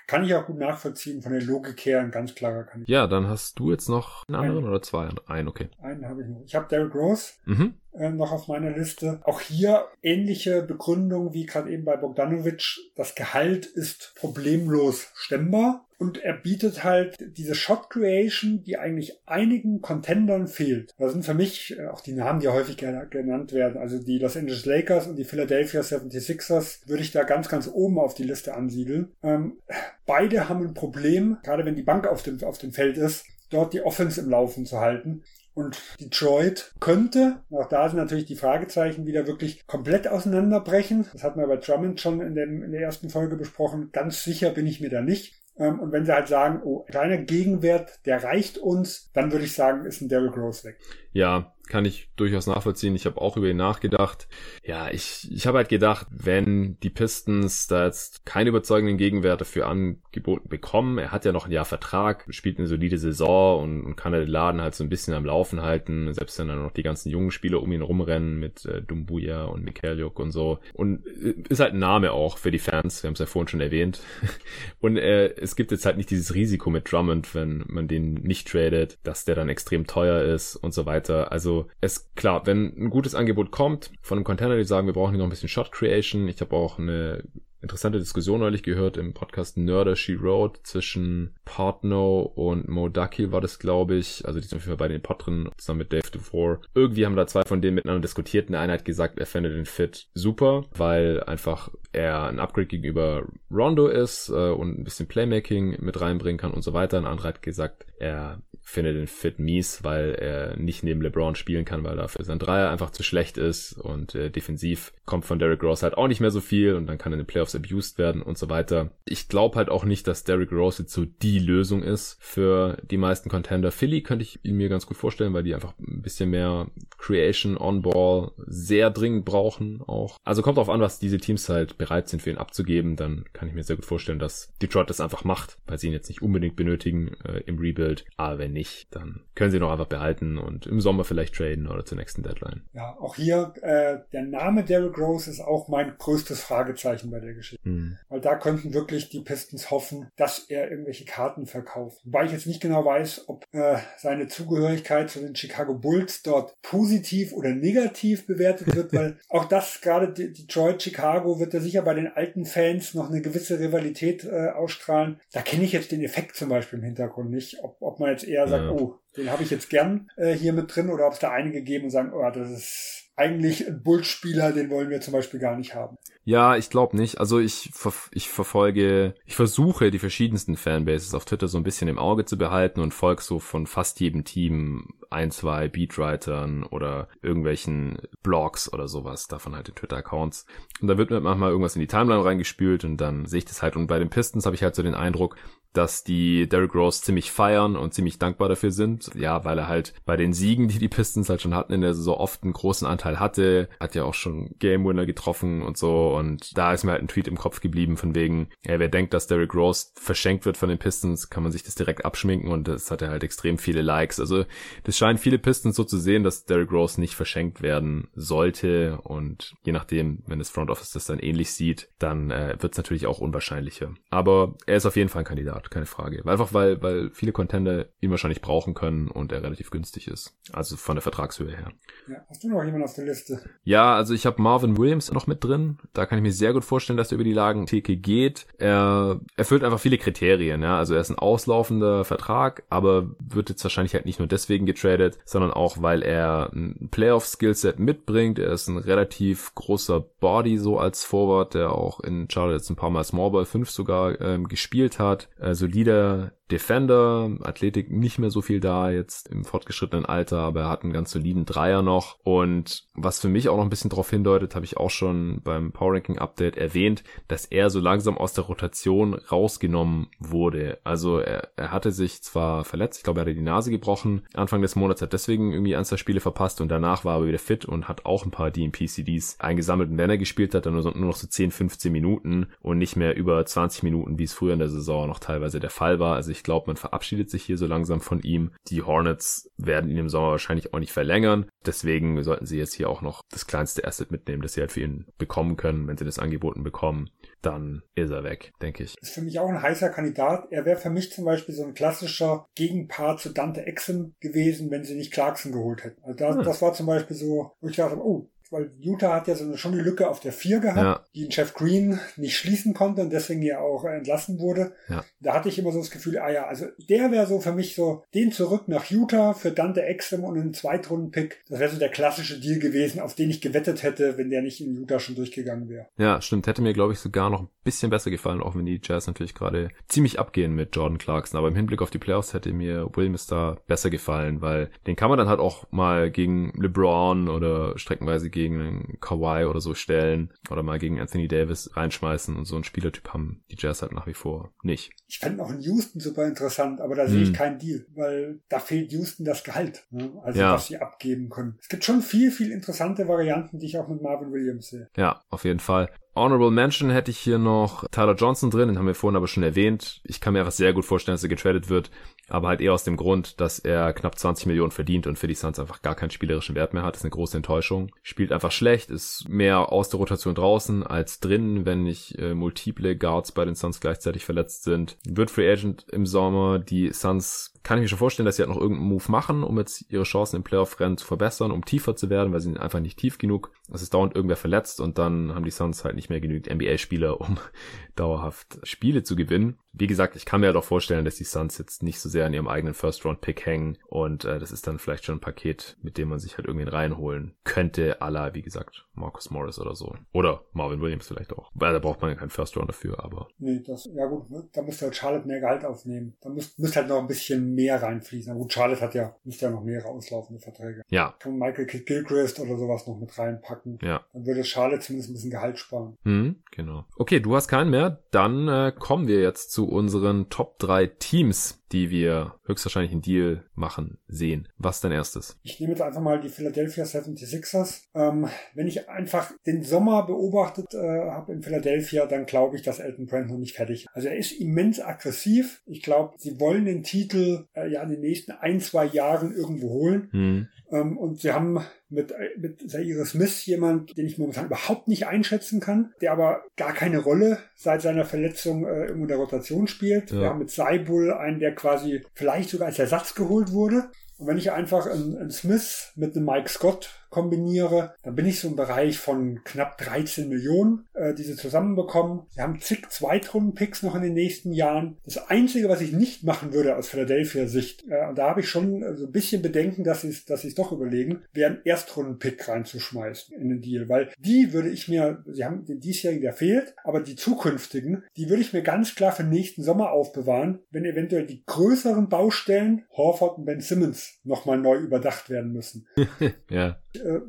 Kann 0.07 0.23
ich 0.23 0.33
auch 0.33 0.45
gut 0.45 0.57
nachvollziehen, 0.57 1.21
von 1.21 1.31
der 1.31 1.41
Logik 1.41 1.85
her 1.85 1.99
ein 1.99 2.11
ganz 2.11 2.35
klarer 2.35 2.63
Kandidat. 2.63 2.89
Ja, 2.89 3.07
dann 3.07 3.27
hast 3.27 3.59
du 3.59 3.71
jetzt 3.71 3.89
noch 3.89 4.27
einen 4.27 4.35
anderen 4.35 4.59
einen. 4.59 4.67
oder 4.67 4.81
zwei? 4.81 5.09
Einen, 5.27 5.47
okay. 5.47 5.69
Einen 5.81 6.07
habe 6.07 6.21
ich 6.21 6.27
noch. 6.27 6.41
Ich 6.45 6.55
habe 6.55 6.67
Derrick 6.67 6.95
Rose. 6.95 7.33
Mhm 7.45 7.73
äh, 7.93 8.11
noch 8.11 8.31
auf 8.31 8.47
meiner 8.47 8.69
Liste. 8.69 9.19
Auch 9.23 9.41
hier 9.41 9.87
ähnliche 10.03 10.61
Begründung 10.61 11.33
wie 11.33 11.45
gerade 11.45 11.71
eben 11.71 11.85
bei 11.85 11.97
Bogdanovic. 11.97 12.79
Das 12.95 13.15
Gehalt 13.15 13.65
ist 13.65 14.13
problemlos 14.15 15.11
stemmbar 15.15 15.88
und 15.99 16.17
er 16.23 16.33
bietet 16.33 16.83
halt 16.85 17.17
diese 17.37 17.53
Shot 17.53 17.89
Creation, 17.89 18.63
die 18.63 18.77
eigentlich 18.77 19.19
einigen 19.25 19.81
Contendern 19.81 20.47
fehlt. 20.47 20.95
Das 20.97 21.11
sind 21.11 21.25
für 21.25 21.33
mich 21.33 21.77
äh, 21.77 21.87
auch 21.87 21.99
die 21.99 22.13
Namen, 22.13 22.39
die 22.39 22.47
häufig 22.47 22.77
genannt 22.77 23.51
werden. 23.51 23.77
Also 23.77 24.01
die 24.01 24.17
Los 24.17 24.37
Angeles 24.37 24.65
Lakers 24.65 25.07
und 25.07 25.17
die 25.17 25.25
Philadelphia 25.25 25.81
76ers 25.81 26.87
würde 26.87 27.03
ich 27.03 27.11
da 27.11 27.23
ganz, 27.23 27.49
ganz 27.49 27.69
oben 27.71 27.99
auf 27.99 28.13
die 28.13 28.23
Liste 28.23 28.55
ansiedeln. 28.55 29.11
Ähm, 29.21 29.57
beide 30.05 30.47
haben 30.47 30.65
ein 30.65 30.73
Problem, 30.73 31.37
gerade 31.43 31.65
wenn 31.65 31.75
die 31.75 31.83
Bank 31.83 32.07
auf 32.07 32.23
dem, 32.23 32.41
auf 32.43 32.57
dem 32.57 32.71
Feld 32.71 32.97
ist, 32.97 33.25
dort 33.49 33.73
die 33.73 33.81
Offense 33.81 34.21
im 34.21 34.29
Laufen 34.29 34.65
zu 34.65 34.79
halten. 34.79 35.23
Und 35.53 35.81
Detroit 35.99 36.73
könnte, 36.79 37.41
auch 37.51 37.67
da 37.67 37.89
sind 37.89 37.97
natürlich 37.97 38.25
die 38.25 38.37
Fragezeichen 38.37 39.05
wieder 39.05 39.27
wirklich 39.27 39.67
komplett 39.67 40.07
auseinanderbrechen. 40.07 41.07
Das 41.11 41.23
hatten 41.23 41.39
wir 41.39 41.47
bei 41.47 41.57
Drummond 41.57 41.99
schon 41.99 42.21
in, 42.21 42.35
dem, 42.35 42.63
in 42.63 42.71
der 42.71 42.79
ersten 42.79 43.09
Folge 43.09 43.35
besprochen. 43.35 43.89
Ganz 43.91 44.23
sicher 44.23 44.51
bin 44.51 44.67
ich 44.67 44.79
mir 44.79 44.89
da 44.89 45.01
nicht. 45.01 45.38
Ähm, 45.59 45.79
und 45.79 45.91
wenn 45.91 46.05
sie 46.05 46.13
halt 46.13 46.27
sagen, 46.27 46.61
oh, 46.63 46.85
kleiner 46.85 47.17
Gegenwert, 47.17 47.99
der 48.05 48.23
reicht 48.23 48.57
uns, 48.57 49.11
dann 49.13 49.31
würde 49.31 49.45
ich 49.45 49.53
sagen, 49.53 49.85
ist 49.85 50.01
ein 50.01 50.09
Derrick 50.09 50.37
Rose 50.37 50.63
weg. 50.63 50.77
Ja, 51.11 51.53
kann 51.69 51.85
ich 51.85 52.09
durchaus 52.15 52.47
nachvollziehen. 52.47 52.95
Ich 52.95 53.05
habe 53.05 53.21
auch 53.21 53.37
über 53.37 53.47
ihn 53.47 53.57
nachgedacht. 53.57 54.27
Ja, 54.63 54.89
ich, 54.89 55.29
ich 55.31 55.47
habe 55.47 55.59
halt 55.59 55.69
gedacht, 55.69 56.07
wenn 56.09 56.77
die 56.81 56.89
Pistons 56.89 57.67
da 57.67 57.85
jetzt 57.85 58.25
keine 58.25 58.49
überzeugenden 58.49 58.97
Gegenwerte 58.97 59.45
für 59.45 59.67
angeboten 59.67 60.49
bekommen, 60.49 60.97
er 60.97 61.11
hat 61.11 61.25
ja 61.25 61.31
noch 61.31 61.45
ein 61.45 61.51
Jahr 61.51 61.65
Vertrag, 61.65 62.25
spielt 62.29 62.57
eine 62.57 62.67
solide 62.67 62.97
Saison 62.97 63.61
und, 63.63 63.83
und 63.83 63.95
kann 63.95 64.11
den 64.11 64.27
Laden 64.27 64.61
halt 64.61 64.75
so 64.75 64.83
ein 64.83 64.89
bisschen 64.89 65.13
am 65.13 65.25
Laufen 65.25 65.61
halten, 65.61 66.11
selbst 66.13 66.39
wenn 66.39 66.47
dann 66.47 66.63
noch 66.63 66.71
die 66.71 66.83
ganzen 66.83 67.09
jungen 67.09 67.31
Spieler 67.31 67.61
um 67.61 67.71
ihn 67.71 67.83
rumrennen 67.83 68.39
mit 68.39 68.65
äh, 68.65 68.81
Dumbuya 68.81 69.45
und 69.45 69.63
Mikhailiuk 69.63 70.19
und 70.19 70.31
so. 70.31 70.59
Und 70.73 71.05
äh, 71.05 71.35
ist 71.49 71.59
halt 71.59 71.73
ein 71.73 71.79
Name 71.79 72.11
auch 72.11 72.39
für 72.39 72.51
die 72.51 72.59
Fans, 72.59 73.03
wir 73.03 73.07
haben 73.07 73.13
es 73.13 73.19
ja 73.19 73.27
vorhin 73.27 73.47
schon 73.47 73.61
erwähnt. 73.61 74.01
und 74.79 74.97
äh, 74.97 75.35
es 75.35 75.55
gibt 75.55 75.71
jetzt 75.71 75.85
halt 75.85 75.97
nicht 75.97 76.09
dieses 76.09 76.33
Risiko 76.33 76.71
mit 76.71 76.91
Drummond, 76.91 77.35
wenn 77.35 77.63
man 77.67 77.87
den 77.87 78.15
nicht 78.15 78.47
tradet, 78.47 78.97
dass 79.03 79.23
der 79.23 79.35
dann 79.35 79.49
extrem 79.49 79.85
teuer 79.85 80.23
ist 80.23 80.55
und 80.55 80.73
so 80.73 80.87
weiter. 80.87 80.98
Also 81.07 81.67
es 81.81 82.13
klar, 82.15 82.45
wenn 82.45 82.73
ein 82.77 82.89
gutes 82.89 83.15
Angebot 83.15 83.51
kommt 83.51 83.91
von 84.01 84.17
einem 84.17 84.25
Container, 84.25 84.57
die 84.57 84.63
sagen, 84.63 84.87
wir 84.87 84.93
brauchen 84.93 85.11
hier 85.11 85.19
noch 85.19 85.27
ein 85.27 85.29
bisschen 85.29 85.49
Shot 85.49 85.71
Creation. 85.71 86.27
Ich 86.27 86.41
habe 86.41 86.55
auch 86.55 86.79
eine 86.79 87.23
interessante 87.61 87.99
Diskussion 87.99 88.39
neulich 88.39 88.63
gehört 88.63 88.97
im 88.97 89.13
Podcast 89.13 89.57
Nerder 89.57 89.95
She 89.95 90.21
Wrote 90.21 90.61
zwischen 90.63 91.35
Partno 91.45 92.21
und 92.21 92.67
Mo 92.67 92.89
Ducky 92.89 93.31
war 93.31 93.41
das, 93.41 93.59
glaube 93.59 93.95
ich. 93.95 94.25
Also 94.25 94.39
die 94.39 94.47
sind 94.47 94.57
auf 94.57 94.63
jeden 94.65 94.77
Fall 94.77 94.87
bei 94.87 94.91
den 94.91 95.01
Pod 95.01 95.25
drin, 95.25 95.49
zusammen 95.57 95.79
mit 95.79 95.93
Dave 95.93 96.09
DeVore. 96.11 96.61
Irgendwie 96.73 97.05
haben 97.05 97.15
da 97.15 97.27
zwei 97.27 97.43
von 97.43 97.61
denen 97.61 97.75
miteinander 97.75 98.01
diskutiert. 98.01 98.47
Und 98.47 98.53
der 98.53 98.61
eine 98.61 98.73
hat 98.73 98.85
gesagt, 98.85 99.19
er 99.19 99.25
fände 99.25 99.49
den 99.49 99.65
Fit 99.65 100.07
super, 100.13 100.65
weil 100.75 101.23
einfach 101.23 101.69
er 101.91 102.27
ein 102.27 102.39
Upgrade 102.39 102.67
gegenüber 102.67 103.27
Rondo 103.51 103.87
ist 103.87 104.29
äh, 104.29 104.49
und 104.49 104.79
ein 104.79 104.83
bisschen 104.83 105.07
Playmaking 105.07 105.77
mit 105.81 105.99
reinbringen 105.99 106.39
kann 106.39 106.51
und 106.51 106.63
so 106.63 106.73
weiter. 106.73 106.97
Ein 106.97 107.05
anderer 107.05 107.29
hat 107.29 107.41
gesagt, 107.41 107.85
er 107.97 108.41
finde 108.69 108.93
den 108.93 109.07
Fit 109.07 109.39
mies, 109.39 109.83
weil 109.83 110.13
er 110.13 110.55
nicht 110.55 110.83
neben 110.83 111.01
LeBron 111.01 111.35
spielen 111.35 111.65
kann, 111.65 111.83
weil 111.83 111.97
dafür 111.97 112.23
sein 112.23 112.37
Dreier 112.37 112.69
einfach 112.69 112.91
zu 112.91 113.01
schlecht 113.01 113.37
ist 113.37 113.73
und 113.73 114.13
äh, 114.13 114.29
defensiv 114.29 114.93
kommt 115.05 115.25
von 115.25 115.39
Derrick 115.39 115.63
Rose 115.63 115.81
halt 115.81 115.97
auch 115.97 116.07
nicht 116.07 116.19
mehr 116.19 116.29
so 116.29 116.39
viel 116.39 116.75
und 116.75 116.85
dann 116.85 116.99
kann 116.99 117.11
er 117.11 117.17
den 117.17 117.25
Playoffs 117.25 117.48
abused 117.55 117.97
werden 117.97 118.21
und 118.21 118.37
so 118.37 118.49
weiter. 118.49 118.91
Ich 119.05 119.27
glaube 119.27 119.55
halt 119.55 119.69
auch 119.69 119.85
nicht, 119.85 120.07
dass 120.07 120.23
Derrick 120.23 120.51
Rose 120.51 120.83
jetzt 120.83 120.93
so 120.93 121.05
die 121.05 121.39
Lösung 121.39 121.83
ist 121.83 122.17
für 122.19 122.77
die 122.89 122.97
meisten 122.97 123.29
Contender. 123.29 123.71
Philly 123.71 124.01
könnte 124.01 124.23
ich 124.23 124.39
mir 124.43 124.69
ganz 124.69 124.85
gut 124.85 124.97
vorstellen, 124.97 125.33
weil 125.33 125.43
die 125.43 125.55
einfach 125.55 125.73
ein 125.79 126.01
bisschen 126.01 126.29
mehr 126.29 126.67
Creation 126.97 127.57
on 127.57 127.81
Ball 127.81 128.31
sehr 128.37 128.89
dringend 128.89 129.25
brauchen 129.25 129.81
auch. 129.87 130.17
Also 130.23 130.41
kommt 130.41 130.57
darauf 130.57 130.69
an, 130.69 130.81
was 130.81 130.99
diese 130.99 131.17
Teams 131.17 131.49
halt 131.49 131.77
bereit 131.77 132.07
sind 132.07 132.21
für 132.21 132.29
ihn 132.29 132.37
abzugeben, 132.37 132.95
dann 132.95 133.25
kann 133.33 133.47
ich 133.47 133.53
mir 133.53 133.63
sehr 133.63 133.75
gut 133.75 133.85
vorstellen, 133.85 134.19
dass 134.19 134.53
Detroit 134.61 134.89
das 134.89 135.01
einfach 135.01 135.23
macht, 135.23 135.57
weil 135.67 135.77
sie 135.77 135.87
ihn 135.87 135.93
jetzt 135.93 136.09
nicht 136.09 136.21
unbedingt 136.21 136.55
benötigen 136.55 137.15
äh, 137.25 137.39
im 137.45 137.57
Rebuild. 137.59 138.05
Aber 138.17 138.39
wenn 138.39 138.53
nicht, 138.53 138.93
dann 138.95 139.21
können 139.35 139.51
sie 139.51 139.57
ihn 139.57 139.63
auch 139.63 139.71
einfach 139.71 139.85
behalten 139.85 140.37
und 140.37 140.65
im 140.65 140.81
Sommer 140.81 141.03
vielleicht 141.03 141.35
traden 141.35 141.67
oder 141.67 141.85
zur 141.85 141.97
nächsten 141.97 142.23
Deadline. 142.23 142.63
Ja, 142.73 142.95
auch 142.99 143.15
hier 143.15 143.53
äh, 143.61 143.99
der 144.11 144.23
Name 144.23 144.63
Derrick 144.63 144.97
Rose 144.97 145.29
ist 145.29 145.39
auch 145.39 145.67
mein 145.67 145.93
größtes 145.97 146.41
Fragezeichen 146.41 147.09
bei 147.11 147.19
der 147.19 147.33
Geschichte. 147.39 147.67
Mhm. 147.67 147.97
Weil 148.09 148.21
da 148.21 148.35
könnten 148.35 148.73
wirklich 148.73 149.09
die 149.09 149.21
Pistons 149.21 149.71
hoffen, 149.71 150.09
dass 150.15 150.39
er 150.49 150.69
irgendwelche 150.69 151.05
Karten 151.05 151.45
verkauft. 151.45 152.01
Wobei 152.03 152.25
ich 152.25 152.31
jetzt 152.31 152.47
nicht 152.47 152.61
genau 152.61 152.85
weiß, 152.85 153.27
ob 153.27 153.45
äh, 153.51 153.77
seine 153.97 154.27
Zugehörigkeit 154.27 155.09
zu 155.09 155.19
den 155.19 155.35
Chicago 155.35 155.73
Bulls 155.73 156.23
dort 156.23 156.55
positiv 156.61 157.33
oder 157.33 157.49
negativ 157.49 158.27
bewertet 158.27 158.75
wird, 158.75 158.93
weil 158.93 159.17
auch 159.29 159.45
das 159.45 159.81
gerade 159.81 160.11
Detroit, 160.13 160.81
Chicago 160.81 161.39
wird 161.39 161.53
sich 161.53 161.69
sicher 161.69 161.81
bei 161.83 161.93
den 161.93 162.07
alten 162.07 162.45
Fans 162.45 162.93
noch 162.93 163.09
eine 163.09 163.21
gewisse 163.21 163.59
Rivalität 163.59 164.23
äh, 164.23 164.49
ausstrahlen. 164.49 165.19
Da 165.31 165.41
kenne 165.41 165.63
ich 165.63 165.71
jetzt 165.71 165.91
den 165.91 166.03
Effekt 166.03 166.35
zum 166.35 166.49
Beispiel 166.49 166.79
im 166.79 166.85
Hintergrund 166.85 167.29
nicht, 167.31 167.63
ob, 167.63 167.77
ob 167.79 167.99
man 167.99 168.09
jetzt 168.09 168.27
eher 168.27 168.47
sagt, 168.47 168.65
ja. 168.65 168.71
oh, 168.71 168.99
den 169.15 169.31
habe 169.31 169.43
ich 169.43 169.49
jetzt 169.49 169.69
gern 169.69 170.09
äh, 170.17 170.33
hier 170.33 170.53
mit 170.53 170.75
drin 170.75 170.89
oder 170.89 171.07
ob 171.07 171.13
es 171.13 171.19
da 171.19 171.31
einige 171.31 171.61
geben 171.61 171.85
und 171.85 171.91
sagen, 171.91 172.11
oh, 172.13 172.29
das 172.31 172.49
ist 172.49 173.09
eigentlich 173.15 173.67
ein 173.67 173.83
Bullspieler, 173.83 174.53
den 174.53 174.69
wollen 174.69 174.89
wir 174.89 175.01
zum 175.01 175.13
Beispiel 175.13 175.39
gar 175.39 175.57
nicht 175.57 175.75
haben. 175.75 175.97
Ja, 176.23 176.57
ich 176.57 176.69
glaube 176.69 176.95
nicht. 176.95 177.19
Also 177.19 177.39
ich, 177.39 177.71
ich 178.11 178.29
verfolge, 178.29 179.15
ich 179.25 179.35
versuche 179.35 179.89
die 179.89 179.99
verschiedensten 179.99 180.57
Fanbases 180.57 181.13
auf 181.13 181.25
Twitter 181.25 181.47
so 181.47 181.57
ein 181.57 181.63
bisschen 181.63 181.87
im 181.87 181.97
Auge 181.97 182.25
zu 182.25 182.37
behalten 182.37 182.81
und 182.81 182.93
folge 182.93 183.21
so 183.21 183.39
von 183.39 183.65
fast 183.65 183.99
jedem 183.99 184.25
Team 184.25 184.89
ein, 185.09 185.31
zwei 185.31 185.67
Beatwritern 185.67 186.63
oder 186.63 187.07
irgendwelchen 187.21 187.97
Blogs 188.21 188.71
oder 188.71 188.87
sowas, 188.87 189.27
davon 189.27 189.55
halt 189.55 189.67
den 189.67 189.75
Twitter-Accounts. 189.75 190.45
Und 190.81 190.87
da 190.87 190.97
wird 190.97 191.09
mir 191.09 191.19
manchmal 191.19 191.49
irgendwas 191.49 191.75
in 191.75 191.81
die 191.81 191.87
Timeline 191.87 192.23
reingespült 192.23 192.83
und 192.83 192.97
dann 192.97 193.25
sehe 193.25 193.39
ich 193.39 193.45
das 193.45 193.63
halt. 193.63 193.75
Und 193.75 193.87
bei 193.87 193.99
den 193.99 194.09
Pistons 194.09 194.45
habe 194.45 194.55
ich 194.55 194.63
halt 194.63 194.75
so 194.75 194.83
den 194.83 194.93
Eindruck, 194.93 195.35
dass 195.73 196.03
die 196.03 196.47
Derrick 196.49 196.73
Rose 196.73 197.01
ziemlich 197.01 197.31
feiern 197.31 197.75
und 197.75 197.93
ziemlich 197.93 198.17
dankbar 198.17 198.49
dafür 198.49 198.71
sind. 198.71 199.11
Ja, 199.15 199.45
weil 199.45 199.57
er 199.57 199.67
halt 199.67 199.93
bei 200.05 200.17
den 200.17 200.33
Siegen, 200.33 200.67
die 200.67 200.79
die 200.79 200.87
Pistons 200.87 201.29
halt 201.29 201.41
schon 201.41 201.53
hatten 201.53 201.73
in 201.73 201.81
der 201.81 201.93
Saison 201.93 202.17
oft 202.17 202.43
einen 202.43 202.53
großen 202.53 202.87
Anteil 202.87 203.19
hatte. 203.19 203.69
Hat 203.79 203.93
ja 203.95 204.03
auch 204.03 204.15
schon 204.15 204.55
Game 204.59 204.85
Winner 204.85 205.05
getroffen 205.05 205.61
und 205.61 205.77
so. 205.77 206.08
Und 206.09 206.57
da 206.57 206.73
ist 206.73 206.83
mir 206.83 206.91
halt 206.91 207.01
ein 207.01 207.07
Tweet 207.07 207.27
im 207.27 207.37
Kopf 207.37 207.59
geblieben 207.59 207.97
von 207.97 208.15
wegen, 208.15 208.49
ja, 208.63 208.79
wer 208.79 208.89
denkt, 208.89 209.13
dass 209.13 209.27
Derrick 209.27 209.53
Rose 209.53 209.87
verschenkt 209.95 210.45
wird 210.45 210.57
von 210.57 210.69
den 210.69 210.77
Pistons, 210.77 211.29
kann 211.29 211.43
man 211.43 211.51
sich 211.51 211.63
das 211.63 211.75
direkt 211.75 212.05
abschminken 212.05 212.51
und 212.51 212.67
das 212.67 212.91
hat 212.91 213.01
er 213.01 213.09
halt 213.09 213.23
extrem 213.23 213.57
viele 213.57 213.81
Likes. 213.81 214.19
Also 214.19 214.45
das 214.83 214.97
scheinen 214.97 215.17
viele 215.17 215.39
Pistons 215.39 215.75
so 215.75 215.83
zu 215.83 215.97
sehen, 215.97 216.23
dass 216.23 216.45
Derrick 216.45 216.71
Rose 216.71 216.99
nicht 216.99 217.15
verschenkt 217.15 217.61
werden 217.61 218.07
sollte 218.13 218.99
und 219.01 219.53
je 219.63 219.71
nachdem, 219.71 220.23
wenn 220.27 220.39
das 220.39 220.49
Front 220.49 220.69
Office 220.69 220.91
das 220.91 221.05
dann 221.05 221.19
ähnlich 221.19 221.53
sieht, 221.53 221.89
dann 221.99 222.31
äh, 222.31 222.55
wird 222.59 222.73
es 222.73 222.77
natürlich 222.77 223.07
auch 223.07 223.19
unwahrscheinlicher. 223.19 223.93
Aber 224.09 224.55
er 224.65 224.77
ist 224.77 224.85
auf 224.85 224.95
jeden 224.95 225.09
Fall 225.09 225.23
ein 225.23 225.25
Kandidat. 225.25 225.49
Kandidat, 225.49 225.71
keine 225.71 225.85
Frage. 225.85 226.25
Einfach 226.25 226.53
weil, 226.53 226.81
weil 226.81 227.11
viele 227.11 227.31
Contender 227.31 227.87
ihn 228.01 228.11
wahrscheinlich 228.11 228.41
brauchen 228.41 228.73
können 228.73 229.09
und 229.09 229.31
er 229.31 229.43
relativ 229.43 229.71
günstig 229.71 230.07
ist. 230.07 230.37
Also 230.51 230.77
von 230.77 230.95
der 230.95 231.01
Vertragshöhe 231.01 231.55
her. 231.55 231.71
Ja, 232.07 232.17
hast 232.29 232.43
du 232.43 232.49
noch 232.49 232.63
jemanden 232.63 232.83
auf 232.83 232.93
der 232.93 233.05
Liste? 233.05 233.41
Ja, 233.63 233.95
also 233.95 234.13
ich 234.13 234.25
habe 234.25 234.41
Marvin 234.41 234.77
Williams 234.77 235.11
noch 235.11 235.27
mit 235.27 235.43
drin. 235.43 235.77
Da 235.99 236.05
kann 236.05 236.17
ich 236.17 236.23
mir 236.23 236.31
sehr 236.31 236.53
gut 236.53 236.63
vorstellen, 236.63 236.95
dass 236.95 237.11
er 237.11 237.15
über 237.15 237.25
die 237.25 237.33
Lagen 237.33 237.65
Theke 237.65 237.97
geht. 237.97 238.47
Er 238.57 239.19
erfüllt 239.35 239.65
einfach 239.65 239.81
viele 239.81 239.97
Kriterien. 239.97 240.61
Ja? 240.61 240.77
Also 240.77 240.95
er 240.95 241.01
ist 241.01 241.09
ein 241.09 241.19
auslaufender 241.19 242.05
Vertrag, 242.05 242.63
aber 242.69 243.09
wird 243.19 243.49
jetzt 243.49 243.63
wahrscheinlich 243.65 243.93
halt 243.93 244.05
nicht 244.05 244.19
nur 244.19 244.27
deswegen 244.29 244.65
getradet, 244.65 245.19
sondern 245.25 245.51
auch, 245.51 245.81
weil 245.81 246.01
er 246.01 246.51
ein 246.53 246.87
Playoff-Skillset 246.89 247.79
mitbringt. 247.79 248.39
Er 248.39 248.53
ist 248.53 248.69
ein 248.69 248.77
relativ 248.77 249.53
großer 249.55 249.99
Body 249.99 250.57
so 250.57 250.79
als 250.79 251.03
Forward, 251.03 251.53
der 251.53 251.73
auch 251.73 251.99
in 251.99 252.29
Charlotte 252.29 252.55
jetzt 252.55 252.69
ein 252.69 252.77
paar 252.77 252.91
Mal 252.91 253.03
Small 253.03 253.31
Ball 253.31 253.45
5 253.45 253.69
sogar 253.69 254.21
ähm, 254.21 254.47
gespielt 254.47 254.99
hat. 254.99 255.27
Äh, 255.37 255.53
solider 255.53 256.31
Defender, 256.51 257.29
Athletik 257.43 257.91
nicht 257.91 258.19
mehr 258.19 258.31
so 258.31 258.41
viel 258.41 258.59
da 258.59 258.89
jetzt 258.89 259.27
im 259.29 259.45
fortgeschrittenen 259.45 260.05
Alter, 260.05 260.39
aber 260.39 260.61
er 260.61 260.69
hat 260.69 260.83
einen 260.83 260.93
ganz 260.93 261.11
soliden 261.11 261.45
Dreier 261.45 261.81
noch. 261.81 262.17
Und 262.23 262.87
was 262.95 263.19
für 263.19 263.29
mich 263.29 263.49
auch 263.49 263.57
noch 263.57 263.63
ein 263.63 263.69
bisschen 263.69 263.89
darauf 263.89 264.09
hindeutet, 264.09 264.55
habe 264.55 264.65
ich 264.65 264.77
auch 264.77 264.89
schon 264.89 265.41
beim 265.43 265.71
Power 265.71 265.93
Ranking 265.93 266.17
Update 266.17 266.57
erwähnt, 266.57 267.03
dass 267.27 267.45
er 267.45 267.69
so 267.69 267.79
langsam 267.79 268.17
aus 268.17 268.33
der 268.33 268.45
Rotation 268.45 269.13
rausgenommen 269.13 270.07
wurde. 270.19 270.79
Also 270.83 271.19
er, 271.19 271.49
er 271.55 271.71
hatte 271.71 271.91
sich 271.91 272.23
zwar 272.23 272.63
verletzt, 272.63 272.99
ich 272.99 273.03
glaube, 273.03 273.19
er 273.19 273.21
hatte 273.21 273.35
die 273.35 273.41
Nase 273.41 273.71
gebrochen 273.71 274.23
Anfang 274.33 274.61
des 274.61 274.75
Monats, 274.75 275.01
hat 275.01 275.13
deswegen 275.13 275.51
irgendwie 275.51 275.75
ein, 275.75 275.85
zwei 275.85 275.97
Spiele 275.97 276.19
verpasst 276.19 276.61
und 276.61 276.69
danach 276.69 277.05
war 277.05 277.19
er 277.19 277.27
wieder 277.27 277.39
fit 277.39 277.65
und 277.65 277.87
hat 277.87 278.05
auch 278.05 278.25
ein 278.25 278.31
paar 278.31 278.51
DNP-CDs 278.51 279.39
eingesammelt. 279.39 279.91
Und 279.91 279.97
wenn 279.97 280.09
er 280.09 280.17
gespielt 280.17 280.53
hat, 280.55 280.65
dann 280.65 280.73
nur, 280.73 280.83
nur 280.83 280.93
noch 280.95 281.15
so 281.15 281.27
10, 281.27 281.51
15 281.51 281.91
Minuten 281.91 282.47
und 282.61 282.77
nicht 282.77 282.95
mehr 282.95 283.15
über 283.15 283.45
20 283.45 283.83
Minuten, 283.83 284.17
wie 284.17 284.23
es 284.23 284.33
früher 284.33 284.53
in 284.53 284.59
der 284.59 284.69
Saison 284.69 285.07
noch 285.07 285.19
teilweise 285.19 285.59
der 285.59 285.69
Fall 285.69 285.99
war. 285.99 286.15
Also 286.15 286.31
ich 286.31 286.38
glaube, 286.43 286.67
man 286.67 286.77
verabschiedet 286.77 287.29
sich 287.29 287.43
hier 287.43 287.57
so 287.57 287.65
langsam 287.65 288.01
von 288.01 288.21
ihm. 288.21 288.51
Die 288.67 288.81
Hornets 288.81 289.49
werden 289.57 289.89
ihn 289.89 289.97
im 289.97 290.09
Sommer 290.09 290.31
wahrscheinlich 290.31 290.73
auch 290.73 290.79
nicht 290.79 290.91
verlängern. 290.91 291.45
Deswegen 291.65 292.21
sollten 292.23 292.45
sie 292.45 292.57
jetzt 292.57 292.73
hier 292.73 292.89
auch 292.89 293.01
noch 293.01 293.21
das 293.31 293.47
kleinste 293.47 293.85
Asset 293.85 294.11
mitnehmen, 294.11 294.41
das 294.41 294.53
sie 294.53 294.61
halt 294.61 294.71
für 294.71 294.81
ihn 294.81 295.05
bekommen 295.17 295.57
können, 295.57 295.87
wenn 295.87 295.97
sie 295.97 296.05
das 296.05 296.19
angeboten 296.19 296.63
bekommen 296.63 297.09
dann 297.41 297.83
ist 297.95 298.11
er 298.11 298.23
weg, 298.23 298.51
denke 298.61 298.83
ich. 298.83 298.95
Das 298.99 299.09
ist 299.09 299.15
für 299.15 299.21
mich 299.21 299.39
auch 299.39 299.49
ein 299.49 299.61
heißer 299.61 299.89
Kandidat. 299.89 300.47
Er 300.51 300.65
wäre 300.65 300.77
für 300.77 300.89
mich 300.89 301.11
zum 301.11 301.25
Beispiel 301.25 301.55
so 301.55 301.63
ein 301.63 301.73
klassischer 301.73 302.47
Gegenpart 302.55 303.19
zu 303.19 303.29
Dante 303.29 303.65
Exum 303.65 304.15
gewesen, 304.19 304.71
wenn 304.71 304.83
sie 304.83 304.95
nicht 304.95 305.13
Clarkson 305.13 305.51
geholt 305.51 305.83
hätten. 305.83 306.03
Also 306.03 306.17
das, 306.17 306.35
hm. 306.35 306.43
das 306.43 306.61
war 306.61 306.73
zum 306.73 306.85
Beispiel 306.85 307.15
so, 307.15 307.51
wo 307.61 307.69
ich 307.69 307.77
dachte, 307.77 307.97
oh, 307.97 308.29
weil 308.49 308.71
Utah 308.79 309.15
hat 309.15 309.27
ja 309.27 309.35
so 309.35 309.43
eine, 309.43 309.57
schon 309.57 309.73
eine 309.73 309.81
Lücke 309.81 310.09
auf 310.09 310.19
der 310.19 310.33
4 310.33 310.59
gehabt, 310.59 310.77
ja. 310.77 311.05
die 311.15 311.25
ein 311.25 311.29
Jeff 311.29 311.53
Green 311.53 311.99
nicht 312.15 312.37
schließen 312.37 312.73
konnte 312.73 313.01
und 313.01 313.11
deswegen 313.11 313.41
ja 313.41 313.59
auch 313.59 313.85
entlassen 313.85 314.39
wurde. 314.39 314.73
Ja. 314.87 315.03
Da 315.19 315.33
hatte 315.33 315.49
ich 315.49 315.59
immer 315.59 315.71
so 315.71 315.79
das 315.79 315.91
Gefühl, 315.91 316.17
ah 316.17 316.31
ja, 316.31 316.47
also 316.47 316.65
der 316.89 317.11
wäre 317.11 317.27
so 317.27 317.39
für 317.39 317.51
mich 317.51 317.75
so, 317.75 318.03
den 318.13 318.31
zurück 318.31 318.67
nach 318.67 318.85
Utah 318.85 319.33
für 319.33 319.51
Dante 319.51 319.83
Exum 319.83 320.23
und 320.23 320.37
einen 320.37 320.53
Zweitrunden-Pick. 320.53 321.43
Das 321.49 321.59
wäre 321.59 321.71
so 321.71 321.79
der 321.79 321.89
klassische 321.89 322.39
Deal 322.39 322.59
gewesen, 322.59 322.99
auf 322.99 323.15
den 323.15 323.29
ich 323.29 323.41
gewettet 323.41 323.83
hätte, 323.83 324.17
wenn 324.17 324.29
der 324.29 324.41
nicht 324.41 324.61
in 324.61 324.75
Utah 324.75 324.99
schon 324.99 325.15
durchgegangen 325.15 325.69
wäre. 325.69 325.87
Ja, 325.97 326.21
stimmt. 326.21 326.47
Hätte 326.47 326.61
mir, 326.61 326.73
glaube 326.73 326.93
ich, 326.93 326.99
sogar 326.99 327.29
noch 327.29 327.41
ein 327.41 327.49
bisschen 327.63 327.89
besser 327.89 328.11
gefallen, 328.11 328.41
auch 328.41 328.55
wenn 328.55 328.65
die 328.65 328.81
Jazz 328.83 329.07
natürlich 329.07 329.35
gerade 329.35 329.69
ziemlich 329.87 330.19
abgehen 330.19 330.55
mit 330.55 330.75
Jordan 330.75 330.97
Clarkson. 330.97 331.37
Aber 331.37 331.47
im 331.47 331.55
Hinblick 331.55 331.81
auf 331.81 331.91
die 331.91 331.99
Playoffs 331.99 332.33
hätte 332.33 332.51
mir 332.51 332.89
Williams 332.95 333.27
da 333.27 333.57
besser 333.67 333.89
gefallen, 333.89 334.41
weil 334.41 334.69
den 334.87 334.95
kann 334.95 335.09
man 335.09 335.17
dann 335.17 335.29
halt 335.29 335.39
auch 335.39 335.65
mal 335.71 336.09
gegen 336.09 336.51
LeBron 336.59 337.29
oder 337.29 337.77
streckenweise 337.77 338.29
gegen 338.29 338.38
gegen 338.39 338.97
Kawhi 339.01 339.43
oder 339.43 339.59
so 339.59 339.73
stellen 339.73 340.31
oder 340.49 340.63
mal 340.63 340.79
gegen 340.79 340.97
Anthony 340.97 341.27
Davis 341.27 341.75
reinschmeißen 341.75 342.37
und 342.37 342.45
so 342.45 342.55
einen 342.55 342.63
Spielertyp 342.63 343.09
haben 343.09 343.43
die 343.51 343.57
Jazz 343.59 343.81
halt 343.81 343.91
nach 343.91 344.07
wie 344.07 344.13
vor 344.13 344.53
nicht. 344.63 344.91
Ich 345.07 345.19
fände 345.19 345.43
auch 345.43 345.51
in 345.51 345.59
Houston 345.59 345.99
super 345.99 346.25
interessant, 346.25 346.79
aber 346.79 346.95
da 346.95 347.07
sehe 347.07 347.21
ich 347.21 347.29
hm. 347.29 347.35
keinen 347.35 347.59
Deal, 347.59 347.85
weil 347.93 348.39
da 348.47 348.59
fehlt 348.59 348.93
Houston 348.93 349.25
das 349.25 349.43
Gehalt, 349.43 349.85
ne? 349.91 350.09
also 350.23 350.39
ja. 350.39 350.53
was 350.53 350.67
sie 350.67 350.77
abgeben 350.77 351.29
können. 351.29 351.57
Es 351.59 351.67
gibt 351.67 351.83
schon 351.83 352.01
viel, 352.01 352.31
viel 352.31 352.51
interessante 352.51 353.09
Varianten, 353.09 353.59
die 353.59 353.65
ich 353.65 353.77
auch 353.77 353.89
mit 353.89 354.01
Marvin 354.01 354.31
Williams 354.31 354.69
sehe. 354.69 354.87
Ja, 354.95 355.21
auf 355.29 355.43
jeden 355.43 355.59
Fall. 355.59 355.89
Honorable 356.15 356.51
Mention 356.51 356.89
hätte 356.89 357.11
ich 357.11 357.19
hier 357.19 357.37
noch 357.37 357.87
Tyler 357.91 358.15
Johnson 358.15 358.49
drin, 358.49 358.67
den 358.67 358.77
haben 358.77 358.87
wir 358.87 358.95
vorhin 358.95 359.15
aber 359.15 359.27
schon 359.27 359.43
erwähnt. 359.43 360.01
Ich 360.03 360.19
kann 360.19 360.33
mir 360.33 360.39
einfach 360.39 360.51
sehr 360.51 360.73
gut 360.73 360.85
vorstellen, 360.85 361.13
dass 361.13 361.23
er 361.23 361.29
getradet 361.29 361.69
wird, 361.69 361.91
aber 362.27 362.47
halt 362.47 362.61
eher 362.61 362.73
aus 362.73 362.83
dem 362.83 362.97
Grund, 362.97 363.39
dass 363.39 363.59
er 363.59 363.93
knapp 363.93 364.17
20 364.17 364.47
Millionen 364.47 364.71
verdient 364.71 365.07
und 365.07 365.17
für 365.17 365.27
die 365.27 365.35
Suns 365.35 365.59
einfach 365.59 365.81
gar 365.81 365.95
keinen 365.95 366.09
spielerischen 366.09 366.55
Wert 366.55 366.73
mehr 366.73 366.83
hat. 366.83 366.95
Das 366.95 367.01
ist 367.01 367.05
eine 367.05 367.11
große 367.11 367.37
Enttäuschung. 367.37 367.91
Spielt 368.01 368.31
einfach 368.31 368.51
schlecht, 368.51 368.89
ist 368.89 369.29
mehr 369.29 369.71
aus 369.71 369.89
der 369.89 369.99
Rotation 369.99 370.35
draußen 370.35 370.85
als 370.85 371.19
drin, 371.19 371.65
wenn 371.65 371.83
nicht 371.83 372.17
äh, 372.17 372.33
multiple 372.33 372.97
Guards 372.97 373.31
bei 373.31 373.45
den 373.45 373.55
Suns 373.55 373.79
gleichzeitig 373.79 374.25
verletzt 374.25 374.63
sind. 374.63 374.97
Wird 375.07 375.31
Free 375.31 375.49
Agent 375.51 375.85
im 375.91 376.05
Sommer. 376.05 376.59
Die 376.59 376.91
Suns 376.91 377.53
kann 377.63 377.77
ich 377.77 377.83
mir 377.83 377.87
schon 377.89 377.97
vorstellen, 377.97 378.25
dass 378.25 378.37
sie 378.37 378.43
halt 378.43 378.49
noch 378.49 378.61
irgendeinen 378.61 378.89
Move 378.89 379.03
machen, 379.09 379.43
um 379.43 379.57
jetzt 379.57 379.85
ihre 379.89 380.03
Chancen 380.03 380.37
im 380.37 380.43
Playoff-Rennen 380.43 380.97
zu 380.97 381.05
verbessern, 381.05 381.51
um 381.51 381.65
tiefer 381.65 381.95
zu 381.95 382.09
werden, 382.09 382.31
weil 382.31 382.39
sie 382.39 382.49
sind 382.49 382.59
einfach 382.59 382.79
nicht 382.79 382.97
tief 382.97 383.17
genug. 383.17 383.51
Es 383.71 383.81
ist 383.81 383.93
dauernd 383.93 384.15
irgendwer 384.15 384.37
verletzt 384.37 384.79
und 384.79 384.97
dann 384.97 385.35
haben 385.35 385.45
die 385.45 385.51
Suns 385.51 385.83
halt 385.83 385.95
nicht 385.95 386.09
mehr 386.09 386.21
genügend 386.21 386.53
NBA-Spieler, 386.53 387.19
um 387.19 387.37
dauerhaft 387.95 388.59
Spiele 388.63 389.03
zu 389.03 389.15
gewinnen. 389.15 389.59
Wie 389.73 389.87
gesagt, 389.87 390.15
ich 390.15 390.25
kann 390.25 390.41
mir 390.41 390.47
halt 390.47 390.55
auch 390.55 390.63
vorstellen, 390.63 391.05
dass 391.05 391.15
die 391.15 391.23
Suns 391.23 391.57
jetzt 391.57 391.83
nicht 391.83 391.99
so 391.99 392.09
sehr 392.09 392.25
an 392.25 392.33
ihrem 392.33 392.47
eigenen 392.47 392.73
First-Round-Pick 392.73 393.45
hängen 393.45 393.77
und 393.87 394.25
äh, 394.25 394.39
das 394.39 394.51
ist 394.51 394.67
dann 394.67 394.79
vielleicht 394.79 395.05
schon 395.05 395.17
ein 395.17 395.21
Paket, 395.21 395.77
mit 395.81 395.97
dem 395.97 396.09
man 396.09 396.19
sich 396.19 396.37
halt 396.37 396.47
irgendwie 396.47 396.67
reinholen 396.67 397.35
könnte, 397.43 398.01
aller, 398.01 398.33
wie 398.33 398.41
gesagt, 398.41 398.87
Marcus 398.93 399.29
Morris 399.29 399.59
oder 399.59 399.75
so. 399.75 399.95
Oder 400.13 400.43
Marvin 400.53 400.81
Williams 400.81 401.07
vielleicht 401.07 401.33
auch. 401.33 401.51
Weil 401.53 401.73
da 401.73 401.79
braucht 401.79 402.01
man 402.01 402.11
ja 402.11 402.17
keinen 402.17 402.29
First-Round 402.29 402.69
dafür, 402.69 403.03
aber... 403.03 403.27
Nee, 403.37 403.61
das, 403.65 403.89
ja 403.93 404.05
gut, 404.07 404.29
ne? 404.29 404.47
da 404.51 404.61
müsste 404.61 404.85
halt 404.85 404.95
Charlotte 404.95 405.27
mehr 405.27 405.39
Gehalt 405.39 405.63
aufnehmen. 405.65 406.15
Da 406.21 406.29
müsste 406.29 406.59
müsst 406.61 406.75
halt 406.75 406.87
noch 406.87 406.99
ein 406.99 407.07
bisschen 407.07 407.53
mehr 407.53 407.81
reinfließen. 407.81 408.35
gut, 408.35 408.53
Charlotte 408.53 408.81
hat 408.81 408.95
ja, 408.95 409.15
müsste 409.23 409.45
ja 409.45 409.51
noch 409.51 409.63
mehrere 409.63 409.87
auslaufende 409.89 410.41
Verträge. 410.41 410.83
Ja. 410.89 411.15
Kann 411.19 411.37
Michael 411.37 411.65
Gilchrist 411.65 412.39
oder 412.39 412.57
sowas 412.57 412.87
noch 412.87 412.99
mit 412.99 413.17
reinpacken. 413.17 413.79
Ja. 413.81 414.03
Dann 414.13 414.25
würde 414.25 414.43
Charlotte 414.43 414.81
zumindest 414.81 415.09
ein 415.09 415.13
bisschen 415.13 415.31
Gehalt 415.31 415.57
sparen. 415.57 415.97
Mhm, 416.03 416.41
genau. 416.51 416.85
Okay, 416.97 417.19
du 417.19 417.35
hast 417.35 417.47
keinen 417.47 417.69
mehr. 417.69 418.03
Dann 418.11 418.47
äh, 418.47 418.73
kommen 418.77 419.07
wir 419.07 419.21
jetzt 419.21 419.51
zu 419.51 419.58
unseren 419.65 420.29
Top 420.29 420.59
3 420.59 420.87
Teams, 420.87 421.58
die 421.71 421.89
wir 421.89 422.35
höchstwahrscheinlich 422.45 422.91
einen 422.91 423.01
Deal 423.01 423.43
machen 423.55 423.97
sehen. 424.07 424.47
Was 424.57 424.81
dein 424.81 424.91
erstes? 424.91 425.37
Ich 425.43 425.59
nehme 425.59 425.73
jetzt 425.73 425.81
einfach 425.81 426.01
mal 426.01 426.19
die 426.19 426.29
Philadelphia 426.29 426.83
76ers. 426.83 427.83
Ähm, 427.93 428.27
wenn 428.53 428.67
ich 428.67 428.89
einfach 428.89 429.31
den 429.45 429.63
Sommer 429.63 430.05
beobachtet 430.05 430.73
äh, 430.73 430.77
habe 430.77 431.33
in 431.33 431.41
Philadelphia, 431.41 432.05
dann 432.05 432.25
glaube 432.25 432.55
ich, 432.55 432.63
dass 432.63 432.79
Elton 432.79 433.05
Brand 433.05 433.29
noch 433.29 433.37
nicht 433.37 433.55
fertig 433.55 433.85
ist. 433.85 433.89
Also 433.93 434.07
er 434.07 434.17
ist 434.17 434.31
immens 434.31 434.79
aggressiv. 434.79 435.61
Ich 435.65 435.81
glaube, 435.81 436.15
sie 436.17 436.39
wollen 436.39 436.65
den 436.65 436.83
Titel 436.83 437.45
äh, 437.53 437.71
ja 437.71 437.83
in 437.83 437.89
den 437.89 438.01
nächsten 438.01 438.31
ein, 438.31 438.59
zwei 438.59 438.85
Jahren 438.85 439.33
irgendwo 439.33 439.69
holen. 439.69 440.09
Hm. 440.11 440.47
Ähm, 440.71 440.97
und 440.97 441.19
sie 441.19 441.31
haben 441.31 441.59
mit, 441.89 442.13
mit 442.37 442.69
Zaire 442.69 443.05
Smith 443.05 443.45
jemand, 443.45 443.97
den 443.97 444.05
ich 444.05 444.17
momentan 444.17 444.45
überhaupt 444.45 444.87
nicht 444.87 445.07
einschätzen 445.07 445.59
kann, 445.59 445.93
der 446.01 446.11
aber 446.11 446.43
gar 446.55 446.73
keine 446.73 446.99
Rolle 446.99 447.39
seit 447.55 447.81
seiner 447.81 448.05
Verletzung 448.05 448.65
äh, 448.65 448.85
irgendwo 448.85 449.03
in 449.03 449.07
der 449.07 449.17
Rotation 449.17 449.67
spielt. 449.67 450.11
Ja. 450.11 450.19
Wir 450.19 450.29
haben 450.29 450.39
mit 450.39 450.51
Seibul 450.51 451.11
einen, 451.11 451.39
der 451.39 451.55
quasi 451.59 452.05
vielleicht 452.13 452.49
sogar 452.49 452.67
als 452.67 452.79
Ersatz 452.79 453.13
geholt 453.15 453.51
wurde. 453.51 453.91
Und 454.17 454.27
wenn 454.27 454.37
ich 454.37 454.51
einfach 454.51 454.85
einen, 454.85 455.17
einen 455.17 455.31
Smith 455.31 455.91
mit 455.95 456.15
einem 456.15 456.25
Mike 456.25 456.49
Scott 456.49 456.98
kombiniere, 457.09 457.95
dann 458.03 458.15
bin 458.15 458.25
ich 458.25 458.39
so 458.39 458.47
im 458.47 458.55
Bereich 458.55 458.97
von 458.97 459.43
knapp 459.43 459.77
13 459.77 460.29
Millionen, 460.29 460.87
äh, 460.93 461.13
die 461.13 461.23
sie 461.23 461.35
zusammenbekommen. 461.35 462.21
Wir 462.35 462.43
haben 462.43 462.59
zig 462.59 462.89
Zweitrunden-Picks 462.89 463.83
noch 463.83 463.95
in 463.95 464.01
den 464.01 464.13
nächsten 464.13 464.51
Jahren. 464.51 464.97
Das 465.05 465.29
Einzige, 465.29 465.69
was 465.69 465.81
ich 465.81 465.91
nicht 465.91 466.23
machen 466.23 466.53
würde 466.53 466.75
aus 466.75 466.89
Philadelphia-Sicht, 466.89 467.85
äh, 467.89 468.13
da 468.13 468.29
habe 468.29 468.41
ich 468.41 468.49
schon 468.49 468.83
so 468.95 469.05
ein 469.05 469.11
bisschen 469.11 469.41
Bedenken, 469.41 469.83
dass 469.83 470.01
sie 470.01 470.09
dass 470.25 470.43
es 470.43 470.55
doch 470.55 470.71
überlegen, 470.71 471.23
wäre 471.33 471.51
ein 471.51 471.61
Erstrunden-Pick 471.63 472.47
reinzuschmeißen 472.47 473.35
in 473.35 473.49
den 473.49 473.61
Deal, 473.61 473.89
weil 473.89 474.09
die 474.19 474.53
würde 474.53 474.69
ich 474.69 474.87
mir, 474.87 475.23
sie 475.27 475.45
haben 475.45 475.65
den 475.65 475.79
diesjährigen, 475.79 476.21
der 476.21 476.33
fehlt, 476.33 476.75
aber 476.83 477.01
die 477.01 477.15
zukünftigen, 477.15 478.03
die 478.17 478.29
würde 478.29 478.41
ich 478.41 478.53
mir 478.53 478.61
ganz 478.61 478.95
klar 478.95 479.11
für 479.11 479.23
nächsten 479.23 479.63
Sommer 479.63 479.91
aufbewahren, 479.91 480.59
wenn 480.71 480.85
eventuell 480.85 481.25
die 481.25 481.43
größeren 481.45 482.09
Baustellen, 482.09 482.85
Horford 482.91 483.37
und 483.37 483.45
Ben 483.45 483.61
Simmons, 483.61 484.19
nochmal 484.23 484.57
neu 484.57 484.77
überdacht 484.77 485.29
werden 485.29 485.51
müssen. 485.51 485.87
ja. 486.49 486.79
Äh, 486.95 487.19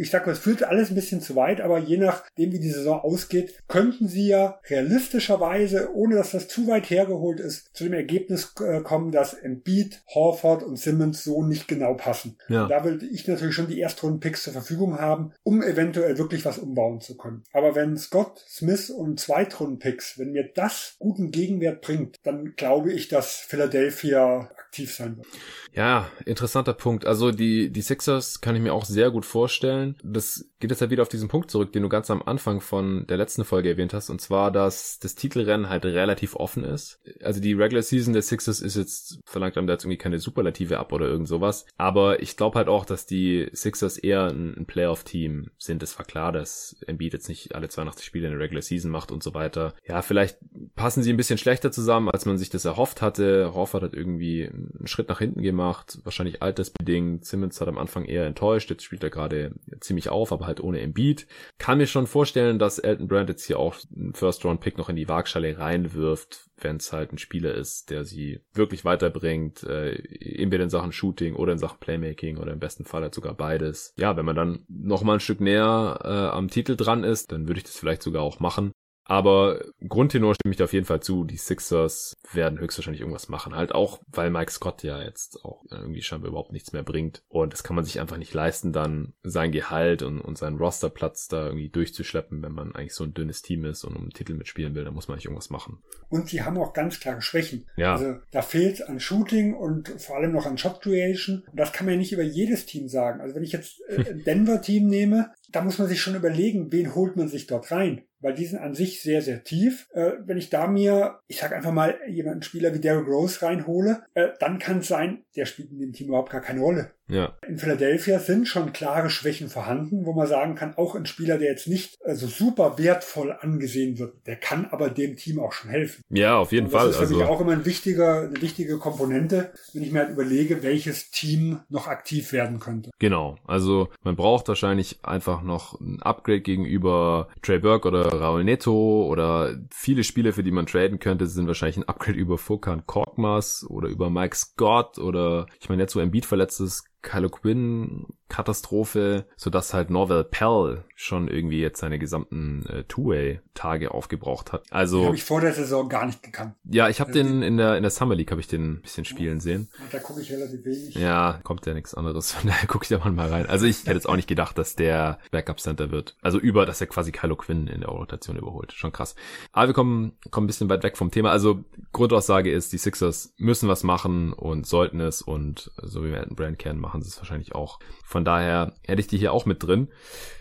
ich 0.00 0.10
sag 0.10 0.26
mal, 0.26 0.32
es 0.32 0.38
führt 0.38 0.62
alles 0.62 0.90
ein 0.90 0.94
bisschen 0.94 1.20
zu 1.20 1.34
weit, 1.36 1.60
aber 1.60 1.78
je 1.78 1.96
nachdem, 1.96 2.52
wie 2.52 2.60
die 2.60 2.70
Saison 2.70 3.00
ausgeht, 3.00 3.62
könnten 3.68 4.08
sie 4.08 4.28
ja 4.28 4.60
realistischerweise, 4.68 5.94
ohne 5.94 6.16
dass 6.16 6.32
das 6.32 6.48
zu 6.48 6.66
weit 6.68 6.88
hergeholt 6.90 7.40
ist, 7.40 7.74
zu 7.74 7.84
dem 7.84 7.94
Ergebnis 7.94 8.54
äh, 8.60 8.80
kommen, 8.80 9.10
dass 9.10 9.34
Embiid, 9.34 10.02
Horford 10.14 10.62
und 10.62 10.78
Simmons 10.78 11.24
so 11.24 11.42
nicht 11.42 11.68
genau 11.68 11.94
passen. 11.94 12.36
Ja. 12.48 12.68
Da 12.68 12.84
würde 12.84 13.06
ich 13.06 13.26
natürlich 13.26 13.54
schon 13.54 13.68
die 13.68 13.80
Erstrunden-Picks 13.80 14.44
zur 14.44 14.52
Verfügung 14.52 14.98
haben, 14.98 15.32
um 15.42 15.62
eventuell 15.62 16.18
wirklich 16.18 16.44
was 16.44 16.58
umbauen 16.58 17.00
zu 17.00 17.16
können. 17.16 17.42
Aber 17.52 17.74
wenn 17.74 17.96
Scott, 17.96 18.44
Smith 18.48 18.90
und 18.90 19.18
Zweitrunden-Picks, 19.18 20.18
wenn 20.18 20.32
mir 20.32 20.50
das 20.54 20.96
guten 20.98 21.30
Gegenwert 21.30 21.80
bringt, 21.80 22.16
dann 22.22 22.54
glaube 22.56 22.92
ich, 22.92 23.08
dass 23.08 23.36
Philadelphia 23.36 24.50
aktiv 24.58 24.94
sein 24.94 25.16
wird. 25.18 25.26
Ja, 25.72 26.10
interessanter 26.24 26.74
Punkt. 26.74 27.06
Also 27.06 27.30
die, 27.30 27.70
die 27.70 27.82
Sixers 27.82 28.40
kann 28.40 28.54
ich 28.56 28.62
mir 28.62 28.72
auch 28.72 28.84
sehr 28.92 29.10
gut 29.10 29.24
vorstellen. 29.24 29.96
Das 30.02 30.48
geht 30.60 30.70
jetzt 30.70 30.80
halt 30.80 30.90
wieder 30.90 31.02
auf 31.02 31.08
diesen 31.08 31.28
Punkt 31.28 31.50
zurück, 31.50 31.72
den 31.72 31.82
du 31.82 31.88
ganz 31.88 32.10
am 32.10 32.22
Anfang 32.22 32.60
von 32.60 33.06
der 33.08 33.16
letzten 33.16 33.44
Folge 33.44 33.70
erwähnt 33.70 33.92
hast, 33.92 34.10
und 34.10 34.20
zwar, 34.20 34.50
dass 34.50 34.98
das 35.00 35.16
Titelrennen 35.16 35.68
halt 35.68 35.84
relativ 35.84 36.36
offen 36.36 36.62
ist. 36.62 37.00
Also 37.22 37.40
die 37.40 37.54
Regular 37.54 37.82
Season 37.82 38.12
der 38.12 38.22
Sixers 38.22 38.60
ist 38.60 38.76
jetzt, 38.76 39.20
verlangt 39.24 39.58
einem 39.58 39.66
da 39.66 39.72
jetzt 39.74 39.84
irgendwie 39.84 39.98
keine 39.98 40.18
Superlative 40.18 40.78
ab 40.78 40.92
oder 40.92 41.06
irgend 41.06 41.28
sowas. 41.28 41.66
Aber 41.76 42.22
ich 42.22 42.36
glaube 42.36 42.58
halt 42.58 42.68
auch, 42.68 42.84
dass 42.84 43.06
die 43.06 43.48
Sixers 43.52 43.98
eher 43.98 44.28
ein, 44.28 44.64
Playoff-Team 44.66 45.50
sind. 45.58 45.82
Es 45.82 45.98
war 45.98 46.06
klar, 46.06 46.32
dass 46.32 46.76
Embiid 46.86 47.12
jetzt 47.12 47.28
nicht 47.28 47.54
alle 47.54 47.68
82 47.68 48.06
Spiele 48.06 48.28
in 48.28 48.32
der 48.32 48.40
Regular 48.40 48.62
Season 48.62 48.90
macht 48.90 49.10
und 49.10 49.22
so 49.22 49.34
weiter. 49.34 49.74
Ja, 49.86 50.02
vielleicht 50.02 50.38
passen 50.76 51.02
sie 51.02 51.12
ein 51.12 51.16
bisschen 51.16 51.38
schlechter 51.38 51.72
zusammen, 51.72 52.08
als 52.08 52.24
man 52.24 52.38
sich 52.38 52.48
das 52.50 52.64
erhofft 52.64 53.02
hatte. 53.02 53.52
Horford 53.54 53.82
hat 53.82 53.94
irgendwie 53.94 54.46
einen 54.46 54.86
Schritt 54.86 55.08
nach 55.08 55.18
hinten 55.18 55.42
gemacht, 55.42 55.98
wahrscheinlich 56.04 56.42
altersbedingt. 56.42 57.24
Simmons 57.24 57.60
hat 57.60 57.68
am 57.68 57.78
Anfang 57.78 58.04
eher 58.04 58.26
enttäuscht, 58.26 58.70
jetzt 58.70 58.81
spielt 58.82 59.02
er 59.02 59.10
gerade 59.10 59.54
ziemlich 59.80 60.08
auf, 60.08 60.32
aber 60.32 60.46
halt 60.46 60.60
ohne 60.60 60.80
Embiid. 60.80 61.26
Kann 61.58 61.78
mir 61.78 61.86
schon 61.86 62.06
vorstellen, 62.06 62.58
dass 62.58 62.78
Elton 62.78 63.08
Brand 63.08 63.28
jetzt 63.28 63.44
hier 63.44 63.58
auch 63.58 63.76
einen 63.94 64.14
First-Round-Pick 64.14 64.78
noch 64.78 64.88
in 64.88 64.96
die 64.96 65.08
Waagschale 65.08 65.58
reinwirft, 65.58 66.50
wenn 66.58 66.76
es 66.76 66.92
halt 66.92 67.12
ein 67.12 67.18
Spieler 67.18 67.54
ist, 67.54 67.90
der 67.90 68.04
sie 68.04 68.40
wirklich 68.52 68.84
weiterbringt, 68.84 69.62
äh, 69.64 69.94
entweder 69.94 70.64
in 70.64 70.70
Sachen 70.70 70.92
Shooting 70.92 71.34
oder 71.34 71.52
in 71.52 71.58
Sachen 71.58 71.78
Playmaking 71.80 72.38
oder 72.38 72.52
im 72.52 72.60
besten 72.60 72.84
Fall 72.84 73.02
halt 73.02 73.14
sogar 73.14 73.34
beides. 73.34 73.94
Ja, 73.96 74.16
wenn 74.16 74.24
man 74.24 74.36
dann 74.36 74.64
noch 74.68 75.02
mal 75.02 75.14
ein 75.14 75.20
Stück 75.20 75.40
näher 75.40 76.00
äh, 76.02 76.08
am 76.08 76.48
Titel 76.48 76.76
dran 76.76 77.04
ist, 77.04 77.32
dann 77.32 77.48
würde 77.48 77.58
ich 77.58 77.64
das 77.64 77.76
vielleicht 77.76 78.02
sogar 78.02 78.22
auch 78.22 78.40
machen. 78.40 78.72
Aber 79.12 79.60
Grundtenor 79.86 80.34
stimme 80.34 80.52
ich 80.52 80.56
da 80.56 80.64
auf 80.64 80.72
jeden 80.72 80.86
Fall 80.86 81.00
zu. 81.00 81.24
Die 81.24 81.36
Sixers 81.36 82.14
werden 82.32 82.58
höchstwahrscheinlich 82.58 83.02
irgendwas 83.02 83.28
machen. 83.28 83.54
Halt 83.54 83.74
auch, 83.74 84.00
weil 84.06 84.30
Mike 84.30 84.50
Scott 84.50 84.82
ja 84.82 85.02
jetzt 85.02 85.44
auch 85.44 85.66
irgendwie 85.70 86.00
scheinbar 86.00 86.30
überhaupt 86.30 86.50
nichts 86.50 86.72
mehr 86.72 86.82
bringt. 86.82 87.22
Und 87.28 87.52
das 87.52 87.62
kann 87.62 87.76
man 87.76 87.84
sich 87.84 88.00
einfach 88.00 88.16
nicht 88.16 88.32
leisten, 88.32 88.72
dann 88.72 89.12
sein 89.22 89.52
Gehalt 89.52 90.00
und, 90.00 90.18
und 90.18 90.38
seinen 90.38 90.56
Rosterplatz 90.56 91.28
da 91.28 91.44
irgendwie 91.44 91.68
durchzuschleppen, 91.68 92.42
wenn 92.42 92.52
man 92.52 92.74
eigentlich 92.74 92.94
so 92.94 93.04
ein 93.04 93.12
dünnes 93.12 93.42
Team 93.42 93.66
ist 93.66 93.84
und 93.84 93.96
um 93.96 94.00
einen 94.00 94.12
Titel 94.12 94.32
mitspielen 94.32 94.74
will. 94.74 94.84
dann 94.84 94.94
muss 94.94 95.08
man 95.08 95.18
nicht 95.18 95.26
irgendwas 95.26 95.50
machen. 95.50 95.82
Und 96.08 96.30
sie 96.30 96.40
haben 96.40 96.56
auch 96.56 96.72
ganz 96.72 96.98
klare 96.98 97.20
Schwächen. 97.20 97.68
Ja. 97.76 97.92
Also 97.92 98.14
da 98.30 98.40
fehlt 98.40 98.88
an 98.88 98.98
Shooting 98.98 99.52
und 99.52 99.90
vor 100.00 100.16
allem 100.16 100.32
noch 100.32 100.46
an 100.46 100.56
Shot 100.56 100.80
Creation. 100.80 101.44
Und 101.50 101.60
das 101.60 101.74
kann 101.74 101.84
man 101.84 101.96
ja 101.96 101.98
nicht 101.98 102.12
über 102.12 102.22
jedes 102.22 102.64
Team 102.64 102.88
sagen. 102.88 103.20
Also 103.20 103.34
wenn 103.34 103.44
ich 103.44 103.52
jetzt 103.52 103.82
ein 103.90 104.22
Denver-Team 104.26 104.86
nehme, 104.86 105.32
da 105.50 105.60
muss 105.60 105.78
man 105.78 105.86
sich 105.86 106.00
schon 106.00 106.14
überlegen, 106.14 106.72
wen 106.72 106.94
holt 106.94 107.16
man 107.16 107.28
sich 107.28 107.46
dort 107.46 107.70
rein 107.70 108.06
weil 108.22 108.34
die 108.34 108.46
sind 108.46 108.60
an 108.60 108.74
sich 108.74 109.02
sehr, 109.02 109.20
sehr 109.20 109.44
tief. 109.44 109.88
Äh, 109.92 110.12
wenn 110.24 110.38
ich 110.38 110.48
da 110.48 110.66
mir, 110.66 111.18
ich 111.26 111.38
sag 111.38 111.52
einfach 111.52 111.72
mal, 111.72 111.98
jemanden 112.08 112.42
Spieler 112.42 112.72
wie 112.72 112.80
Derrick 112.80 113.08
Rose 113.08 113.42
reinhole, 113.42 114.04
äh, 114.14 114.28
dann 114.40 114.58
kann 114.58 114.78
es 114.78 114.88
sein, 114.88 115.24
der 115.36 115.44
spielt 115.44 115.70
in 115.72 115.78
dem 115.78 115.92
Team 115.92 116.08
überhaupt 116.08 116.30
gar 116.30 116.40
keine 116.40 116.60
Rolle. 116.60 116.92
Ja. 117.08 117.36
In 117.46 117.58
Philadelphia 117.58 118.18
sind 118.18 118.48
schon 118.48 118.72
klare 118.72 119.10
Schwächen 119.10 119.48
vorhanden, 119.48 120.06
wo 120.06 120.12
man 120.12 120.26
sagen 120.26 120.54
kann, 120.54 120.74
auch 120.76 120.94
ein 120.94 121.06
Spieler, 121.06 121.38
der 121.38 121.50
jetzt 121.50 121.68
nicht 121.68 121.98
so 121.98 122.08
also 122.08 122.26
super 122.26 122.78
wertvoll 122.78 123.32
angesehen 123.32 123.98
wird, 123.98 124.26
der 124.26 124.36
kann 124.36 124.66
aber 124.70 124.88
dem 124.88 125.16
Team 125.16 125.38
auch 125.38 125.52
schon 125.52 125.70
helfen. 125.70 126.02
Ja, 126.08 126.36
auf 126.36 126.52
jeden 126.52 126.66
das 126.66 126.72
Fall. 126.72 126.86
Das 126.86 126.94
ist 126.94 126.96
für 126.96 127.02
also 127.04 127.18
mich 127.18 127.26
auch 127.26 127.40
immer 127.40 127.52
ein 127.52 127.64
wichtiger, 127.64 128.22
eine 128.22 128.40
wichtige 128.40 128.78
Komponente, 128.78 129.52
wenn 129.72 129.82
ich 129.82 129.92
mir 129.92 130.00
halt 130.00 130.10
überlege, 130.10 130.62
welches 130.62 131.10
Team 131.10 131.60
noch 131.68 131.86
aktiv 131.86 132.32
werden 132.32 132.60
könnte. 132.60 132.90
Genau. 132.98 133.36
Also 133.46 133.88
man 134.02 134.16
braucht 134.16 134.48
wahrscheinlich 134.48 135.04
einfach 135.04 135.42
noch 135.42 135.80
ein 135.80 136.00
Upgrade 136.02 136.40
gegenüber 136.40 137.28
Trey 137.42 137.58
Burke 137.58 137.88
oder 137.88 138.08
Raul 138.12 138.44
Neto 138.44 139.06
oder 139.06 139.58
viele 139.70 140.04
Spiele, 140.04 140.32
für 140.32 140.42
die 140.42 140.50
man 140.50 140.66
traden 140.66 140.98
könnte, 140.98 141.26
sind 141.26 141.46
wahrscheinlich 141.46 141.76
ein 141.76 141.88
Upgrade 141.88 142.18
über 142.18 142.38
Furkan 142.38 142.86
Korkmaz 142.86 143.66
oder 143.68 143.88
über 143.88 144.10
Mike 144.10 144.36
Scott 144.36 144.98
oder 144.98 145.46
ich 145.60 145.68
meine 145.68 145.82
jetzt 145.82 145.92
so 145.92 146.00
ein 146.00 146.10
Beat 146.10 146.26
verletztes 146.26 146.84
Kylo 147.02 147.28
Quinn 147.28 148.06
Katastrophe, 148.32 149.26
sodass 149.36 149.74
halt 149.74 149.90
Norval 149.90 150.24
Pell 150.24 150.84
schon 150.94 151.28
irgendwie 151.28 151.60
jetzt 151.60 151.80
seine 151.80 151.98
gesamten 151.98 152.64
äh, 152.66 152.84
Two-Way-Tage 152.84 153.90
aufgebraucht 153.90 154.52
hat. 154.52 154.64
Also 154.70 155.04
habe 155.04 155.16
ich 155.16 155.24
vor 155.24 155.42
der 155.42 155.52
Saison 155.52 155.88
gar 155.88 156.06
nicht 156.06 156.22
gekannt. 156.22 156.54
Ja, 156.64 156.88
ich 156.88 157.00
habe 157.00 157.12
also 157.12 157.22
den 157.22 157.42
in 157.42 157.58
der 157.58 157.76
in 157.76 157.82
der 157.82 157.90
Summer 157.90 158.14
League 158.14 158.30
habe 158.30 158.40
ich 158.40 158.46
den 158.46 158.72
ein 158.72 158.80
bisschen 158.80 159.04
spielen 159.04 159.40
sehen. 159.40 159.68
Da 159.90 159.98
gucke 159.98 160.22
ich 160.22 160.32
relativ 160.32 160.64
wenig. 160.64 160.94
Ja, 160.94 161.40
kommt 161.42 161.66
ja 161.66 161.74
nichts 161.74 161.94
anderes. 161.94 162.32
Von 162.32 162.48
daher 162.48 162.66
gucke 162.68 162.84
ich 162.84 162.88
da 162.88 163.06
mal 163.10 163.28
rein. 163.28 163.46
Also 163.46 163.66
ich 163.66 163.80
hätte 163.80 163.92
jetzt 163.92 164.08
auch 164.08 164.16
nicht 164.16 164.28
gedacht, 164.28 164.56
dass 164.56 164.76
der 164.76 165.18
Backup 165.30 165.60
Center 165.60 165.90
wird. 165.90 166.16
Also 166.22 166.38
über, 166.38 166.64
dass 166.64 166.80
er 166.80 166.86
quasi 166.86 167.12
Kylo 167.12 167.36
Quinn 167.36 167.66
in 167.66 167.80
der 167.80 167.90
Rotation 167.90 168.36
überholt. 168.36 168.72
Schon 168.72 168.92
krass. 168.92 169.14
Aber 169.52 169.68
wir 169.68 169.74
kommen 169.74 170.12
kommen 170.30 170.44
ein 170.44 170.46
bisschen 170.46 170.70
weit 170.70 170.84
weg 170.84 170.96
vom 170.96 171.10
Thema. 171.10 171.30
Also 171.30 171.64
Grundaussage 171.92 172.50
ist, 172.50 172.72
die 172.72 172.78
Sixers 172.78 173.34
müssen 173.36 173.68
was 173.68 173.82
machen 173.82 174.32
und 174.32 174.66
sollten 174.66 175.00
es 175.00 175.20
und 175.20 175.70
so 175.82 176.04
wie 176.04 176.12
wir 176.12 176.22
Brand 176.30 176.58
kennen, 176.58 176.80
machen 176.80 176.91
sie 177.00 177.08
es 177.08 177.16
wahrscheinlich 177.16 177.54
auch. 177.54 177.78
Von 178.04 178.24
daher 178.24 178.74
hätte 178.84 179.00
ich 179.00 179.06
die 179.06 179.18
hier 179.18 179.32
auch 179.32 179.46
mit 179.46 179.62
drin. 179.62 179.88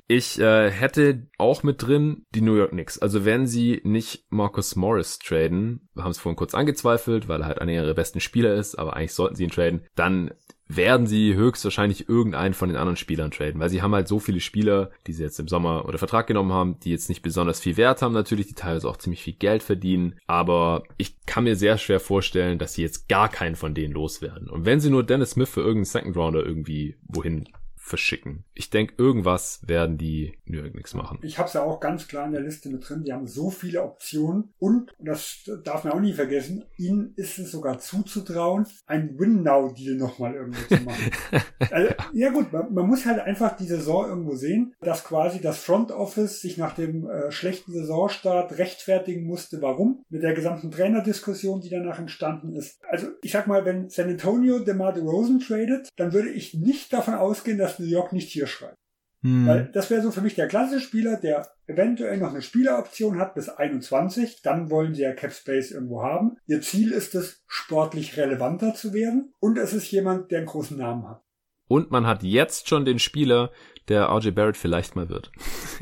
Ich 0.07 0.39
äh, 0.39 0.69
hätte 0.69 1.27
auch 1.37 1.63
mit 1.63 1.81
drin 1.81 2.25
die 2.35 2.41
New 2.41 2.55
York 2.55 2.71
Knicks. 2.71 2.99
Also 2.99 3.23
wenn 3.23 3.47
sie 3.47 3.79
nicht 3.85 4.25
Marcus 4.29 4.75
Morris 4.75 5.19
traden, 5.19 5.89
wir 5.93 6.03
haben 6.03 6.11
es 6.11 6.19
vorhin 6.19 6.35
kurz 6.35 6.53
angezweifelt, 6.53 7.29
weil 7.29 7.41
er 7.41 7.47
halt 7.47 7.59
einer 7.59 7.71
ihrer 7.71 7.93
besten 7.93 8.19
Spieler 8.19 8.55
ist, 8.55 8.75
aber 8.75 8.95
eigentlich 8.95 9.13
sollten 9.13 9.35
sie 9.35 9.43
ihn 9.43 9.51
traden, 9.51 9.85
dann 9.95 10.31
werden 10.75 11.07
sie 11.07 11.35
höchstwahrscheinlich 11.35 12.09
irgendeinen 12.09 12.53
von 12.53 12.69
den 12.69 12.77
anderen 12.77 12.97
Spielern 12.97 13.31
traden, 13.31 13.59
weil 13.59 13.69
sie 13.69 13.81
haben 13.81 13.93
halt 13.93 14.07
so 14.07 14.19
viele 14.19 14.39
Spieler, 14.39 14.91
die 15.07 15.13
sie 15.13 15.23
jetzt 15.23 15.39
im 15.39 15.47
Sommer 15.47 15.85
oder 15.85 15.97
Vertrag 15.97 16.27
genommen 16.27 16.53
haben, 16.53 16.79
die 16.79 16.91
jetzt 16.91 17.09
nicht 17.09 17.21
besonders 17.21 17.59
viel 17.59 17.77
Wert 17.77 18.01
haben 18.01 18.13
natürlich, 18.13 18.47
die 18.47 18.53
teilweise 18.53 18.89
auch 18.89 18.97
ziemlich 18.97 19.23
viel 19.23 19.33
Geld 19.33 19.63
verdienen, 19.63 20.15
aber 20.27 20.83
ich 20.97 21.15
kann 21.25 21.43
mir 21.43 21.55
sehr 21.55 21.77
schwer 21.77 21.99
vorstellen, 21.99 22.59
dass 22.59 22.73
sie 22.73 22.81
jetzt 22.81 23.07
gar 23.07 23.29
keinen 23.29 23.55
von 23.55 23.73
denen 23.73 23.93
loswerden. 23.93 24.49
Und 24.49 24.65
wenn 24.65 24.79
sie 24.79 24.89
nur 24.89 25.03
Dennis 25.03 25.31
Smith 25.31 25.49
für 25.49 25.61
irgendeinen 25.61 25.85
Second 25.85 26.17
Rounder 26.17 26.45
irgendwie 26.45 26.95
wohin 27.07 27.47
verschicken. 27.81 28.45
Ich 28.53 28.69
denke, 28.69 28.93
irgendwas 28.97 29.59
werden 29.65 29.97
die 29.97 30.37
New 30.45 30.59
York 30.59 30.73
Knicks 30.73 30.93
machen. 30.93 31.17
Ich 31.23 31.39
habe 31.39 31.47
es 31.47 31.53
ja 31.53 31.63
auch 31.63 31.79
ganz 31.79 32.07
klar 32.07 32.27
in 32.27 32.31
der 32.31 32.41
Liste 32.41 32.69
mit 32.69 32.87
drin. 32.87 33.03
Die 33.03 33.11
haben 33.11 33.27
so 33.27 33.49
viele 33.49 33.81
Optionen 33.81 34.53
und, 34.59 34.93
das 34.99 35.49
darf 35.63 35.83
man 35.83 35.93
auch 35.93 35.99
nie 35.99 36.13
vergessen, 36.13 36.63
ihnen 36.77 37.13
ist 37.15 37.39
es 37.39 37.51
sogar 37.51 37.79
zuzutrauen, 37.79 38.67
ein 38.85 39.17
Win-Now-Deal 39.17 39.95
nochmal 39.95 40.35
irgendwo 40.35 40.75
zu 40.75 40.81
machen. 40.83 41.11
also, 41.71 41.93
ja 42.13 42.29
gut, 42.29 42.53
man, 42.53 42.71
man, 42.71 42.87
muss 42.87 43.05
halt 43.05 43.19
einfach 43.19 43.57
die 43.57 43.65
Saison 43.65 44.07
irgendwo 44.07 44.35
sehen, 44.35 44.75
dass 44.81 45.03
quasi 45.03 45.41
das 45.41 45.57
Front 45.57 45.91
Office 45.91 46.39
sich 46.39 46.57
nach 46.57 46.75
dem 46.75 47.09
äh, 47.09 47.31
schlechten 47.31 47.73
Saisonstart 47.73 48.57
rechtfertigen 48.59 49.25
musste. 49.25 49.61
Warum? 49.61 50.05
Mit 50.09 50.21
der 50.21 50.33
gesamten 50.33 50.69
Trainerdiskussion, 50.69 51.61
die 51.61 51.69
danach 51.69 51.97
entstanden 51.97 52.55
ist. 52.55 52.79
Also 52.87 53.07
ich 53.23 53.31
sag 53.31 53.47
mal, 53.47 53.65
wenn 53.65 53.89
San 53.89 54.09
Antonio 54.09 54.59
DeMar 54.59 54.93
DeRozan 54.93 55.39
tradet, 55.39 55.89
dann 55.97 56.13
würde 56.13 56.29
ich 56.29 56.53
nicht 56.53 56.93
davon 56.93 57.15
ausgehen, 57.15 57.57
dass 57.57 57.70
New 57.79 57.85
York 57.85 58.13
nicht 58.13 58.29
hier 58.29 58.47
schreibt. 58.47 58.77
Hm. 59.23 59.47
Weil 59.47 59.71
das 59.71 59.89
wäre 59.89 60.01
so 60.01 60.11
für 60.11 60.21
mich 60.21 60.35
der 60.35 60.47
klassische 60.47 60.85
Spieler, 60.85 61.17
der 61.17 61.47
eventuell 61.67 62.17
noch 62.17 62.31
eine 62.31 62.41
Spieleroption 62.41 63.19
hat 63.19 63.35
bis 63.35 63.49
21. 63.49 64.41
Dann 64.41 64.69
wollen 64.69 64.95
sie 64.95 65.03
ja 65.03 65.13
Cap 65.13 65.31
Space 65.31 65.71
irgendwo 65.71 66.01
haben. 66.01 66.37
Ihr 66.47 66.61
Ziel 66.61 66.91
ist 66.91 67.13
es, 67.13 67.43
sportlich 67.47 68.17
relevanter 68.17 68.73
zu 68.73 68.93
werden. 68.93 69.33
Und 69.39 69.57
es 69.57 69.73
ist 69.73 69.91
jemand, 69.91 70.31
der 70.31 70.39
einen 70.39 70.47
großen 70.47 70.77
Namen 70.77 71.07
hat. 71.07 71.21
Und 71.67 71.91
man 71.91 72.05
hat 72.05 72.23
jetzt 72.23 72.67
schon 72.67 72.83
den 72.83 72.99
Spieler, 72.99 73.51
der 73.87 74.09
RJ 74.09 74.31
Barrett 74.31 74.57
vielleicht 74.57 74.95
mal 74.95 75.07
wird. 75.07 75.31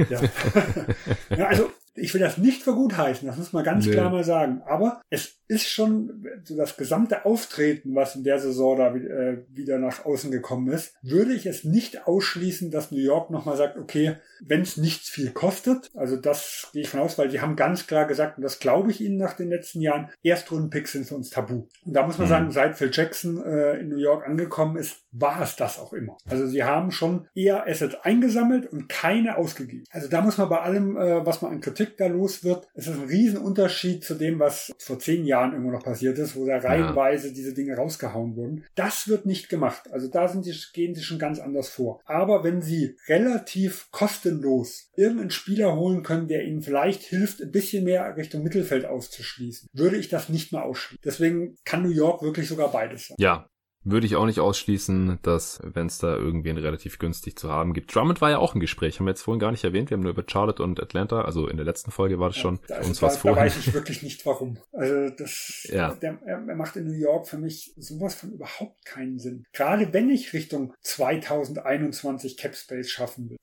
Ja. 0.09 0.21
ja 1.37 1.47
also 1.47 1.71
ich 1.95 2.13
will 2.13 2.21
das 2.21 2.37
nicht 2.37 2.63
für 2.63 2.73
gut 2.73 2.97
heißen, 2.97 3.27
das 3.27 3.37
muss 3.37 3.53
man 3.53 3.63
ganz 3.63 3.85
nee. 3.85 3.91
klar 3.91 4.09
mal 4.09 4.23
sagen. 4.23 4.61
Aber 4.65 5.01
es 5.09 5.38
ist 5.49 5.67
schon 5.67 6.23
so 6.43 6.55
das 6.55 6.77
gesamte 6.77 7.25
Auftreten, 7.25 7.95
was 7.95 8.15
in 8.15 8.23
der 8.23 8.39
Saison 8.39 8.77
da 8.77 8.93
äh, 8.93 9.43
wieder 9.49 9.79
nach 9.79 10.05
außen 10.05 10.29
gekommen 10.29 10.71
ist, 10.71 10.93
würde 11.01 11.33
ich 11.33 11.47
es 11.47 11.63
nicht 11.63 12.07
ausschließen, 12.07 12.69
dass 12.69 12.91
New 12.91 12.99
York 12.99 13.31
nochmal 13.31 13.57
sagt, 13.57 13.77
okay, 13.77 14.17
wenn 14.45 14.61
es 14.61 14.77
nichts 14.77 15.09
viel 15.09 15.31
kostet, 15.31 15.89
also 15.95 16.17
das 16.17 16.69
gehe 16.71 16.83
ich 16.83 16.89
von 16.89 16.99
aus, 16.99 17.17
weil 17.17 17.31
sie 17.31 17.41
haben 17.41 17.55
ganz 17.55 17.87
klar 17.87 18.05
gesagt, 18.05 18.37
und 18.37 18.43
das 18.43 18.59
glaube 18.59 18.91
ich 18.91 19.01
ihnen 19.01 19.17
nach 19.17 19.33
den 19.33 19.49
letzten 19.49 19.81
Jahren, 19.81 20.09
Erstrundenpicks 20.21 20.91
sind 20.91 21.07
für 21.07 21.15
uns 21.15 21.31
tabu. 21.31 21.67
Und 21.83 21.93
da 21.93 22.05
muss 22.05 22.19
man 22.19 22.27
mhm. 22.27 22.31
sagen, 22.31 22.51
seit 22.51 22.77
Phil 22.77 22.91
Jackson 22.93 23.43
äh, 23.43 23.79
in 23.79 23.89
New 23.89 23.97
York 23.97 24.27
angekommen 24.27 24.77
ist, 24.77 25.01
war 25.11 25.41
es 25.41 25.55
das 25.55 25.79
auch 25.79 25.93
immer. 25.93 26.15
Also 26.29 26.45
sie 26.45 26.63
haben 26.63 26.91
schon 26.91 27.27
eher 27.33 27.67
Assets 27.67 27.95
eingesammelt 28.03 28.71
und 28.71 28.87
keine 28.87 29.37
ausgegeben. 29.37 29.83
Also 29.89 30.07
da 30.07 30.21
muss 30.21 30.37
man 30.37 30.47
bei 30.47 30.59
allem, 30.59 30.95
äh, 30.95 31.25
was 31.25 31.41
man 31.41 31.53
an 31.53 31.61
Kritik 31.61 31.97
da 31.97 32.05
los 32.05 32.43
wird, 32.43 32.67
es 32.75 32.87
ist 32.87 32.93
ein 32.93 33.07
Riesenunterschied 33.07 34.03
zu 34.03 34.13
dem, 34.13 34.39
was 34.39 34.71
vor 34.77 34.99
zehn 34.99 35.25
Jahren 35.25 35.38
irgendwo 35.45 35.71
noch 35.71 35.83
passiert 35.83 36.17
ist, 36.17 36.35
wo 36.35 36.45
da 36.45 36.57
reihenweise 36.57 37.33
diese 37.33 37.53
Dinge 37.53 37.75
rausgehauen 37.75 38.35
wurden. 38.35 38.65
Das 38.75 39.07
wird 39.07 39.25
nicht 39.25 39.49
gemacht. 39.49 39.91
Also 39.91 40.07
da 40.07 40.27
sind 40.27 40.45
die, 40.45 40.55
gehen 40.73 40.95
sie 40.95 41.03
schon 41.03 41.19
ganz 41.19 41.39
anders 41.39 41.69
vor. 41.69 42.01
Aber 42.05 42.43
wenn 42.43 42.61
sie 42.61 42.97
relativ 43.07 43.89
kostenlos 43.91 44.89
irgendeinen 44.95 45.31
Spieler 45.31 45.75
holen 45.75 46.03
können, 46.03 46.27
der 46.27 46.45
ihnen 46.45 46.61
vielleicht 46.61 47.01
hilft, 47.01 47.41
ein 47.41 47.51
bisschen 47.51 47.83
mehr 47.83 48.15
Richtung 48.15 48.43
Mittelfeld 48.43 48.85
auszuschließen, 48.85 49.69
würde 49.73 49.97
ich 49.97 50.09
das 50.09 50.29
nicht 50.29 50.51
mehr 50.51 50.63
ausschließen. 50.63 51.01
Deswegen 51.03 51.55
kann 51.65 51.83
New 51.83 51.89
York 51.89 52.21
wirklich 52.21 52.47
sogar 52.47 52.71
beides 52.71 53.07
sein. 53.07 53.17
Ja, 53.19 53.49
würde 53.84 54.05
ich 54.05 54.15
auch 54.15 54.25
nicht 54.25 54.39
ausschließen, 54.39 55.19
dass, 55.21 55.61
wenn 55.63 55.88
es 55.88 55.99
da 55.99 56.15
irgendwen 56.15 56.57
relativ 56.57 56.99
günstig 56.99 57.38
zu 57.38 57.49
haben 57.49 57.73
gibt. 57.73 57.93
Drummond 57.93 58.21
war 58.21 58.30
ja 58.30 58.38
auch 58.38 58.53
im 58.53 58.59
Gespräch, 58.59 58.99
haben 58.99 59.05
wir 59.05 59.11
jetzt 59.11 59.21
vorhin 59.21 59.39
gar 59.39 59.51
nicht 59.51 59.63
erwähnt. 59.63 59.89
Wir 59.89 59.95
haben 59.95 60.03
nur 60.03 60.11
über 60.11 60.23
Charlotte 60.27 60.61
und 60.61 60.82
Atlanta, 60.82 61.21
also 61.21 61.47
in 61.47 61.57
der 61.57 61.65
letzten 61.65 61.91
Folge 61.91 62.19
war 62.19 62.30
das 62.30 62.38
schon. 62.38 62.59
Ja, 62.67 62.77
also 62.77 62.89
uns 62.89 62.99
da, 62.99 63.07
was 63.07 63.17
vorhin. 63.17 63.36
Da 63.38 63.41
weiß 63.45 63.57
ich 63.57 63.73
wirklich 63.73 64.03
nicht 64.03 64.25
warum. 64.25 64.57
Also 64.73 65.09
das, 65.09 65.67
ja. 65.71 65.93
der, 65.95 66.19
er 66.23 66.55
macht 66.55 66.75
in 66.75 66.86
New 66.86 66.97
York 66.97 67.27
für 67.27 67.38
mich 67.38 67.73
sowas 67.77 68.15
von 68.15 68.32
überhaupt 68.32 68.86
keinen 68.86 69.17
Sinn. 69.19 69.45
Gerade 69.53 69.93
wenn 69.93 70.09
ich 70.09 70.34
Richtung 70.34 70.73
2021 70.82 72.38
Cap 72.38 72.55
Space 72.55 72.89
schaffen 72.89 73.30
will. 73.30 73.38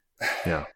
Ja. 0.45 0.67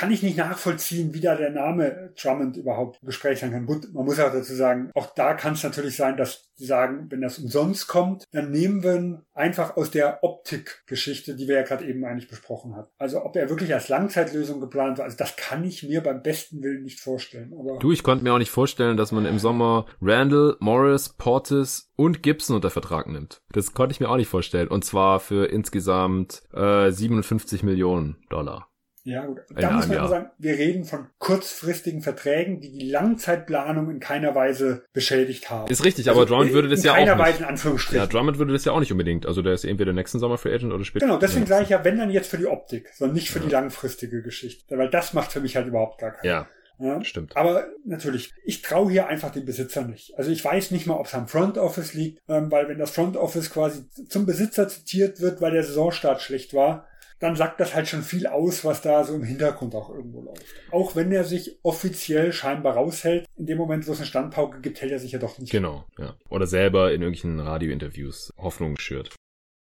Kann 0.00 0.12
ich 0.12 0.22
nicht 0.22 0.38
nachvollziehen, 0.38 1.12
wie 1.12 1.20
da 1.20 1.34
der 1.34 1.50
Name 1.50 2.14
Drummond 2.18 2.56
überhaupt 2.56 2.96
im 3.02 3.06
Gespräch 3.06 3.40
sein 3.40 3.52
kann. 3.52 3.66
Gut, 3.66 3.92
man 3.92 4.06
muss 4.06 4.18
auch 4.18 4.32
dazu 4.32 4.54
sagen, 4.54 4.90
auch 4.94 5.12
da 5.14 5.34
kann 5.34 5.52
es 5.52 5.62
natürlich 5.62 5.94
sein, 5.94 6.16
dass 6.16 6.48
sie 6.54 6.64
sagen, 6.64 7.08
wenn 7.10 7.20
das 7.20 7.38
umsonst 7.38 7.86
kommt, 7.86 8.24
dann 8.32 8.50
nehmen 8.50 8.82
wir 8.82 9.22
einfach 9.34 9.76
aus 9.76 9.90
der 9.90 10.24
Optik-Geschichte, 10.24 11.36
die 11.36 11.48
wir 11.48 11.56
ja 11.56 11.62
gerade 11.64 11.84
eben 11.84 12.02
eigentlich 12.06 12.30
besprochen 12.30 12.76
haben. 12.76 12.88
Also 12.96 13.22
ob 13.22 13.36
er 13.36 13.50
wirklich 13.50 13.74
als 13.74 13.90
Langzeitlösung 13.90 14.58
geplant 14.58 14.96
war, 14.96 15.04
also 15.04 15.18
das 15.18 15.36
kann 15.36 15.64
ich 15.64 15.82
mir 15.82 16.02
beim 16.02 16.22
besten 16.22 16.62
Willen 16.62 16.82
nicht 16.82 17.00
vorstellen. 17.00 17.52
Aber 17.58 17.78
du, 17.78 17.92
ich 17.92 18.02
konnte 18.02 18.24
mir 18.24 18.32
auch 18.32 18.38
nicht 18.38 18.50
vorstellen, 18.50 18.96
dass 18.96 19.12
man 19.12 19.26
im 19.26 19.38
Sommer 19.38 19.84
Randall, 20.00 20.56
Morris, 20.60 21.10
Portis 21.10 21.92
und 21.96 22.22
Gibson 22.22 22.56
unter 22.56 22.70
Vertrag 22.70 23.06
nimmt. 23.06 23.42
Das 23.52 23.74
konnte 23.74 23.92
ich 23.92 24.00
mir 24.00 24.08
auch 24.08 24.16
nicht 24.16 24.28
vorstellen. 24.28 24.68
Und 24.68 24.82
zwar 24.82 25.20
für 25.20 25.50
insgesamt 25.50 26.42
äh, 26.54 26.90
57 26.90 27.62
Millionen 27.64 28.16
Dollar. 28.30 28.69
Ja, 29.10 29.26
gut. 29.26 29.40
Da 29.54 29.72
muss 29.72 29.88
man 29.88 29.96
immer 29.96 30.08
sagen, 30.08 30.30
wir 30.38 30.52
reden 30.56 30.84
von 30.84 31.06
kurzfristigen 31.18 32.00
Verträgen, 32.00 32.60
die 32.60 32.70
die 32.70 32.88
Langzeitplanung 32.88 33.90
in 33.90 33.98
keiner 33.98 34.34
Weise 34.34 34.84
beschädigt 34.92 35.50
haben. 35.50 35.70
Ist 35.70 35.84
richtig, 35.84 36.08
aber 36.08 36.20
also 36.20 36.34
Drummond 36.34 36.52
würde 36.52 36.68
das 36.68 36.84
ja 36.84 36.92
auch 36.92 36.96
nicht. 36.96 37.02
In 37.02 37.08
keiner 37.08 37.22
Weise 37.22 37.38
in 37.40 37.44
Anführungsstrichen. 37.44 38.00
Ja, 38.00 38.06
Drummond 38.06 38.38
würde 38.38 38.52
das 38.52 38.64
ja 38.64 38.72
auch 38.72 38.80
nicht 38.80 38.92
unbedingt. 38.92 39.26
Also 39.26 39.42
der 39.42 39.52
ist 39.52 39.64
entweder 39.64 39.92
nächsten 39.92 40.20
Sommer 40.20 40.38
Free 40.38 40.54
Agent 40.54 40.72
oder 40.72 40.84
später. 40.84 41.06
Genau, 41.06 41.18
deswegen 41.18 41.46
sage 41.46 41.64
ich 41.64 41.70
ja, 41.70 41.84
wenn 41.84 41.98
dann 41.98 42.10
jetzt 42.10 42.30
für 42.30 42.38
die 42.38 42.46
Optik, 42.46 42.88
sondern 42.94 43.16
nicht 43.16 43.30
für 43.30 43.40
ja. 43.40 43.46
die 43.46 43.50
langfristige 43.50 44.22
Geschichte. 44.22 44.78
Weil 44.78 44.90
das 44.90 45.12
macht 45.12 45.32
für 45.32 45.40
mich 45.40 45.56
halt 45.56 45.66
überhaupt 45.66 45.98
gar 45.98 46.12
keinen 46.12 46.28
Ja. 46.28 46.46
Ja, 46.80 47.04
Stimmt. 47.04 47.36
Aber 47.36 47.66
natürlich, 47.84 48.32
ich 48.42 48.62
traue 48.62 48.90
hier 48.90 49.06
einfach 49.06 49.30
dem 49.30 49.44
Besitzer 49.44 49.82
nicht. 49.82 50.16
Also 50.16 50.30
ich 50.30 50.42
weiß 50.42 50.70
nicht 50.70 50.86
mal, 50.86 50.94
ob 50.94 51.06
es 51.06 51.14
am 51.14 51.28
Front 51.28 51.58
Office 51.58 51.92
liegt, 51.92 52.22
ähm, 52.26 52.50
weil 52.50 52.68
wenn 52.68 52.78
das 52.78 52.92
Front 52.92 53.18
Office 53.18 53.50
quasi 53.50 53.84
zum 54.08 54.24
Besitzer 54.24 54.66
zitiert 54.66 55.20
wird, 55.20 55.42
weil 55.42 55.52
der 55.52 55.62
Saisonstart 55.62 56.22
schlecht 56.22 56.54
war, 56.54 56.86
dann 57.20 57.36
sagt 57.36 57.60
das 57.60 57.74
halt 57.74 57.86
schon 57.86 58.02
viel 58.02 58.26
aus, 58.26 58.64
was 58.64 58.80
da 58.80 59.04
so 59.04 59.14
im 59.14 59.22
Hintergrund 59.22 59.74
auch 59.74 59.90
irgendwo 59.90 60.22
läuft. 60.22 60.44
Auch 60.70 60.96
wenn 60.96 61.12
er 61.12 61.24
sich 61.24 61.58
offiziell 61.62 62.32
scheinbar 62.32 62.74
raushält, 62.74 63.26
in 63.36 63.46
dem 63.46 63.58
Moment, 63.58 63.86
wo 63.86 63.92
es 63.92 63.98
eine 63.98 64.06
Standpauke 64.06 64.60
gibt, 64.60 64.80
hält 64.80 64.90
er 64.90 64.98
sich 64.98 65.12
ja 65.12 65.18
doch 65.18 65.38
nicht. 65.38 65.52
Genau, 65.52 65.84
ja. 65.98 66.16
Oder 66.30 66.46
selber 66.46 66.92
in 66.92 67.02
irgendwelchen 67.02 67.38
Radiointerviews 67.38 68.32
Hoffnung 68.38 68.78
schürt. 68.78 69.14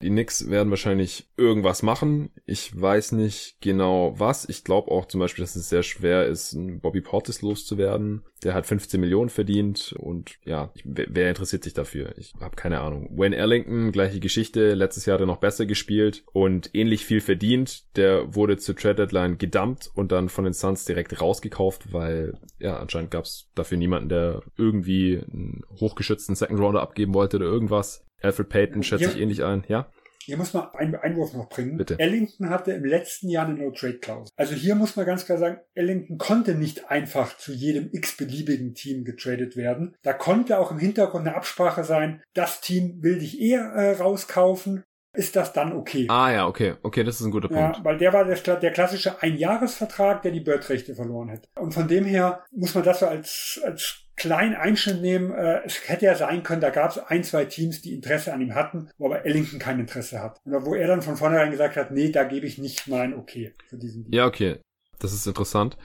Die 0.02 0.10
Knicks 0.10 0.50
werden 0.50 0.70
wahrscheinlich 0.70 1.28
irgendwas 1.36 1.84
machen. 1.84 2.30
Ich 2.46 2.80
weiß 2.80 3.12
nicht 3.12 3.58
genau 3.60 4.14
was. 4.18 4.48
Ich 4.48 4.64
glaube 4.64 4.92
auch 4.92 5.06
zum 5.06 5.20
Beispiel, 5.20 5.44
dass 5.44 5.58
es 5.58 5.68
sehr 5.68 5.84
schwer 5.84 6.26
ist, 6.26 6.56
Bobby 6.82 7.02
Portis 7.02 7.42
loszuwerden. 7.42 8.24
Der 8.44 8.54
hat 8.54 8.66
15 8.66 9.02
Millionen 9.02 9.30
verdient 9.30 9.94
und 10.00 10.38
ja, 10.46 10.72
wer 10.86 11.28
interessiert 11.28 11.66
sich 11.66 11.74
dafür? 11.74 12.18
Ich 12.18 12.34
habe 12.40 12.56
keine 12.56 12.80
Ahnung. 12.80 13.10
Wayne 13.12 13.36
Ellington, 13.36 13.92
gleiche 13.92 14.22
Geschichte. 14.22 14.74
Letztes 14.74 15.06
Jahr 15.06 15.16
hat 15.16 15.22
er 15.22 15.28
noch 15.28 15.42
besser 15.42 15.66
gespielt 15.66 16.24
und 16.32 16.70
ähnlich 16.74 17.06
viel 17.06 17.20
verdient. 17.20 17.84
Der 17.98 18.34
wurde 18.34 18.56
zur 18.56 18.78
Trade 18.78 18.96
Deadline 18.96 19.38
gedumpt 19.38 19.92
und 19.94 20.14
dann 20.14 20.30
von 20.30 20.46
den 20.46 20.54
Suns 20.54 20.86
direkt 20.86 21.20
rausgekauft, 21.20 21.92
weil 21.92 22.40
ja, 22.58 22.78
anscheinend 22.78 23.12
gab 23.12 23.26
es 23.26 23.50
dafür 23.54 23.78
niemanden, 23.78 24.08
der 24.08 24.44
irgendwie 24.58 25.18
einen 25.18 25.64
hochgeschützten 25.78 26.36
Second 26.36 26.62
Rounder 26.62 26.82
abgeben 26.82 27.14
wollte 27.14 27.36
oder 27.36 27.48
irgendwas. 27.48 28.06
Alfred 28.22 28.50
Payton 28.50 28.84
schätze 28.84 29.06
ich 29.06 29.18
ähnlich 29.20 29.44
ein, 29.44 29.64
ja? 29.68 29.92
Hier 30.30 30.38
muss 30.38 30.54
man 30.54 30.68
einen 30.76 30.96
Einwurf 30.96 31.34
noch 31.34 31.50
bringen. 31.50 31.78
Bitte. 31.78 31.98
Ellington 31.98 32.52
hatte 32.52 32.72
im 32.74 32.86
letzten 32.86 33.30
Jahr 33.30 33.48
eine 33.48 33.56
No-Trade-Klausel. 33.56 34.32
Also 34.36 34.54
hier 34.54 34.76
muss 34.76 34.96
man 34.96 35.08
ganz 35.08 35.26
klar 35.26 35.40
sagen, 35.40 35.58
Ellington 35.74 36.20
konnte 36.20 36.54
nicht 36.54 36.92
einfach 36.92 37.36
zu 37.38 37.52
jedem 37.52 37.90
x-beliebigen 37.92 38.76
Team 38.76 39.06
getradet 39.06 39.56
werden. 39.56 39.96
Da 40.04 40.14
konnte 40.14 40.60
auch 40.60 40.72
im 40.72 40.78
Hintergrund 40.78 41.26
eine 41.26 41.36
Absprache 41.36 41.84
sein, 41.84 42.22
das 42.36 42.62
Team 42.62 43.02
will 43.02 43.18
dich 43.18 43.42
eher 43.42 43.62
äh, 43.72 43.94
rauskaufen, 43.94 44.84
ist 45.14 45.36
das 45.36 45.54
dann 45.54 45.74
okay. 45.74 46.06
Ah 46.10 46.32
ja, 46.32 46.48
okay. 46.48 46.76
Okay, 46.84 47.04
das 47.04 47.20
ist 47.20 47.26
ein 47.26 47.32
guter 47.32 47.48
Punkt. 47.48 47.78
Ja, 47.78 47.84
weil 47.84 47.98
der 47.98 48.14
war 48.14 48.26
der, 48.26 48.36
der 48.36 48.72
klassische 48.72 49.22
Einjahresvertrag, 49.24 50.22
der 50.22 50.32
die 50.32 50.42
Bird-Rechte 50.42 50.94
verloren 50.94 51.30
hätte. 51.30 51.50
Und 51.56 51.74
von 51.74 51.88
dem 51.88 52.06
her 52.06 52.46
muss 52.52 52.76
man 52.76 52.84
das 52.84 53.00
so 53.00 53.08
als, 53.08 53.60
als 53.64 54.09
kleinen 54.20 54.56
Einschnitt 54.56 55.02
nehmen. 55.02 55.32
Äh, 55.32 55.62
es 55.66 55.88
hätte 55.88 56.06
ja 56.06 56.16
sein 56.16 56.44
können, 56.44 56.62
da 56.62 56.70
gab 56.70 56.92
es 56.92 57.00
ein, 57.00 57.24
zwei 57.24 57.46
Teams, 57.46 57.82
die 57.82 57.94
Interesse 57.94 58.34
an 58.34 58.42
ihm 58.42 58.54
hatten, 58.54 58.90
wo 58.98 59.08
aber 59.08 59.26
Ellington 59.26 59.58
kein 59.58 59.80
Interesse 59.80 60.22
hat. 60.22 60.40
Oder 60.46 60.66
wo 60.66 60.76
er 60.76 60.88
dann 60.88 61.02
von 61.02 61.18
vornherein 61.18 61.52
gesagt 61.52 61.76
hat, 61.76 61.92
nee, 61.92 62.12
da 62.12 62.24
gebe 62.26 62.46
ich 62.46 62.60
nicht 62.60 62.88
mein 62.88 63.16
Okay 63.16 63.54
für 63.68 63.78
diesen 63.78 64.04
Deal. 64.04 64.14
Ja, 64.16 64.28
okay. 64.28 64.60
Das 65.00 65.14
ist 65.14 65.26
interessant. 65.26 65.78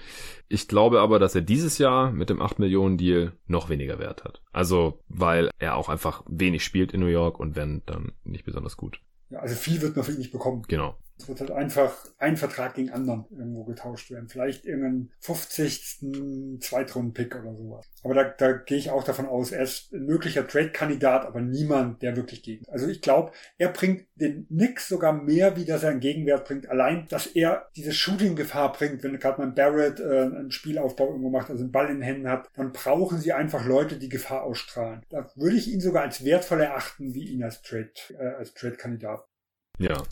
Ich 0.48 0.66
glaube 0.66 1.00
aber, 1.00 1.20
dass 1.20 1.36
er 1.36 1.40
dieses 1.40 1.78
Jahr 1.78 2.10
mit 2.10 2.30
dem 2.30 2.42
8 2.42 2.58
Millionen 2.58 2.98
Deal 2.98 3.32
noch 3.46 3.68
weniger 3.68 4.00
Wert 4.00 4.24
hat. 4.24 4.42
Also, 4.52 5.00
weil 5.08 5.50
er 5.58 5.76
auch 5.76 5.88
einfach 5.88 6.24
wenig 6.28 6.64
spielt 6.64 6.92
in 6.92 7.00
New 7.00 7.06
York 7.06 7.38
und 7.38 7.54
wenn, 7.54 7.82
dann 7.86 8.12
nicht 8.24 8.44
besonders 8.44 8.76
gut. 8.76 9.00
Ja, 9.30 9.38
also 9.38 9.54
viel 9.54 9.80
wird 9.80 9.94
man 9.94 10.04
für 10.04 10.12
ihn 10.12 10.18
nicht 10.18 10.32
bekommen. 10.32 10.64
Genau. 10.66 10.96
Es 11.18 11.28
wird 11.28 11.40
halt 11.40 11.50
einfach 11.52 11.94
ein 12.18 12.36
Vertrag 12.36 12.74
gegen 12.74 12.90
anderen 12.90 13.26
irgendwo 13.30 13.64
getauscht 13.64 14.10
werden. 14.10 14.28
Vielleicht 14.28 14.64
irgendeinen 14.64 15.12
50. 15.20 16.60
Zweitrunden-Pick 16.60 17.36
oder 17.36 17.54
sowas. 17.54 17.86
Aber 18.02 18.14
da, 18.14 18.24
da 18.24 18.52
gehe 18.52 18.78
ich 18.78 18.90
auch 18.90 19.04
davon 19.04 19.26
aus, 19.26 19.52
er 19.52 19.62
ist 19.62 19.92
ein 19.92 20.06
möglicher 20.06 20.46
Trade-Kandidat, 20.46 21.24
aber 21.24 21.40
niemand, 21.40 22.02
der 22.02 22.16
wirklich 22.16 22.42
gegen. 22.42 22.68
Also 22.68 22.88
ich 22.88 23.00
glaube, 23.00 23.32
er 23.58 23.68
bringt 23.68 24.06
den 24.16 24.46
Knicks 24.48 24.88
sogar 24.88 25.12
mehr, 25.12 25.56
wie 25.56 25.64
dass 25.64 25.82
er 25.82 25.90
einen 25.90 26.00
Gegenwert 26.00 26.46
bringt. 26.46 26.68
Allein, 26.68 27.06
dass 27.08 27.26
er 27.26 27.68
diese 27.76 27.92
Shooting-Gefahr 27.92 28.72
bringt, 28.72 29.02
wenn 29.02 29.18
gerade 29.18 29.40
mein 29.40 29.54
Barrett 29.54 30.00
äh, 30.00 30.22
einen 30.22 30.50
Spielaufbau 30.50 31.08
irgendwo 31.08 31.30
macht, 31.30 31.50
also 31.50 31.62
einen 31.62 31.72
Ball 31.72 31.86
in 31.86 31.96
den 31.96 32.02
Händen 32.02 32.28
hat, 32.28 32.48
dann 32.54 32.72
brauchen 32.72 33.18
sie 33.18 33.32
einfach 33.32 33.64
Leute, 33.64 33.98
die 33.98 34.08
Gefahr 34.08 34.42
ausstrahlen. 34.42 35.02
Da 35.08 35.30
würde 35.36 35.56
ich 35.56 35.72
ihn 35.72 35.80
sogar 35.80 36.02
als 36.02 36.24
wertvoll 36.24 36.60
erachten, 36.60 37.14
wie 37.14 37.28
ihn 37.28 37.42
als 37.44 37.62
Trade, 37.62 37.92
äh, 38.18 38.34
als 38.34 38.54
Trade-Kandidat. 38.54 39.24
Ja, 39.78 40.02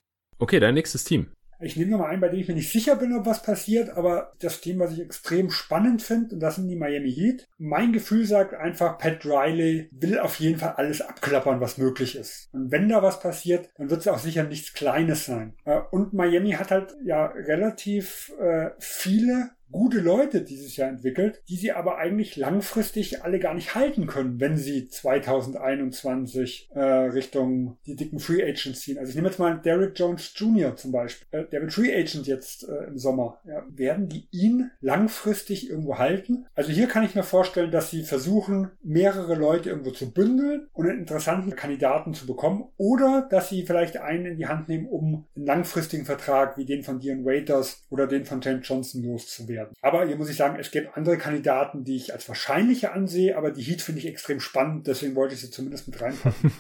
Okay, 0.42 0.58
dein 0.58 0.74
nächstes 0.74 1.04
Team. 1.04 1.28
Ich 1.60 1.76
nehme 1.76 1.92
nochmal 1.92 2.10
ein, 2.10 2.20
bei 2.20 2.28
dem 2.28 2.40
ich 2.40 2.48
mir 2.48 2.54
nicht 2.54 2.72
sicher 2.72 2.96
bin, 2.96 3.14
ob 3.14 3.26
was 3.26 3.44
passiert, 3.44 3.90
aber 3.90 4.32
das 4.40 4.60
Team, 4.60 4.80
was 4.80 4.92
ich 4.92 4.98
extrem 4.98 5.52
spannend 5.52 6.02
finde, 6.02 6.34
und 6.34 6.40
das 6.40 6.56
sind 6.56 6.66
die 6.66 6.74
Miami 6.74 7.12
Heat. 7.12 7.48
Mein 7.58 7.92
Gefühl 7.92 8.26
sagt 8.26 8.52
einfach, 8.52 8.98
Pat 8.98 9.24
Riley 9.24 9.88
will 9.92 10.18
auf 10.18 10.40
jeden 10.40 10.58
Fall 10.58 10.74
alles 10.78 11.00
abklappern, 11.00 11.60
was 11.60 11.78
möglich 11.78 12.16
ist. 12.16 12.48
Und 12.52 12.72
wenn 12.72 12.88
da 12.88 13.04
was 13.04 13.20
passiert, 13.20 13.70
dann 13.76 13.88
wird 13.88 14.00
es 14.00 14.08
auch 14.08 14.18
sicher 14.18 14.42
nichts 14.42 14.72
Kleines 14.72 15.26
sein. 15.26 15.54
Äh, 15.64 15.78
und 15.92 16.12
Miami 16.12 16.50
hat 16.50 16.72
halt 16.72 16.96
ja 17.04 17.26
relativ 17.26 18.32
äh, 18.40 18.70
viele 18.80 19.50
gute 19.72 19.98
Leute 19.98 20.42
dieses 20.42 20.76
Jahr 20.76 20.90
entwickelt, 20.90 21.42
die 21.48 21.56
sie 21.56 21.72
aber 21.72 21.98
eigentlich 21.98 22.36
langfristig 22.36 23.24
alle 23.24 23.40
gar 23.40 23.54
nicht 23.54 23.74
halten 23.74 24.06
können, 24.06 24.38
wenn 24.38 24.56
sie 24.56 24.88
2021 24.88 26.70
äh, 26.74 26.80
Richtung 26.80 27.78
die 27.86 27.96
dicken 27.96 28.20
Free 28.20 28.42
Agents 28.42 28.82
ziehen. 28.82 28.98
Also 28.98 29.10
ich 29.10 29.16
nehme 29.16 29.28
jetzt 29.28 29.38
mal 29.38 29.58
Derrick 29.58 29.98
Jones 29.98 30.32
Jr. 30.36 30.76
zum 30.76 30.92
Beispiel. 30.92 31.26
Äh, 31.30 31.46
der 31.46 31.62
wird 31.62 31.72
Free 31.72 31.92
Agent 31.92 32.26
jetzt 32.26 32.68
äh, 32.68 32.84
im 32.84 32.98
Sommer. 32.98 33.40
Ja, 33.44 33.64
werden 33.68 34.08
die 34.08 34.28
ihn 34.30 34.70
langfristig 34.80 35.70
irgendwo 35.70 35.98
halten? 35.98 36.46
Also 36.54 36.70
hier 36.70 36.86
kann 36.86 37.04
ich 37.04 37.14
mir 37.14 37.22
vorstellen, 37.22 37.70
dass 37.70 37.90
sie 37.90 38.02
versuchen, 38.02 38.70
mehrere 38.82 39.34
Leute 39.34 39.70
irgendwo 39.70 39.90
zu 39.90 40.12
bündeln 40.12 40.68
und 40.74 40.86
einen 40.86 41.00
interessanten 41.00 41.56
Kandidaten 41.56 42.14
zu 42.14 42.26
bekommen 42.26 42.68
oder 42.76 43.26
dass 43.30 43.48
sie 43.48 43.64
vielleicht 43.64 43.96
einen 43.96 44.26
in 44.26 44.36
die 44.36 44.46
Hand 44.46 44.68
nehmen, 44.68 44.86
um 44.86 45.24
einen 45.34 45.46
langfristigen 45.46 46.04
Vertrag 46.04 46.58
wie 46.58 46.66
den 46.66 46.82
von 46.82 47.00
Dion 47.00 47.24
Waiters 47.24 47.86
oder 47.88 48.06
den 48.06 48.26
von 48.26 48.40
Trent 48.40 48.66
Johnson 48.66 49.02
loszuwerden 49.02 49.61
werden. 49.62 49.76
Aber 49.80 50.06
hier 50.06 50.16
muss 50.16 50.28
ich 50.28 50.36
sagen, 50.36 50.58
es 50.58 50.70
gibt 50.70 50.96
andere 50.96 51.16
Kandidaten, 51.18 51.84
die 51.84 51.96
ich 51.96 52.12
als 52.12 52.28
wahrscheinlicher 52.28 52.92
ansehe, 52.92 53.36
aber 53.36 53.50
die 53.50 53.62
Heat 53.62 53.82
finde 53.82 54.00
ich 54.00 54.06
extrem 54.06 54.40
spannend, 54.40 54.86
deswegen 54.86 55.14
wollte 55.14 55.34
ich 55.34 55.40
sie 55.40 55.50
zumindest 55.50 55.88
mit 55.88 56.00
reinpacken. 56.00 56.52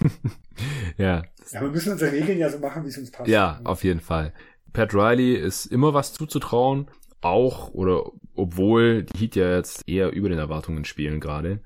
ja. 0.96 1.22
Ja, 1.50 1.60
wir 1.60 1.68
müssen 1.68 1.92
unsere 1.92 2.12
Regeln 2.12 2.38
ja 2.38 2.48
so 2.48 2.58
machen, 2.58 2.84
wie 2.84 2.88
es 2.88 2.98
uns 2.98 3.10
passt. 3.10 3.28
Ja, 3.28 3.60
auf 3.64 3.84
jeden 3.84 4.00
Fall. 4.00 4.32
Pat 4.72 4.94
Riley 4.94 5.34
ist 5.34 5.66
immer 5.66 5.92
was 5.92 6.12
zuzutrauen, 6.14 6.88
auch 7.20 7.72
oder 7.74 8.10
obwohl 8.34 9.02
die 9.02 9.18
Heat 9.18 9.36
ja 9.36 9.56
jetzt 9.56 9.86
eher 9.86 10.10
über 10.12 10.28
den 10.28 10.38
Erwartungen 10.38 10.84
spielen 10.84 11.20
gerade. 11.20 11.60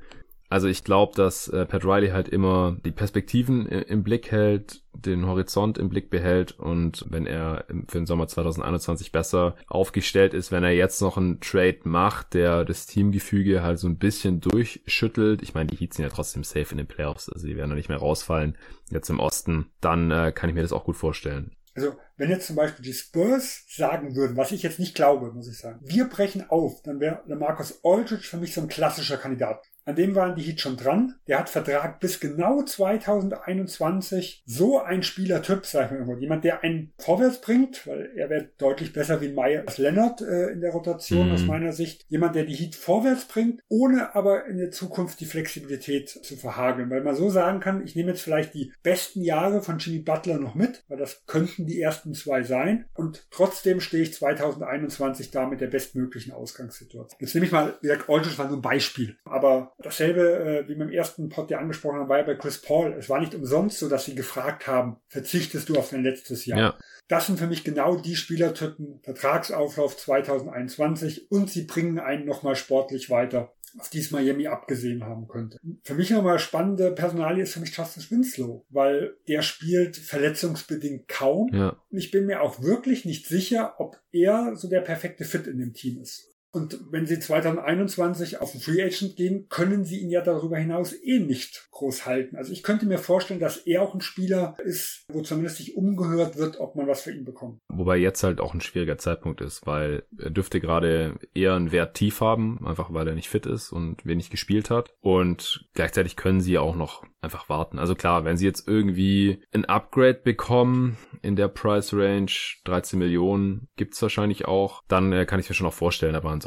Also 0.48 0.68
ich 0.68 0.84
glaube, 0.84 1.14
dass 1.16 1.48
äh, 1.48 1.66
Pat 1.66 1.84
Riley 1.84 2.10
halt 2.10 2.28
immer 2.28 2.76
die 2.84 2.92
Perspektiven 2.92 3.66
im 3.66 4.04
Blick 4.04 4.30
hält, 4.30 4.82
den 4.92 5.26
Horizont 5.26 5.76
im 5.78 5.88
Blick 5.88 6.08
behält 6.08 6.58
und 6.58 7.04
wenn 7.08 7.26
er 7.26 7.64
für 7.88 7.98
den 7.98 8.06
Sommer 8.06 8.28
2021 8.28 9.12
besser 9.12 9.56
aufgestellt 9.66 10.34
ist, 10.34 10.52
wenn 10.52 10.64
er 10.64 10.70
jetzt 10.70 11.02
noch 11.02 11.16
einen 11.16 11.40
Trade 11.40 11.80
macht, 11.84 12.34
der 12.34 12.64
das 12.64 12.86
Teamgefüge 12.86 13.62
halt 13.62 13.78
so 13.78 13.88
ein 13.88 13.98
bisschen 13.98 14.40
durchschüttelt. 14.40 15.42
Ich 15.42 15.54
meine, 15.54 15.68
die 15.68 15.76
Heats 15.76 15.96
sind 15.96 16.04
ja 16.04 16.10
trotzdem 16.10 16.44
safe 16.44 16.70
in 16.70 16.78
den 16.78 16.86
Playoffs, 16.86 17.28
also 17.28 17.46
die 17.46 17.56
werden 17.56 17.70
ja 17.70 17.76
nicht 17.76 17.88
mehr 17.88 17.98
rausfallen 17.98 18.56
jetzt 18.90 19.10
im 19.10 19.20
Osten. 19.20 19.66
Dann 19.80 20.10
äh, 20.10 20.32
kann 20.32 20.48
ich 20.48 20.54
mir 20.54 20.62
das 20.62 20.72
auch 20.72 20.84
gut 20.84 20.96
vorstellen. 20.96 21.52
Also, 21.74 21.92
wenn 22.16 22.30
jetzt 22.30 22.46
zum 22.46 22.56
Beispiel 22.56 22.84
die 22.84 22.92
Spurs 22.92 23.64
sagen 23.68 24.16
würden, 24.16 24.36
was 24.36 24.52
ich 24.52 24.62
jetzt 24.62 24.78
nicht 24.78 24.94
glaube, 24.94 25.32
muss 25.32 25.48
ich 25.48 25.58
sagen, 25.58 25.80
wir 25.82 26.08
brechen 26.08 26.48
auf, 26.48 26.82
dann 26.82 27.00
wäre 27.00 27.22
Markus 27.26 27.80
Aldridge 27.84 28.26
für 28.26 28.38
mich 28.38 28.54
so 28.54 28.60
ein 28.60 28.68
klassischer 28.68 29.16
Kandidat. 29.18 29.62
An 29.86 29.94
dem 29.94 30.16
waren 30.16 30.34
die 30.34 30.42
Heat 30.42 30.60
schon 30.60 30.76
dran. 30.76 31.14
Der 31.28 31.38
hat 31.38 31.48
Vertrag 31.48 32.00
bis 32.00 32.18
genau 32.18 32.60
2021. 32.60 34.42
So 34.44 34.80
ein 34.80 35.04
Spielertyp, 35.04 35.64
sag 35.64 35.92
ich 35.92 36.04
mal. 36.04 36.18
Jemand, 36.18 36.42
der 36.42 36.64
einen 36.64 36.92
vorwärts 36.98 37.40
bringt, 37.40 37.86
weil 37.86 38.10
er 38.16 38.28
wäre 38.28 38.48
deutlich 38.58 38.92
besser 38.92 39.20
wie 39.20 39.28
Myers 39.28 39.78
Leonard 39.78 40.22
äh, 40.22 40.48
in 40.48 40.60
der 40.60 40.72
Rotation 40.72 41.28
mhm. 41.28 41.34
aus 41.34 41.44
meiner 41.44 41.72
Sicht. 41.72 42.04
Jemand, 42.08 42.34
der 42.34 42.46
die 42.46 42.56
Heat 42.56 42.74
vorwärts 42.74 43.26
bringt, 43.26 43.62
ohne 43.68 44.16
aber 44.16 44.46
in 44.46 44.58
der 44.58 44.72
Zukunft 44.72 45.20
die 45.20 45.24
Flexibilität 45.24 46.08
zu 46.08 46.34
verhageln. 46.34 46.90
Weil 46.90 47.04
man 47.04 47.14
so 47.14 47.30
sagen 47.30 47.60
kann, 47.60 47.84
ich 47.84 47.94
nehme 47.94 48.10
jetzt 48.10 48.22
vielleicht 48.22 48.54
die 48.54 48.72
besten 48.82 49.22
Jahre 49.22 49.62
von 49.62 49.78
Jimmy 49.78 50.00
Butler 50.00 50.38
noch 50.38 50.56
mit, 50.56 50.82
weil 50.88 50.98
das 50.98 51.26
könnten 51.26 51.64
die 51.64 51.80
ersten 51.80 52.05
zwei 52.14 52.42
sein. 52.42 52.86
Und 52.94 53.26
trotzdem 53.30 53.80
stehe 53.80 54.02
ich 54.02 54.14
2021 54.14 55.30
da 55.30 55.46
mit 55.46 55.60
der 55.60 55.68
bestmöglichen 55.68 56.32
Ausgangssituation. 56.32 57.18
Jetzt 57.20 57.34
nehme 57.34 57.46
ich 57.46 57.52
mal, 57.52 57.76
wie 57.80 57.88
gesagt, 57.88 58.08
Aldridge 58.08 58.38
war 58.38 58.48
so 58.48 58.56
ein 58.56 58.62
Beispiel. 58.62 59.16
Aber 59.24 59.72
Dasselbe, 59.78 60.64
äh, 60.64 60.68
wie 60.68 60.76
wir 60.76 60.84
im 60.84 60.92
ersten 60.92 61.28
Pod 61.28 61.50
ja 61.50 61.58
angesprochen 61.58 62.00
haben, 62.00 62.08
war 62.08 62.18
ja 62.18 62.24
bei 62.24 62.34
Chris 62.34 62.60
Paul. 62.60 62.94
Es 62.98 63.08
war 63.08 63.20
nicht 63.20 63.34
umsonst 63.34 63.78
so, 63.78 63.88
dass 63.88 64.04
sie 64.04 64.14
gefragt 64.14 64.66
haben, 64.66 64.96
verzichtest 65.08 65.68
du 65.68 65.76
auf 65.76 65.90
dein 65.90 66.02
letztes 66.02 66.46
Jahr? 66.46 66.58
Ja. 66.58 66.78
Das 67.08 67.26
sind 67.26 67.38
für 67.38 67.46
mich 67.46 67.62
genau 67.62 67.96
die 67.96 68.16
Spielertypen, 68.16 69.00
Vertragsauflauf 69.02 69.96
2021 69.96 71.30
und 71.30 71.50
sie 71.50 71.62
bringen 71.62 72.00
einen 72.00 72.24
nochmal 72.24 72.56
sportlich 72.56 73.10
weiter, 73.10 73.54
auf 73.78 73.88
die 73.88 73.98
es 73.98 74.10
Miami 74.10 74.46
abgesehen 74.46 75.04
haben 75.04 75.28
könnte. 75.28 75.58
Für 75.82 75.94
mich 75.94 76.10
nochmal 76.10 76.38
spannende 76.38 76.92
Personalie 76.92 77.42
ist 77.42 77.54
für 77.54 77.60
mich 77.60 77.76
Justice 77.76 78.10
Winslow, 78.10 78.64
weil 78.70 79.16
der 79.28 79.42
spielt 79.42 79.96
verletzungsbedingt 79.96 81.08
kaum. 81.08 81.50
Ja. 81.52 81.76
Und 81.90 81.98
ich 81.98 82.10
bin 82.10 82.26
mir 82.26 82.42
auch 82.42 82.62
wirklich 82.62 83.04
nicht 83.04 83.26
sicher, 83.26 83.74
ob 83.78 84.00
er 84.12 84.56
so 84.56 84.68
der 84.68 84.80
perfekte 84.80 85.24
Fit 85.24 85.46
in 85.46 85.58
dem 85.58 85.74
Team 85.74 86.00
ist. 86.00 86.35
Und 86.56 86.80
wenn 86.90 87.04
sie 87.04 87.20
2021 87.20 88.40
auf 88.40 88.52
den 88.52 88.62
Free 88.62 88.82
Agent 88.82 89.16
gehen, 89.16 89.46
können 89.50 89.84
sie 89.84 90.00
ihn 90.00 90.08
ja 90.08 90.22
darüber 90.22 90.56
hinaus 90.56 90.94
eh 90.94 91.18
nicht 91.18 91.68
groß 91.70 92.06
halten. 92.06 92.36
Also 92.36 92.50
ich 92.50 92.62
könnte 92.62 92.86
mir 92.86 92.96
vorstellen, 92.96 93.40
dass 93.40 93.58
er 93.58 93.82
auch 93.82 93.92
ein 93.92 94.00
Spieler 94.00 94.56
ist, 94.64 95.04
wo 95.12 95.20
zumindest 95.20 95.58
sich 95.58 95.76
umgehört 95.76 96.38
wird, 96.38 96.58
ob 96.58 96.74
man 96.74 96.88
was 96.88 97.02
für 97.02 97.12
ihn 97.12 97.26
bekommt. 97.26 97.60
Wobei 97.68 97.98
jetzt 97.98 98.22
halt 98.22 98.40
auch 98.40 98.54
ein 98.54 98.62
schwieriger 98.62 98.96
Zeitpunkt 98.96 99.42
ist, 99.42 99.66
weil 99.66 100.04
er 100.18 100.30
dürfte 100.30 100.58
gerade 100.58 101.18
eher 101.34 101.52
einen 101.52 101.72
Wert 101.72 101.94
tief 101.94 102.22
haben, 102.22 102.66
einfach 102.66 102.90
weil 102.94 103.06
er 103.06 103.14
nicht 103.14 103.28
fit 103.28 103.44
ist 103.44 103.70
und 103.70 104.06
wenig 104.06 104.30
gespielt 104.30 104.70
hat. 104.70 104.94
Und 105.00 105.68
gleichzeitig 105.74 106.16
können 106.16 106.40
sie 106.40 106.56
auch 106.56 106.74
noch 106.74 107.04
einfach 107.20 107.50
warten. 107.50 107.78
Also 107.78 107.94
klar, 107.94 108.24
wenn 108.24 108.38
sie 108.38 108.46
jetzt 108.46 108.66
irgendwie 108.66 109.42
ein 109.52 109.66
Upgrade 109.66 110.20
bekommen 110.24 110.96
in 111.20 111.36
der 111.36 111.48
Price 111.48 111.92
Range, 111.92 112.30
13 112.64 112.98
Millionen 112.98 113.68
gibt's 113.76 114.00
wahrscheinlich 114.00 114.46
auch, 114.46 114.82
dann 114.88 115.12
äh, 115.12 115.26
kann 115.26 115.40
ich 115.40 115.48
mir 115.48 115.54
schon 115.54 115.66
auch 115.66 115.72
vorstellen, 115.74 116.14
aber 116.14 116.30
ansonsten 116.30 116.45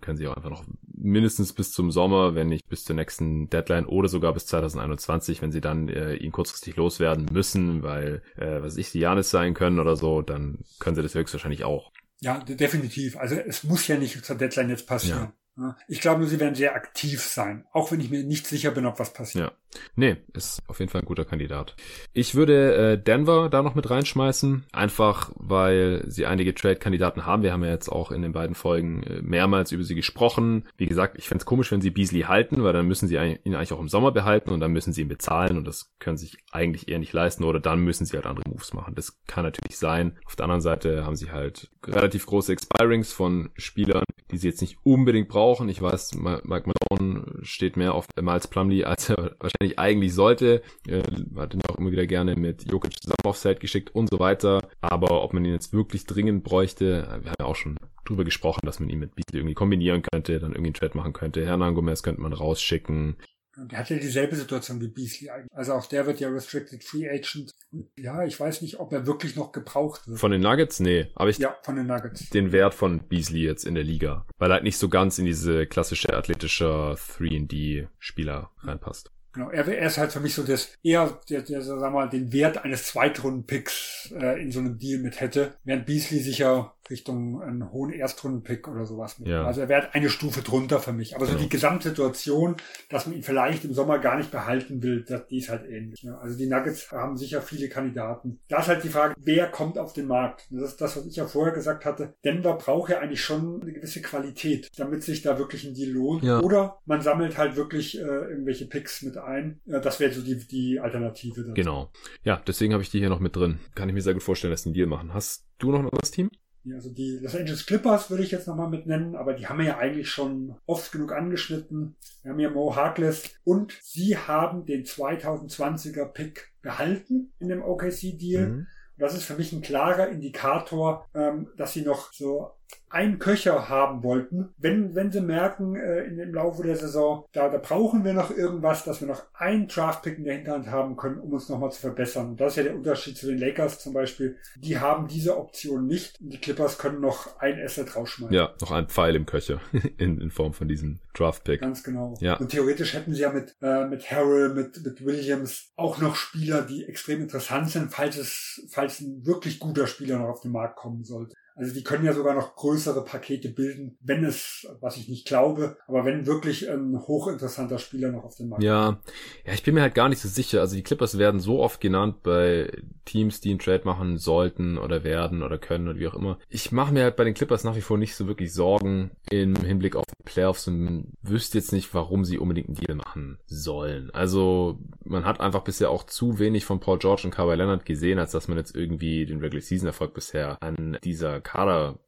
können 0.00 0.16
sie 0.16 0.26
auch 0.26 0.36
einfach 0.36 0.50
noch 0.50 0.64
mindestens 0.86 1.52
bis 1.52 1.72
zum 1.72 1.90
Sommer, 1.90 2.34
wenn 2.34 2.48
nicht 2.48 2.68
bis 2.68 2.84
zur 2.84 2.96
nächsten 2.96 3.48
Deadline 3.50 3.86
oder 3.86 4.08
sogar 4.08 4.32
bis 4.34 4.46
2021, 4.46 5.42
wenn 5.42 5.52
sie 5.52 5.60
dann 5.60 5.88
äh, 5.88 6.14
ihn 6.14 6.32
kurzfristig 6.32 6.76
loswerden 6.76 7.28
müssen, 7.32 7.82
weil, 7.82 8.22
äh, 8.36 8.62
was 8.62 8.76
ich, 8.76 8.92
die 8.92 9.00
Janis 9.00 9.30
sein 9.30 9.54
können 9.54 9.78
oder 9.78 9.96
so, 9.96 10.22
dann 10.22 10.58
können 10.78 10.96
sie 10.96 11.02
das 11.02 11.14
höchstwahrscheinlich 11.14 11.64
auch. 11.64 11.92
Ja, 12.20 12.38
definitiv. 12.40 13.16
Also 13.16 13.36
es 13.36 13.64
muss 13.64 13.86
ja 13.86 13.96
nicht 13.96 14.24
zur 14.24 14.36
Deadline 14.36 14.70
jetzt 14.70 14.86
passieren. 14.86 15.32
Ja. 15.56 15.76
Ich 15.88 16.00
glaube 16.00 16.20
nur, 16.20 16.28
sie 16.28 16.38
werden 16.38 16.54
sehr 16.54 16.74
aktiv 16.74 17.22
sein, 17.22 17.64
auch 17.72 17.90
wenn 17.90 18.00
ich 18.00 18.10
mir 18.10 18.22
nicht 18.22 18.46
sicher 18.46 18.70
bin, 18.70 18.86
ob 18.86 18.98
was 18.98 19.12
passiert. 19.12 19.50
Ja. 19.50 19.52
Nee, 19.96 20.16
ist 20.32 20.62
auf 20.66 20.78
jeden 20.78 20.90
Fall 20.90 21.02
ein 21.02 21.06
guter 21.06 21.24
Kandidat. 21.24 21.76
Ich 22.12 22.34
würde 22.34 22.74
äh, 22.74 23.02
Denver 23.02 23.48
da 23.50 23.62
noch 23.62 23.74
mit 23.74 23.90
reinschmeißen, 23.90 24.64
einfach 24.72 25.30
weil 25.36 26.04
sie 26.06 26.26
einige 26.26 26.54
Trade-Kandidaten 26.54 27.26
haben. 27.26 27.42
Wir 27.42 27.52
haben 27.52 27.64
ja 27.64 27.70
jetzt 27.70 27.88
auch 27.88 28.10
in 28.10 28.22
den 28.22 28.32
beiden 28.32 28.54
Folgen 28.54 29.02
äh, 29.02 29.20
mehrmals 29.22 29.72
über 29.72 29.82
sie 29.82 29.94
gesprochen. 29.94 30.66
Wie 30.76 30.86
gesagt, 30.86 31.18
ich 31.18 31.28
fände 31.28 31.42
es 31.42 31.46
komisch, 31.46 31.70
wenn 31.70 31.80
sie 31.80 31.90
Beasley 31.90 32.22
halten, 32.22 32.62
weil 32.62 32.72
dann 32.72 32.86
müssen 32.86 33.08
sie 33.08 33.16
ihn 33.16 33.54
eigentlich 33.54 33.72
auch 33.72 33.80
im 33.80 33.88
Sommer 33.88 34.12
behalten 34.12 34.50
und 34.50 34.60
dann 34.60 34.72
müssen 34.72 34.92
sie 34.92 35.02
ihn 35.02 35.08
bezahlen 35.08 35.58
und 35.58 35.66
das 35.66 35.92
können 35.98 36.16
sich 36.16 36.38
eigentlich 36.50 36.88
eher 36.88 36.98
nicht 36.98 37.12
leisten 37.12 37.44
oder 37.44 37.60
dann 37.60 37.80
müssen 37.80 38.06
sie 38.06 38.16
halt 38.16 38.26
andere 38.26 38.48
Moves 38.48 38.72
machen. 38.72 38.94
Das 38.94 39.18
kann 39.26 39.44
natürlich 39.44 39.78
sein. 39.78 40.16
Auf 40.24 40.36
der 40.36 40.44
anderen 40.44 40.62
Seite 40.62 41.04
haben 41.04 41.16
sie 41.16 41.30
halt 41.30 41.70
relativ 41.84 42.26
große 42.26 42.52
Expirings 42.52 43.12
von 43.12 43.50
Spielern, 43.56 44.04
die 44.30 44.38
sie 44.38 44.48
jetzt 44.48 44.60
nicht 44.60 44.78
unbedingt 44.82 45.28
brauchen. 45.28 45.68
Ich 45.68 45.80
weiß, 45.80 46.14
Mike 46.14 46.70
Malone 46.90 47.38
steht 47.42 47.76
mehr 47.76 47.94
auf 47.94 48.06
Miles 48.20 48.48
Plumlee, 48.48 48.84
als 48.84 49.10
er 49.10 49.36
wahrscheinlich 49.40 49.57
eigentlich 49.76 50.14
sollte. 50.14 50.62
Er 50.86 51.02
hat 51.36 51.54
ihn 51.54 51.62
auch 51.68 51.76
immer 51.76 51.90
wieder 51.90 52.06
gerne 52.06 52.36
mit 52.36 52.70
Jokic 52.70 53.02
zusammen 53.02 53.24
aufs 53.24 53.42
Feld 53.42 53.60
geschickt 53.60 53.94
und 53.94 54.08
so 54.08 54.18
weiter. 54.18 54.60
Aber 54.80 55.22
ob 55.22 55.32
man 55.32 55.44
ihn 55.44 55.52
jetzt 55.52 55.72
wirklich 55.72 56.06
dringend 56.06 56.44
bräuchte, 56.44 57.02
wir 57.22 57.30
haben 57.30 57.36
ja 57.40 57.46
auch 57.46 57.56
schon 57.56 57.76
drüber 58.04 58.24
gesprochen, 58.24 58.60
dass 58.64 58.80
man 58.80 58.88
ihn 58.88 58.98
mit 58.98 59.14
Beasley 59.14 59.40
irgendwie 59.40 59.54
kombinieren 59.54 60.02
könnte, 60.02 60.38
dann 60.38 60.52
irgendwie 60.52 60.68
einen 60.68 60.74
Trade 60.74 60.96
machen 60.96 61.12
könnte. 61.12 61.44
Hernan 61.44 61.74
Gomez 61.74 62.02
könnte 62.02 62.20
man 62.20 62.32
rausschicken. 62.32 63.16
Und 63.56 63.72
er 63.72 63.80
hat 63.80 63.90
ja 63.90 63.98
dieselbe 63.98 64.36
Situation 64.36 64.80
wie 64.80 64.86
Beasley 64.86 65.30
eigentlich. 65.30 65.52
Also 65.52 65.72
auch 65.72 65.86
der 65.86 66.06
wird 66.06 66.20
ja 66.20 66.28
Restricted 66.28 66.84
Free 66.84 67.08
Agent. 67.08 67.52
Ja, 67.96 68.24
ich 68.24 68.38
weiß 68.38 68.62
nicht, 68.62 68.78
ob 68.78 68.92
er 68.92 69.08
wirklich 69.08 69.34
noch 69.34 69.50
gebraucht 69.50 70.06
wird. 70.06 70.20
Von 70.20 70.30
den 70.30 70.42
Nuggets? 70.42 70.78
Nee. 70.78 71.08
Aber 71.16 71.28
ich 71.28 71.38
ja, 71.38 71.56
von 71.64 71.74
den 71.74 71.88
Nuggets. 71.88 72.30
Den 72.30 72.52
Wert 72.52 72.74
von 72.74 73.08
Beasley 73.08 73.42
jetzt 73.42 73.64
in 73.64 73.74
der 73.74 73.82
Liga. 73.82 74.24
Weil 74.38 74.52
er 74.52 74.54
halt 74.54 74.62
nicht 74.62 74.78
so 74.78 74.88
ganz 74.88 75.18
in 75.18 75.24
diese 75.24 75.66
klassische 75.66 76.16
athletische 76.16 76.94
3D-Spieler 76.94 78.52
reinpasst. 78.60 79.10
Genau, 79.38 79.50
er, 79.50 79.68
er 79.68 79.86
ist 79.86 79.98
halt 79.98 80.10
für 80.10 80.18
mich 80.18 80.34
so 80.34 80.42
das 80.42 80.72
eher, 80.82 81.20
der, 81.30 81.42
der, 81.42 81.62
sagen 81.62 81.80
wir 81.80 81.90
mal, 81.90 82.08
den 82.08 82.32
Wert 82.32 82.58
eines 82.58 82.88
Zweitrunden-Picks 82.88 84.12
äh, 84.20 84.42
in 84.42 84.50
so 84.50 84.58
einem 84.58 84.78
Deal 84.78 84.98
mit 84.98 85.20
hätte, 85.20 85.54
während 85.62 85.86
Beasley 85.86 86.18
sicher 86.18 86.74
Richtung 86.90 87.42
einen 87.42 87.70
hohen 87.72 87.92
Erstrunden-Pick 87.92 88.68
oder 88.68 88.86
sowas 88.86 89.18
mit. 89.18 89.28
Ja. 89.28 89.44
Also 89.44 89.60
er 89.60 89.68
wäre 89.68 89.94
eine 89.94 90.10
Stufe 90.10 90.42
drunter 90.42 90.80
für 90.80 90.92
mich. 90.92 91.16
Aber 91.16 91.26
so 91.26 91.32
genau. 91.32 91.44
die 91.44 91.48
Gesamtsituation, 91.48 92.56
dass 92.88 93.06
man 93.06 93.16
ihn 93.16 93.22
vielleicht 93.22 93.64
im 93.64 93.74
Sommer 93.74 93.98
gar 93.98 94.16
nicht 94.16 94.30
behalten 94.30 94.82
will, 94.82 95.04
das, 95.06 95.26
die 95.26 95.38
ist 95.38 95.48
halt 95.48 95.68
ähnlich. 95.68 96.02
Ja. 96.02 96.18
Also 96.18 96.36
die 96.36 96.46
Nuggets 96.46 96.90
haben 96.92 97.16
sicher 97.16 97.42
viele 97.42 97.68
Kandidaten. 97.68 98.40
Da 98.48 98.60
ist 98.60 98.68
halt 98.68 98.84
die 98.84 98.88
Frage, 98.88 99.14
wer 99.18 99.48
kommt 99.48 99.78
auf 99.78 99.92
den 99.92 100.06
Markt? 100.06 100.46
Das 100.50 100.70
ist 100.70 100.80
das, 100.80 100.96
was 100.96 101.06
ich 101.06 101.16
ja 101.16 101.26
vorher 101.26 101.54
gesagt 101.54 101.84
hatte. 101.84 102.14
Denver 102.24 102.54
braucht 102.56 102.90
ja 102.90 103.00
eigentlich 103.00 103.22
schon 103.22 103.62
eine 103.62 103.72
gewisse 103.72 104.02
Qualität, 104.02 104.68
damit 104.76 105.02
sich 105.02 105.22
da 105.22 105.38
wirklich 105.38 105.64
ein 105.64 105.74
Deal 105.74 105.90
lohnt. 105.90 106.22
Ja. 106.22 106.40
Oder 106.40 106.78
man 106.86 107.00
sammelt 107.00 107.38
halt 107.38 107.56
wirklich 107.56 107.98
äh, 107.98 108.02
irgendwelche 108.02 108.66
Picks 108.66 109.02
mit 109.02 109.16
ein. 109.16 109.60
Das 109.66 110.00
wäre 110.00 110.12
so 110.12 110.22
die, 110.22 110.38
die 110.46 110.80
Alternative. 110.80 111.42
Dazu. 111.42 111.54
Genau. 111.54 111.90
Ja, 112.24 112.40
deswegen 112.46 112.72
habe 112.72 112.82
ich 112.82 112.90
die 112.90 112.98
hier 112.98 113.08
noch 113.08 113.20
mit 113.20 113.36
drin. 113.36 113.58
Kann 113.74 113.88
ich 113.88 113.94
mir 113.94 114.02
sehr 114.02 114.14
gut 114.14 114.22
vorstellen, 114.22 114.50
dass 114.50 114.62
die 114.62 114.68
einen 114.68 114.74
Deal 114.74 114.86
machen. 114.86 115.14
Hast 115.14 115.46
du 115.58 115.70
noch 115.70 115.80
ein 115.80 115.86
anderes 115.86 116.10
Team? 116.10 116.30
Also 116.74 116.90
die 116.90 117.18
Los 117.20 117.34
Angeles 117.34 117.66
Clippers 117.66 118.10
würde 118.10 118.22
ich 118.22 118.30
jetzt 118.30 118.46
nochmal 118.46 118.68
mit 118.68 118.86
nennen, 118.86 119.16
aber 119.16 119.34
die 119.34 119.46
haben 119.46 119.58
wir 119.58 119.66
ja 119.66 119.78
eigentlich 119.78 120.10
schon 120.10 120.56
oft 120.66 120.92
genug 120.92 121.12
angeschnitten. 121.12 121.96
Wir 122.22 122.32
haben 122.32 122.40
ja 122.40 122.50
Mo 122.50 122.76
Harkless 122.76 123.30
und 123.44 123.76
sie 123.82 124.16
haben 124.16 124.66
den 124.66 124.84
2020er 124.84 126.06
Pick 126.06 126.52
behalten 126.62 127.32
in 127.38 127.48
dem 127.48 127.62
OKC-Deal. 127.62 128.48
Mhm. 128.48 128.66
Das 128.98 129.14
ist 129.14 129.24
für 129.24 129.34
mich 129.34 129.52
ein 129.52 129.62
klarer 129.62 130.08
Indikator, 130.08 131.06
ähm, 131.14 131.48
dass 131.56 131.72
sie 131.72 131.82
noch 131.82 132.12
so 132.12 132.50
einen 132.90 133.18
Köcher 133.18 133.68
haben 133.68 134.02
wollten, 134.02 134.54
wenn, 134.58 134.94
wenn 134.94 135.12
sie 135.12 135.20
merken 135.20 135.76
äh, 135.76 136.04
in 136.04 136.16
dem 136.16 136.34
Laufe 136.34 136.62
der 136.62 136.76
Saison, 136.76 137.24
da, 137.32 137.48
da 137.48 137.58
brauchen 137.58 138.04
wir 138.04 138.14
noch 138.14 138.30
irgendwas, 138.30 138.84
dass 138.84 139.00
wir 139.00 139.08
noch 139.08 139.22
einen 139.34 139.68
Draftpick 139.68 140.18
in 140.18 140.24
der 140.24 140.36
Hinterhand 140.36 140.68
haben 140.68 140.96
können, 140.96 141.18
um 141.18 141.32
uns 141.32 141.48
nochmal 141.48 141.70
zu 141.70 141.80
verbessern. 141.80 142.30
Und 142.30 142.40
das 142.40 142.52
ist 142.52 142.56
ja 142.56 142.62
der 142.64 142.74
Unterschied 142.74 143.16
zu 143.16 143.26
den 143.26 143.38
Lakers 143.38 143.80
zum 143.80 143.92
Beispiel. 143.92 144.38
Die 144.56 144.78
haben 144.78 145.06
diese 145.06 145.36
Option 145.36 145.86
nicht. 145.86 146.16
Die 146.20 146.38
Clippers 146.38 146.78
können 146.78 147.00
noch 147.00 147.38
ein 147.40 147.60
Asset 147.62 147.94
rausschmeißen. 147.94 148.34
Ja, 148.34 148.54
noch 148.60 148.70
ein 148.70 148.88
Pfeil 148.88 149.16
im 149.16 149.26
Köcher 149.26 149.60
in, 149.98 150.20
in 150.20 150.30
Form 150.30 150.54
von 150.54 150.68
diesem 150.68 151.00
Draftpick. 151.14 151.60
Ganz 151.60 151.82
genau. 151.82 152.14
Ja. 152.20 152.36
Und 152.36 152.50
theoretisch 152.50 152.94
hätten 152.94 153.14
sie 153.14 153.22
ja 153.22 153.32
mit, 153.32 153.56
äh, 153.60 153.86
mit 153.86 154.10
Harrell, 154.10 154.54
mit, 154.54 154.82
mit 154.82 155.04
Williams 155.04 155.72
auch 155.76 155.98
noch 155.98 156.16
Spieler, 156.16 156.62
die 156.62 156.86
extrem 156.86 157.20
interessant 157.20 157.70
sind, 157.70 157.92
falls 157.92 158.16
es, 158.16 158.66
falls 158.70 159.00
ein 159.00 159.26
wirklich 159.26 159.58
guter 159.58 159.86
Spieler 159.86 160.18
noch 160.18 160.28
auf 160.28 160.40
den 160.40 160.52
Markt 160.52 160.76
kommen 160.76 161.04
sollte. 161.04 161.34
Also 161.58 161.74
die 161.74 161.82
können 161.82 162.04
ja 162.04 162.12
sogar 162.12 162.34
noch 162.34 162.54
größere 162.54 163.04
Pakete 163.04 163.48
bilden, 163.48 163.98
wenn 164.00 164.24
es, 164.24 164.66
was 164.80 164.96
ich 164.96 165.08
nicht 165.08 165.26
glaube, 165.26 165.76
aber 165.88 166.04
wenn 166.04 166.26
wirklich 166.26 166.70
ein 166.70 166.96
hochinteressanter 166.96 167.78
Spieler 167.78 168.12
noch 168.12 168.24
auf 168.24 168.36
dem 168.36 168.50
Markt 168.50 168.62
Ja, 168.62 169.00
ja, 169.44 169.52
ich 169.52 169.64
bin 169.64 169.74
mir 169.74 169.82
halt 169.82 169.96
gar 169.96 170.08
nicht 170.08 170.20
so 170.20 170.28
sicher. 170.28 170.60
Also 170.60 170.76
die 170.76 170.84
Clippers 170.84 171.18
werden 171.18 171.40
so 171.40 171.60
oft 171.60 171.80
genannt 171.80 172.22
bei 172.22 172.70
Teams, 173.04 173.40
die 173.40 173.50
einen 173.50 173.58
Trade 173.58 173.82
machen 173.84 174.18
sollten 174.18 174.78
oder 174.78 175.02
werden 175.02 175.42
oder 175.42 175.58
können 175.58 175.88
oder 175.88 175.98
wie 175.98 176.06
auch 176.06 176.14
immer. 176.14 176.38
Ich 176.48 176.70
mache 176.70 176.92
mir 176.92 177.02
halt 177.02 177.16
bei 177.16 177.24
den 177.24 177.34
Clippers 177.34 177.64
nach 177.64 177.74
wie 177.74 177.80
vor 177.80 177.98
nicht 177.98 178.14
so 178.14 178.28
wirklich 178.28 178.52
Sorgen 178.52 179.10
im 179.28 179.56
Hinblick 179.56 179.96
auf 179.96 180.04
die 180.06 180.24
Playoffs 180.24 180.68
und 180.68 181.12
wüsste 181.22 181.58
jetzt 181.58 181.72
nicht, 181.72 181.92
warum 181.92 182.24
sie 182.24 182.38
unbedingt 182.38 182.68
einen 182.68 182.76
Deal 182.76 182.96
machen 182.96 183.38
sollen. 183.46 184.10
Also 184.12 184.78
man 185.04 185.24
hat 185.24 185.40
einfach 185.40 185.64
bisher 185.64 185.90
auch 185.90 186.04
zu 186.04 186.38
wenig 186.38 186.64
von 186.64 186.78
Paul 186.78 186.98
George 186.98 187.22
und 187.24 187.30
Kawhi 187.32 187.56
Leonard 187.56 187.84
gesehen, 187.84 188.18
als 188.18 188.30
dass 188.30 188.46
man 188.46 188.58
jetzt 188.58 188.76
irgendwie 188.76 189.26
den 189.26 189.40
Regular 189.40 189.62
Season 189.62 189.88
Erfolg 189.88 190.14
bisher 190.14 190.62
an 190.62 190.98
dieser 191.02 191.40
Kader 191.48 191.98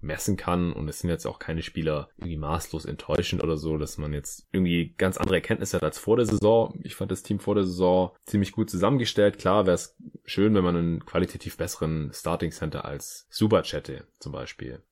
messen 0.00 0.36
kann. 0.36 0.72
Und 0.72 0.88
es 0.88 1.00
sind 1.00 1.10
jetzt 1.10 1.26
auch 1.26 1.38
keine 1.38 1.62
Spieler 1.62 2.10
irgendwie 2.16 2.36
maßlos 2.36 2.84
enttäuschend 2.84 3.42
oder 3.42 3.56
so, 3.56 3.76
dass 3.76 3.98
man 3.98 4.12
jetzt 4.12 4.46
irgendwie 4.52 4.94
ganz 4.96 5.16
andere 5.16 5.36
Erkenntnisse 5.36 5.78
hat 5.78 5.82
als 5.82 5.98
vor 5.98 6.16
der 6.16 6.26
Saison. 6.26 6.78
Ich 6.84 6.94
fand 6.94 7.10
das 7.10 7.22
Team 7.22 7.40
vor 7.40 7.54
der 7.54 7.64
Saison 7.64 8.12
ziemlich 8.26 8.52
gut 8.52 8.70
zusammengestellt. 8.70 9.38
Klar 9.38 9.66
wäre 9.66 9.74
es 9.74 9.96
schön, 10.24 10.54
wenn 10.54 10.64
man 10.64 10.76
einen 10.76 11.04
qualitativ 11.04 11.56
besseren 11.56 12.12
Starting 12.12 12.52
Center 12.52 12.84
als 12.84 13.26
Subac 13.30 13.72
hätte, 13.72 14.06
zum 14.20 14.32
Beispiel. 14.32 14.82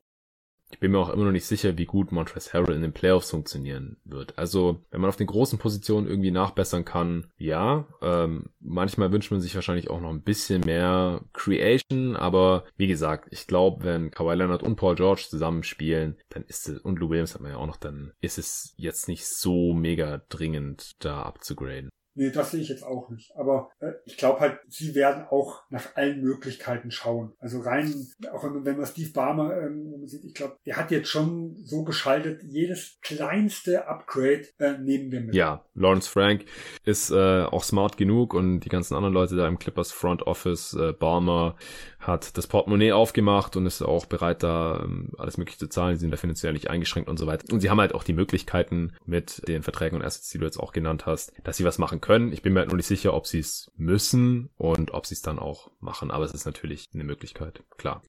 Ich 0.71 0.81
bin 0.81 0.93
mir 0.93 0.99
auch 0.99 1.09
immer 1.09 1.25
noch 1.25 1.33
nicht 1.33 1.47
sicher, 1.47 1.79
wie 1.79 1.87
gut 1.87 2.13
Montrezl 2.13 2.53
Harrell 2.53 2.77
in 2.77 2.83
den 2.83 2.93
Playoffs 2.93 3.31
funktionieren 3.31 3.97
wird. 4.05 4.37
Also, 4.39 4.81
wenn 4.91 5.01
man 5.01 5.09
auf 5.09 5.17
den 5.17 5.27
großen 5.27 5.59
Positionen 5.59 6.07
irgendwie 6.07 6.31
nachbessern 6.31 6.85
kann, 6.85 7.27
ja. 7.39 7.87
Ähm, 8.03 8.51
manchmal 8.61 9.11
wünscht 9.11 9.31
man 9.31 9.41
sich 9.41 9.55
wahrscheinlich 9.55 9.91
auch 9.91 10.01
noch 10.01 10.11
ein 10.11 10.23
bisschen 10.23 10.61
mehr 10.63 11.23
Creation, 11.33 12.17
aber 12.17 12.65
wie 12.77 12.87
gesagt, 12.87 13.29
ich 13.31 13.47
glaube, 13.47 13.85
wenn 13.85 14.11
Kawhi 14.11 14.35
Leonard 14.35 14.63
und 14.63 14.77
Paul 14.77 14.95
George 14.95 15.27
zusammen 15.29 15.63
spielen, 15.63 16.17
dann 16.29 16.45
ist 16.45 16.69
es, 16.69 16.79
und 16.81 16.99
Lou 16.99 17.11
Williams 17.11 17.35
hat 17.35 17.41
man 17.41 17.53
ja 17.53 17.57
auch 17.57 17.67
noch, 17.67 17.77
dann 17.77 18.13
ist 18.21 18.39
es 18.39 18.75
jetzt 18.77 19.09
nicht 19.09 19.27
so 19.27 19.73
mega 19.73 20.23
dringend, 20.29 21.03
da 21.05 21.23
abzugraden. 21.23 21.89
Nee, 22.19 22.31
das 22.33 22.51
sehe 22.51 22.61
ich 22.61 22.69
jetzt 22.69 22.83
auch 22.83 23.09
nicht. 23.11 23.31
Aber 23.37 23.71
äh, 23.79 23.93
ich 24.05 24.17
glaube 24.17 24.41
halt, 24.41 24.59
sie 24.67 24.97
werden 24.97 25.25
auch 25.31 25.63
nach 25.71 25.95
allen 25.95 26.21
Möglichkeiten 26.21 26.91
schauen. 26.91 27.33
Also 27.39 27.61
rein, 27.61 27.95
auch 28.33 28.43
wenn, 28.43 28.65
wenn 28.65 28.77
man 28.77 28.87
Steve 28.87 29.13
Barmer 29.13 29.57
ähm, 29.57 30.05
sieht, 30.05 30.25
ich 30.25 30.35
glaube, 30.35 30.57
der 30.67 30.77
hat 30.77 30.91
jetzt 30.91 31.09
schon 31.09 31.55
so 31.63 31.85
geschaltet, 31.85 32.43
jedes 32.43 32.99
kleinste 33.03 33.87
Upgrade 33.87 34.49
äh, 34.59 34.79
nehmen 34.79 35.13
wir 35.13 35.21
mit. 35.21 35.35
Ja, 35.37 35.65
Lawrence 35.75 36.11
Frank 36.11 36.45
ist 36.85 37.13
äh, 37.13 37.45
auch 37.45 37.63
smart 37.63 37.97
genug 37.97 38.35
und 38.35 38.61
die 38.61 38.69
ganzen 38.69 38.97
anderen 38.97 39.15
Leute 39.15 39.37
da 39.37 39.47
im 39.47 39.61
Clippers 39.61 39.93
Front 39.93 40.23
Office, 40.23 40.75
äh, 40.75 40.93
Barmer, 40.93 41.55
hat 41.99 42.37
das 42.39 42.47
Portemonnaie 42.47 42.93
aufgemacht 42.93 43.57
und 43.57 43.67
ist 43.67 43.83
auch 43.83 44.07
bereit, 44.07 44.43
da 44.43 44.83
ähm, 44.85 45.11
alles 45.19 45.37
mögliche 45.37 45.59
zu 45.59 45.69
zahlen. 45.69 45.97
Sie 45.97 46.01
sind 46.01 46.11
da 46.11 46.17
finanziell 46.17 46.53
nicht 46.53 46.71
eingeschränkt 46.71 47.09
und 47.09 47.19
so 47.19 47.27
weiter. 47.27 47.53
Und 47.53 47.61
sie 47.61 47.71
haben 47.71 47.81
halt 47.81 47.95
auch 47.95 48.05
die 48.05 48.13
Möglichkeiten 48.13 48.93
mit 49.05 49.47
den 49.49 49.63
Verträgen 49.63 49.97
und 49.97 50.05
Assets, 50.05 50.31
die 50.31 50.39
du 50.39 50.45
jetzt 50.45 50.59
auch 50.59 50.73
genannt 50.73 51.07
hast, 51.07 51.33
dass 51.45 51.57
sie 51.57 51.65
was 51.65 51.79
machen 51.79 52.01
können. 52.01 52.33
Ich 52.33 52.43
bin 52.43 52.53
mir 52.53 52.61
halt 52.61 52.69
nur 52.69 52.77
nicht 52.77 52.87
sicher, 52.87 53.15
ob 53.15 53.27
sie 53.27 53.41
es 53.41 53.71
müssen 53.77 54.51
und 54.57 54.93
ob 54.93 55.07
sie 55.07 55.15
es 55.15 55.23
dann 55.23 55.39
auch 55.39 55.71
machen. 55.81 56.11
Aber 56.11 56.25
es 56.25 56.35
ist 56.35 56.47
natürlich 56.47 56.89
eine 56.95 57.05
Möglichkeit, 57.05 57.65
klar. 57.77 58.03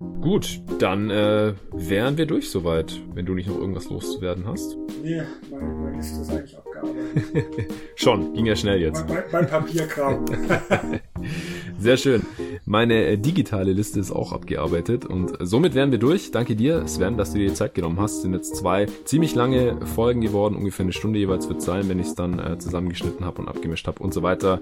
Gut, 0.00 0.60
dann 0.78 1.10
äh, 1.10 1.54
wären 1.72 2.18
wir 2.18 2.26
durch 2.26 2.50
soweit, 2.50 3.00
wenn 3.14 3.26
du 3.26 3.34
nicht 3.34 3.48
noch 3.48 3.58
irgendwas 3.58 3.90
loszuwerden 3.90 4.46
hast. 4.46 4.76
Nee, 5.02 5.22
meine, 5.50 5.74
meine 5.74 5.96
Liste 5.96 6.20
ist 6.20 6.30
eigentlich 6.30 6.56
abgearbeitet. 6.56 7.72
Schon, 7.96 8.32
ging 8.32 8.46
ja 8.46 8.54
schnell 8.54 8.80
jetzt. 8.80 9.08
Mein, 9.08 9.24
mein 9.32 9.46
Papierkram. 9.48 10.24
Sehr 11.80 11.96
schön. 11.96 12.22
Meine 12.64 13.06
äh, 13.06 13.16
digitale 13.16 13.72
Liste 13.72 13.98
ist 13.98 14.12
auch 14.12 14.32
abgearbeitet 14.32 15.04
und 15.04 15.36
somit 15.40 15.74
wären 15.74 15.90
wir 15.90 15.98
durch. 15.98 16.30
Danke 16.30 16.54
dir, 16.54 16.86
Sven, 16.86 17.16
dass 17.16 17.32
du 17.32 17.38
dir 17.38 17.48
die 17.48 17.54
Zeit 17.54 17.74
genommen 17.74 17.98
hast. 17.98 18.16
Es 18.16 18.22
sind 18.22 18.34
jetzt 18.34 18.54
zwei 18.56 18.86
ziemlich 19.04 19.34
lange 19.34 19.84
Folgen 19.86 20.20
geworden, 20.20 20.54
ungefähr 20.54 20.84
eine 20.84 20.92
Stunde 20.92 21.18
jeweils 21.18 21.48
wird 21.48 21.62
sein, 21.62 21.88
wenn 21.88 21.98
ich 21.98 22.08
es 22.08 22.14
dann 22.14 22.38
äh, 22.38 22.58
zusammengeschnitten 22.58 23.24
habe 23.24 23.42
und 23.42 23.48
abgemischt 23.48 23.86
habe 23.88 24.00
und 24.02 24.14
so 24.14 24.22
weiter. 24.22 24.60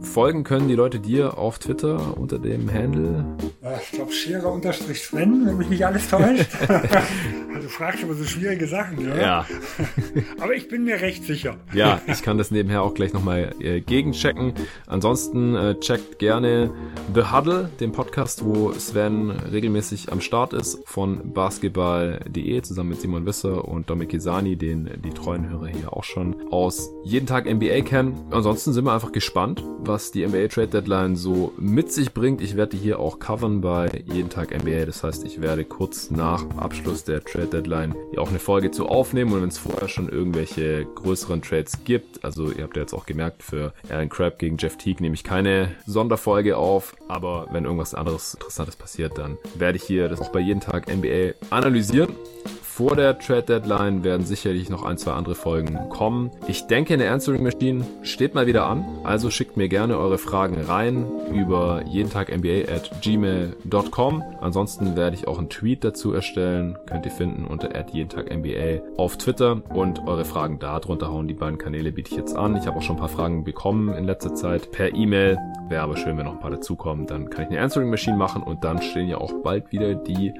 Folgen 0.00 0.44
können 0.44 0.68
die 0.68 0.74
Leute 0.74 0.98
dir 0.98 1.38
auf 1.38 1.58
Twitter 1.58 2.18
unter 2.18 2.38
dem 2.38 2.70
Handle. 2.72 3.24
Ich 3.82 3.92
glaube, 3.92 4.12
Scherer 4.12 4.52
unterstrich 4.66 5.02
Sven, 5.02 5.46
wenn 5.46 5.58
mich 5.58 5.68
nicht 5.68 5.86
alles 5.86 6.08
täuscht. 6.08 6.46
du 7.66 7.68
fragst 7.68 8.02
aber 8.04 8.14
so 8.14 8.24
schwierige 8.24 8.66
Sachen, 8.66 9.04
ja? 9.04 9.16
Ja. 9.16 9.46
aber 10.40 10.54
ich 10.54 10.68
bin 10.68 10.84
mir 10.84 11.00
recht 11.00 11.24
sicher. 11.24 11.56
Ja, 11.72 12.00
ich 12.06 12.22
kann 12.22 12.38
das 12.38 12.50
nebenher 12.50 12.82
auch 12.82 12.94
gleich 12.94 13.12
nochmal 13.12 13.54
äh, 13.60 13.80
gegenchecken. 13.80 14.54
Ansonsten 14.86 15.54
äh, 15.54 15.78
checkt 15.80 16.18
gerne 16.18 16.70
The 17.14 17.22
Huddle, 17.32 17.70
den 17.80 17.92
Podcast, 17.92 18.44
wo 18.44 18.72
Sven 18.72 19.30
regelmäßig 19.30 20.12
am 20.12 20.20
Start 20.20 20.52
ist 20.52 20.80
von 20.86 21.32
basketball.de 21.32 22.62
zusammen 22.62 22.90
mit 22.90 23.00
Simon 23.00 23.26
Wisser 23.26 23.66
und 23.66 23.90
Dominik 23.90 24.10
Kisani, 24.10 24.56
den 24.56 24.90
die 25.04 25.10
treuen 25.10 25.48
Hörer 25.48 25.68
hier 25.68 25.92
auch 25.92 26.04
schon 26.04 26.36
aus 26.50 26.90
jeden 27.04 27.26
Tag 27.26 27.52
NBA 27.52 27.82
kennen. 27.82 28.14
Ansonsten 28.30 28.72
sind 28.72 28.84
wir 28.84 28.92
einfach 28.92 29.12
gespannt, 29.12 29.64
was 29.80 30.10
die 30.10 30.26
NBA 30.26 30.48
Trade 30.48 30.68
Deadline 30.68 31.16
so 31.16 31.52
mit 31.58 31.92
sich 31.92 32.12
bringt. 32.12 32.40
Ich 32.40 32.56
werde 32.56 32.76
die 32.76 32.82
hier 32.82 33.00
auch 33.00 33.18
covern 33.18 33.60
bei 33.60 34.04
jeden 34.06 34.30
Tag 34.30 34.55
NBA. 34.58 34.86
Das 34.86 35.02
heißt, 35.02 35.24
ich 35.24 35.40
werde 35.40 35.64
kurz 35.64 36.10
nach 36.10 36.44
Abschluss 36.56 37.04
der 37.04 37.22
Trade 37.22 37.46
Deadline 37.46 37.94
hier 38.10 38.20
auch 38.20 38.28
eine 38.28 38.38
Folge 38.38 38.70
zu 38.70 38.86
aufnehmen 38.86 39.32
und 39.32 39.42
wenn 39.42 39.48
es 39.48 39.58
vorher 39.58 39.88
schon 39.88 40.08
irgendwelche 40.08 40.84
größeren 40.94 41.42
Trades 41.42 41.84
gibt, 41.84 42.24
also 42.24 42.50
ihr 42.50 42.64
habt 42.64 42.76
ja 42.76 42.82
jetzt 42.82 42.94
auch 42.94 43.06
gemerkt, 43.06 43.42
für 43.42 43.72
Aaron 43.90 44.08
Crabb 44.08 44.38
gegen 44.38 44.56
Jeff 44.58 44.76
Teague 44.76 45.02
nehme 45.02 45.14
ich 45.14 45.24
keine 45.24 45.74
Sonderfolge 45.86 46.56
auf, 46.56 46.96
aber 47.08 47.46
wenn 47.50 47.64
irgendwas 47.64 47.94
anderes 47.94 48.34
Interessantes 48.34 48.76
passiert, 48.76 49.18
dann 49.18 49.38
werde 49.56 49.76
ich 49.76 49.84
hier 49.84 50.08
das 50.08 50.20
auch 50.20 50.30
bei 50.30 50.40
jeden 50.40 50.60
Tag 50.60 50.86
NBA 50.88 51.34
analysieren. 51.50 52.14
Vor 52.46 52.96
der 52.96 53.18
Trade 53.18 53.42
Deadline 53.42 54.04
werden 54.04 54.26
sicherlich 54.26 54.70
noch 54.70 54.84
ein, 54.84 54.98
zwei 54.98 55.12
andere 55.12 55.34
Folgen 55.34 55.78
kommen. 55.88 56.30
Ich 56.46 56.66
denke, 56.66 56.94
eine 56.94 57.10
Answering 57.10 57.42
Machine 57.42 57.84
steht 58.02 58.34
mal 58.34 58.46
wieder 58.46 58.66
an. 58.66 58.84
Also 59.04 59.30
schickt 59.30 59.56
mir 59.56 59.68
gerne 59.68 59.98
eure 59.98 60.18
Fragen 60.18 60.60
rein 60.60 61.06
über 61.32 61.82
jeden 61.86 62.10
Tag 62.10 62.36
NBA 62.36 62.72
at 62.72 62.90
gmail.com. 63.02 64.22
Ansonsten 64.40 64.96
werde 64.96 65.16
ich 65.16 65.26
auch 65.26 65.38
einen 65.38 65.48
Tweet 65.48 65.84
dazu 65.84 66.12
erstellen. 66.12 66.76
Könnt 66.86 67.06
ihr 67.06 67.12
finden 67.12 67.46
unter 67.46 67.74
at 67.74 67.90
jeden 67.90 68.08
Tag 68.08 68.34
NBA 68.34 68.82
auf 68.96 69.16
Twitter 69.16 69.62
und 69.70 70.06
eure 70.06 70.24
Fragen 70.24 70.58
da 70.58 70.80
drunter 70.80 71.10
hauen. 71.10 71.28
Die 71.28 71.34
beiden 71.34 71.58
Kanäle 71.58 71.92
biete 71.92 72.10
ich 72.10 72.16
jetzt 72.16 72.36
an. 72.36 72.56
Ich 72.56 72.66
habe 72.66 72.78
auch 72.78 72.82
schon 72.82 72.96
ein 72.96 73.00
paar 73.00 73.08
Fragen 73.08 73.44
bekommen 73.44 73.94
in 73.94 74.04
letzter 74.04 74.34
Zeit 74.34 74.70
per 74.72 74.94
E-Mail. 74.94 75.38
Wäre 75.68 75.82
aber 75.82 75.96
schön, 75.96 76.16
wenn 76.16 76.26
noch 76.26 76.34
ein 76.34 76.40
paar 76.40 76.50
dazukommen. 76.50 77.06
Dann 77.06 77.30
kann 77.30 77.44
ich 77.44 77.50
eine 77.50 77.60
Answering 77.60 77.90
Machine 77.90 78.16
machen 78.16 78.42
und 78.42 78.62
dann 78.64 78.82
stehen 78.82 79.08
ja 79.08 79.18
auch 79.18 79.32
bald 79.42 79.72
wieder 79.72 79.94
die 79.94 80.32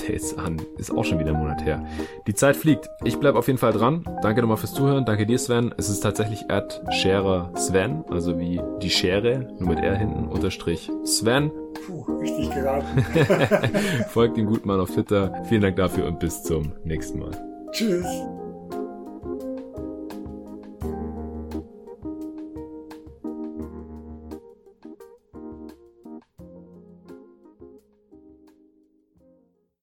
Award-Rennen-Updates 0.00 0.38
an. 0.38 0.60
Ist 0.78 0.90
auch 0.90 1.04
schon 1.04 1.18
wieder 1.18 1.30
ein 1.30 1.38
Monat 1.38 1.64
her. 1.64 1.84
Die 2.26 2.34
Zeit 2.34 2.56
fliegt. 2.56 2.88
Ich 3.04 3.18
bleib 3.18 3.34
auf 3.34 3.46
jeden 3.46 3.58
Fall 3.58 3.72
dran. 3.72 4.04
Danke 4.22 4.40
nochmal 4.40 4.56
fürs 4.56 4.74
Zuhören. 4.74 5.04
Danke 5.04 5.26
dir, 5.26 5.38
Sven. 5.38 5.74
Es 5.76 5.88
ist 5.88 6.00
tatsächlich 6.00 6.50
at 6.50 6.82
Scherer 6.92 7.52
Sven, 7.56 8.04
also 8.10 8.38
wie 8.38 8.60
die 8.82 8.90
Schere, 8.90 9.48
nur 9.58 9.70
mit 9.70 9.80
R 9.80 9.96
hinten, 9.96 10.28
unterstrich 10.28 10.90
Sven. 11.04 11.50
Puh, 11.86 12.02
richtig 12.18 12.50
geraten. 12.50 13.04
Folgt 14.08 14.36
dem 14.36 14.46
guten 14.46 14.68
Mann 14.68 14.80
auf 14.80 14.90
Twitter. 14.90 15.42
Vielen 15.48 15.62
Dank 15.62 15.76
dafür 15.76 16.06
und 16.06 16.18
bis 16.18 16.42
zum 16.42 16.72
nächsten 16.84 17.18
Mal. 17.18 17.30
Tschüss. 17.72 18.06